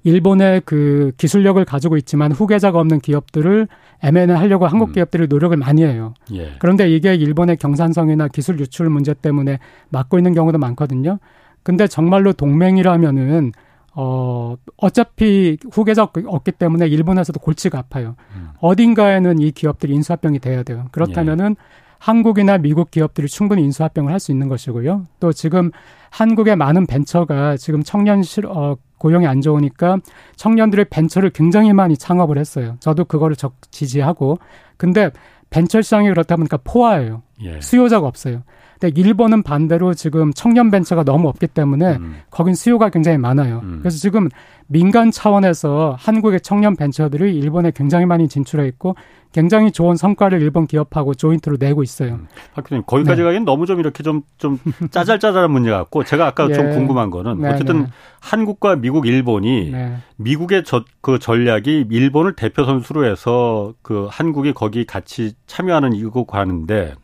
일본의 0.03 0.61
그 0.65 1.11
기술력을 1.17 1.63
가지고 1.65 1.97
있지만 1.97 2.31
후계자가 2.31 2.79
없는 2.79 2.99
기업들을 2.99 3.67
M&A 4.03 4.27
하려고 4.35 4.67
한국 4.67 4.89
음. 4.89 4.93
기업들이 4.93 5.27
노력을 5.27 5.55
많이 5.55 5.83
해요. 5.83 6.13
예. 6.33 6.51
그런데 6.59 6.89
이게 6.89 7.15
일본의 7.15 7.57
경산성이나 7.57 8.27
기술 8.27 8.59
유출 8.59 8.89
문제 8.89 9.13
때문에 9.13 9.59
막고 9.89 10.17
있는 10.17 10.33
경우도 10.33 10.57
많거든요. 10.57 11.19
근데 11.63 11.87
정말로 11.87 12.33
동맹이라면은 12.33 13.53
어, 13.95 14.55
어차피 14.77 15.57
후계자 15.71 16.03
없기 16.03 16.51
때문에 16.53 16.87
일본에서도 16.87 17.39
골치가 17.39 17.77
아파요. 17.79 18.15
음. 18.35 18.49
어딘가에는 18.59 19.39
이 19.39 19.51
기업들이 19.51 19.93
인수합병이 19.93 20.39
돼야 20.39 20.63
돼요. 20.63 20.87
그렇다면은 20.91 21.55
예. 21.57 21.83
한국이나 21.99 22.57
미국 22.57 22.91
기업들이 22.91 23.27
충분히 23.29 23.63
인수합병을 23.63 24.11
할 24.11 24.19
수 24.19 24.31
있는 24.33 24.49
것이고요. 24.49 25.05
또 25.21 25.31
지금 25.31 25.71
한국의 26.09 26.57
많은 26.57 26.85
벤처가 26.85 27.55
지금 27.55 27.81
청년 27.81 28.23
실, 28.23 28.45
어, 28.45 28.75
고용이 29.03 29.27
안 29.27 29.41
좋으니까 29.41 29.97
청년들의 30.37 30.85
벤처를 30.85 31.31
굉장히 31.31 31.73
많이 31.73 31.97
창업을 31.97 32.37
했어요. 32.37 32.77
저도 32.79 33.03
그거를 33.03 33.35
적 33.35 33.55
지지하고. 33.69 34.39
근데 34.77 35.11
벤처 35.49 35.81
시장이 35.81 36.07
그렇다 36.07 36.37
보니까 36.37 36.57
포화예요. 36.63 37.21
예. 37.41 37.59
수요자가 37.59 38.07
없어요. 38.07 38.43
근데 38.79 38.99
일본은 38.99 39.43
반대로 39.43 39.93
지금 39.93 40.31
청년 40.33 40.71
벤처가 40.71 41.03
너무 41.03 41.27
없기 41.27 41.47
때문에 41.47 41.97
음. 41.97 42.15
거긴 42.31 42.55
수요가 42.55 42.89
굉장히 42.89 43.17
많아요. 43.17 43.61
음. 43.63 43.79
그래서 43.81 43.97
지금 43.97 44.29
민간 44.67 45.11
차원에서 45.11 45.95
한국의 45.99 46.41
청년 46.41 46.75
벤처들이 46.75 47.35
일본에 47.37 47.71
굉장히 47.75 48.05
많이 48.05 48.27
진출해 48.27 48.67
있고 48.67 48.95
굉장히 49.31 49.71
좋은 49.71 49.95
성과를 49.95 50.41
일본 50.41 50.67
기업하고 50.67 51.15
조인트로 51.15 51.57
내고 51.59 51.81
있어요. 51.83 52.13
음. 52.13 52.27
박 52.53 52.63
교수님 52.63 52.83
거기까지 52.85 53.21
네. 53.21 53.25
가기엔 53.25 53.45
너무 53.45 53.65
좀 53.65 53.79
이렇게 53.79 54.03
좀 54.03 54.23
좀 54.37 54.59
짜잘짜잘한 54.91 55.51
문제 55.51 55.69
같고 55.71 56.03
제가 56.03 56.27
아까 56.27 56.49
예. 56.49 56.53
좀 56.53 56.71
궁금한 56.71 57.09
거는 57.09 57.39
네, 57.41 57.49
어쨌든 57.49 57.83
네. 57.83 57.87
한국과 58.19 58.75
미국, 58.75 59.07
일본이 59.07 59.71
네. 59.71 59.97
미국의 60.17 60.63
저, 60.65 60.83
그 61.01 61.17
전략이 61.19 61.87
일본을 61.89 62.35
대표 62.35 62.65
선수로 62.65 63.05
해서 63.05 63.73
그 63.81 64.07
한국이 64.09 64.53
거기 64.53 64.85
같이 64.85 65.33
참여하는 65.47 65.93
이거 65.93 66.25
가는데 66.25 66.95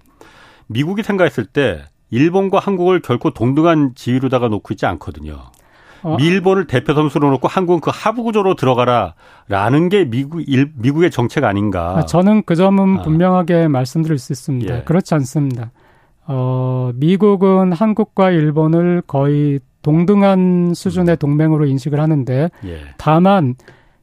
미국이 0.70 1.04
생각했을 1.04 1.46
때 1.46 1.84
일본과 2.12 2.60
한국을 2.60 3.02
결코 3.02 3.32
동등한 3.32 3.94
지위로다가 3.96 4.48
놓고 4.48 4.74
있지 4.74 4.86
않거든요. 4.86 5.52
어. 6.02 6.16
일본을 6.20 6.68
대표 6.68 6.94
선수로 6.94 7.30
놓고 7.32 7.48
한국은 7.48 7.82
그 7.82 7.92
하부 7.94 8.24
구조로 8.24 8.56
들어가라라는 8.56 9.90
게 9.90 10.06
미국 10.06 10.42
일, 10.48 10.72
미국의 10.76 11.12
정책 11.12 11.44
아닌가? 11.44 11.98
아, 11.98 12.06
저는 12.06 12.44
그 12.46 12.56
점은 12.56 13.00
아. 13.00 13.02
분명하게 13.02 13.68
말씀드릴 13.68 14.18
수 14.18 14.32
있습니다. 14.32 14.78
예. 14.78 14.84
그렇지 14.84 15.14
않습니다. 15.16 15.72
어, 16.26 16.92
미국은 16.96 17.74
한국과 17.74 18.32
일본을 18.32 19.04
거의 19.08 19.60
동등한 19.82 20.74
수준의 20.74 21.18
동맹으로 21.18 21.66
인식을 21.66 22.00
하는데 22.00 22.50
예. 22.66 22.80
다만 22.98 23.56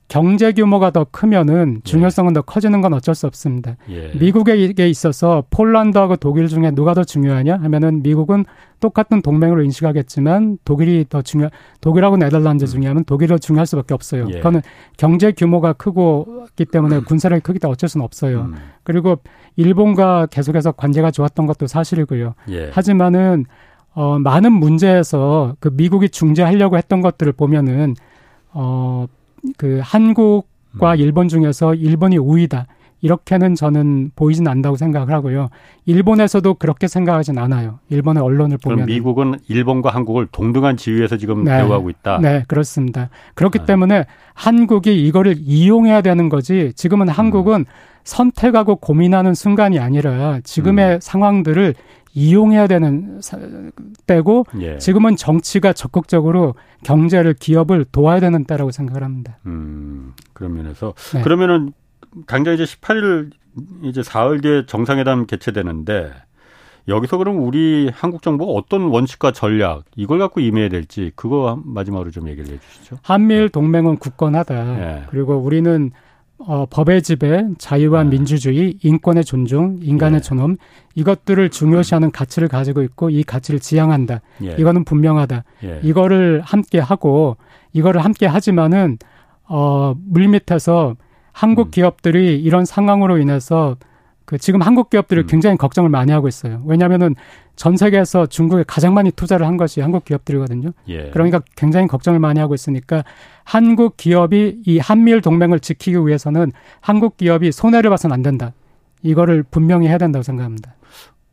경제 0.08 0.52
규모가 0.52 0.90
더 0.90 1.04
크면은 1.04 1.76
예. 1.78 1.80
중요성은 1.82 2.30
예. 2.30 2.34
더 2.34 2.42
커지는 2.42 2.80
건 2.80 2.94
어쩔 2.94 3.14
수 3.14 3.26
없습니다. 3.26 3.76
예. 3.90 4.12
미국에 4.18 4.88
있어서 4.88 5.44
폴란드하고 5.50 6.16
독일 6.16 6.46
중에 6.46 6.70
누가 6.70 6.94
더 6.94 7.02
중요하냐 7.02 7.58
하면은 7.62 8.02
미국은 8.02 8.44
똑같은 8.78 9.20
동맹으로 9.20 9.62
인식하겠지만 9.64 10.58
독일이 10.64 11.06
더 11.08 11.22
중요 11.22 11.48
독일하고 11.80 12.18
네덜란드 12.18 12.64
음. 12.64 12.66
중요하면 12.66 13.04
독일이 13.04 13.28
더 13.28 13.38
중요할 13.38 13.66
수밖에 13.66 13.94
없어요. 13.94 14.26
예. 14.30 14.36
그거는 14.36 14.60
경제 14.96 15.32
규모가 15.32 15.72
크고기 15.72 16.64
때문에 16.66 16.96
음. 16.96 17.04
군사력이 17.04 17.42
크기 17.42 17.58
때문에 17.58 17.72
어쩔 17.72 17.88
수는 17.88 18.04
없어요. 18.04 18.42
음. 18.42 18.54
그리고 18.84 19.18
일본과 19.56 20.26
계속해서 20.26 20.72
관계가 20.72 21.10
좋았던 21.10 21.46
것도 21.46 21.66
사실이고요. 21.66 22.34
예. 22.50 22.70
하지만은 22.72 23.44
어 23.92 24.18
많은 24.20 24.52
문제에서 24.52 25.56
그 25.58 25.70
미국이 25.72 26.10
중재하려고 26.10 26.76
했던 26.76 27.00
것들을 27.00 27.32
보면은 27.32 27.94
어 28.52 29.06
그 29.56 29.80
한국과 29.82 30.94
음. 30.94 30.98
일본 30.98 31.28
중에서 31.28 31.74
일본이 31.74 32.18
우위다. 32.18 32.66
이렇게는 33.02 33.54
저는 33.54 34.10
보이진 34.16 34.48
않다고 34.48 34.76
생각을 34.76 35.12
하고요. 35.12 35.48
일본에서도 35.84 36.54
그렇게 36.54 36.88
생각하진 36.88 37.38
않아요. 37.38 37.78
일본의 37.90 38.22
언론을 38.22 38.58
보면. 38.58 38.86
미국은 38.86 39.38
일본과 39.48 39.90
한국을 39.90 40.26
동등한 40.32 40.76
지위에서 40.76 41.16
지금 41.16 41.44
네. 41.44 41.58
대우하고 41.58 41.90
있다. 41.90 42.18
네, 42.20 42.42
그렇습니다. 42.48 43.10
그렇기 43.34 43.60
네. 43.60 43.66
때문에 43.66 44.06
한국이 44.34 45.06
이거를 45.06 45.36
이용해야 45.38 46.00
되는 46.00 46.28
거지. 46.28 46.72
지금은 46.74 47.08
한국은 47.08 47.60
음. 47.60 47.64
선택하고 48.04 48.76
고민하는 48.76 49.34
순간이 49.34 49.78
아니라 49.78 50.40
지금의 50.42 50.94
음. 50.94 51.00
상황들을 51.00 51.74
이용해야 52.16 52.66
되는 52.66 53.20
때고 54.06 54.46
예. 54.60 54.78
지금은 54.78 55.16
정치가 55.16 55.74
적극적으로 55.74 56.54
경제를 56.82 57.34
기업을 57.34 57.84
도와야 57.92 58.20
되는 58.20 58.44
때라고 58.44 58.70
생각을 58.70 59.04
합니다. 59.04 59.38
음, 59.44 60.14
그런 60.32 60.54
면에서 60.54 60.94
네. 61.12 61.20
그러면은 61.20 61.74
당장 62.26 62.54
이제 62.54 62.64
18일 62.64 63.32
이제 63.82 64.02
사흘 64.02 64.40
뒤에 64.40 64.64
정상회담 64.64 65.26
개최되는데 65.26 66.10
여기서 66.88 67.18
그럼 67.18 67.42
우리 67.44 67.90
한국 67.92 68.22
정부가 68.22 68.50
어떤 68.50 68.84
원칙과 68.84 69.32
전략 69.32 69.84
이걸 69.94 70.18
갖고 70.18 70.40
임해야 70.40 70.70
될지 70.70 71.12
그거 71.16 71.60
마지막으로 71.66 72.10
좀 72.10 72.28
얘기를 72.28 72.50
해주시죠. 72.50 72.98
한미일 73.02 73.50
동맹은 73.50 73.98
굳건하다. 73.98 74.64
네. 74.76 75.02
그리고 75.10 75.36
우리는 75.36 75.90
어, 76.38 76.66
법의 76.68 77.02
지배, 77.02 77.44
자유와 77.58 78.04
네. 78.04 78.10
민주주의, 78.10 78.78
인권의 78.82 79.24
존중, 79.24 79.78
인간의 79.82 80.18
예. 80.18 80.20
존엄 80.20 80.56
이것들을 80.94 81.48
중요시하는 81.50 82.10
가치를 82.10 82.48
가지고 82.48 82.82
있고 82.82 83.10
이 83.10 83.22
가치를 83.22 83.58
지향한다. 83.58 84.20
예. 84.44 84.56
이거는 84.58 84.84
분명하다. 84.84 85.44
예. 85.64 85.80
이거를 85.82 86.42
함께 86.44 86.78
하고 86.78 87.36
이거를 87.72 88.04
함께 88.04 88.26
하지만은 88.26 88.98
어, 89.48 89.94
물밑에서 90.06 90.96
한국 91.32 91.68
음. 91.68 91.70
기업들이 91.70 92.40
이런 92.40 92.64
상황으로 92.64 93.18
인해서 93.18 93.76
그 94.26 94.38
지금 94.38 94.60
한국 94.60 94.90
기업들이 94.90 95.22
음. 95.22 95.26
굉장히 95.28 95.56
걱정을 95.56 95.88
많이 95.88 96.12
하고 96.12 96.28
있어요. 96.28 96.60
왜냐하면은 96.66 97.14
전 97.54 97.76
세계에서 97.76 98.26
중국에 98.26 98.64
가장 98.66 98.92
많이 98.92 99.10
투자를 99.10 99.46
한 99.46 99.56
것이 99.56 99.80
한국 99.80 100.04
기업들이거든요. 100.04 100.70
예. 100.88 101.10
그러니까 101.10 101.40
굉장히 101.56 101.86
걱정을 101.86 102.18
많이 102.18 102.40
하고 102.40 102.54
있으니까 102.54 103.04
한국 103.44 103.96
기업이 103.96 104.62
이 104.66 104.78
한미일 104.78 105.20
동맹을 105.22 105.60
지키기 105.60 105.96
위해서는 106.06 106.52
한국 106.80 107.16
기업이 107.16 107.52
손해를 107.52 107.88
봐서는 107.88 108.12
안 108.12 108.22
된다. 108.22 108.52
이거를 109.02 109.44
분명히 109.50 109.86
해야 109.88 109.96
된다고 109.96 110.22
생각합니다. 110.24 110.74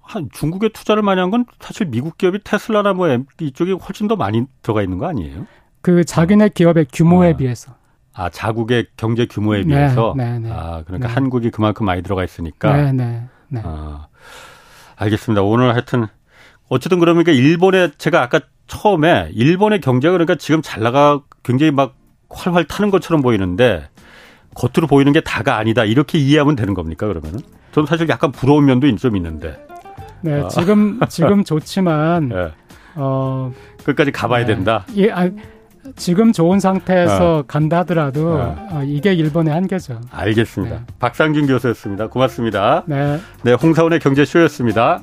한 0.02 0.30
중국에 0.32 0.70
투자를 0.70 1.02
많이 1.02 1.20
한 1.20 1.32
건 1.32 1.46
사실 1.60 1.88
미국 1.88 2.18
기업이 2.18 2.40
테슬라나 2.44 2.94
뭐 2.94 3.08
이쪽이 3.42 3.72
훨씬 3.72 4.08
더 4.08 4.16
많이 4.16 4.46
들어가 4.62 4.84
있는 4.84 5.00
거 5.00 5.08
아니에요? 5.08 5.48
그 5.82 6.04
자기네 6.06 6.46
어. 6.46 6.50
기업의 6.54 6.86
규모에 6.94 7.34
아. 7.34 7.38
비해서. 7.38 7.74
아 8.14 8.30
자국의 8.30 8.88
경제 8.96 9.26
규모에 9.26 9.60
네, 9.62 9.68
비해서. 9.68 10.14
네, 10.16 10.40
네, 10.40 10.50
아 10.52 10.84
그러니까 10.86 11.08
네. 11.08 11.14
한국이 11.14 11.50
그만큼 11.50 11.86
많이 11.86 12.02
들어가 12.04 12.24
있으니까. 12.24 12.76
네, 12.76 12.92
네, 12.92 13.24
네. 13.50 13.62
아, 13.64 14.08
알겠습니다. 14.96 15.42
오늘 15.42 15.72
하여튼 15.74 16.08
어쨌든 16.70 17.00
그러면 17.00 17.24
그러니까 17.24 17.44
일본의 17.44 17.94
제가 17.98 18.22
아까 18.22 18.40
처음에 18.68 19.30
일본의 19.34 19.82
경제가 19.82 20.12
그러니까 20.14 20.36
지금 20.36 20.62
잘 20.62 20.84
나가 20.84 21.22
굉장히 21.44 21.72
막 21.72 21.96
활활 22.30 22.66
타는 22.66 22.90
것처럼 22.92 23.22
보이는데 23.22 23.88
겉으로 24.56 24.88
보이는 24.88 25.12
게 25.12 25.22
다가 25.22 25.58
아니다 25.58 25.84
이렇게 25.84 26.18
이해하면 26.18 26.56
되는 26.56 26.74
겁니까 26.74 27.08
그러면은? 27.08 27.40
저는 27.72 27.88
사실 27.88 28.08
약간 28.10 28.32
부러운 28.32 28.66
면도 28.66 28.94
좀 28.96 29.16
있는데. 29.16 29.60
네, 30.22 30.42
아. 30.42 30.48
지금 30.48 31.00
지금 31.10 31.44
좋지만 31.44 32.30
네. 32.30 32.52
어 32.96 33.52
끝까지 33.84 34.12
가봐야 34.12 34.46
네. 34.46 34.54
된다. 34.54 34.86
예, 34.96 35.12
아, 35.12 35.30
지금 35.96 36.32
좋은 36.32 36.60
상태에서 36.60 37.40
어. 37.40 37.44
간다 37.48 37.80
하더라도 37.80 38.36
어. 38.36 38.68
어, 38.72 38.84
이게 38.84 39.14
일본의 39.14 39.54
한계죠. 39.54 40.00
알겠습니다. 40.12 40.76
네. 40.76 40.82
박상준 41.00 41.48
교수였습니다. 41.48 42.08
고맙습니다. 42.08 42.84
네. 42.86 43.20
네, 43.44 43.54
홍사원의 43.54 44.00
경제쇼였습니다. 44.00 45.02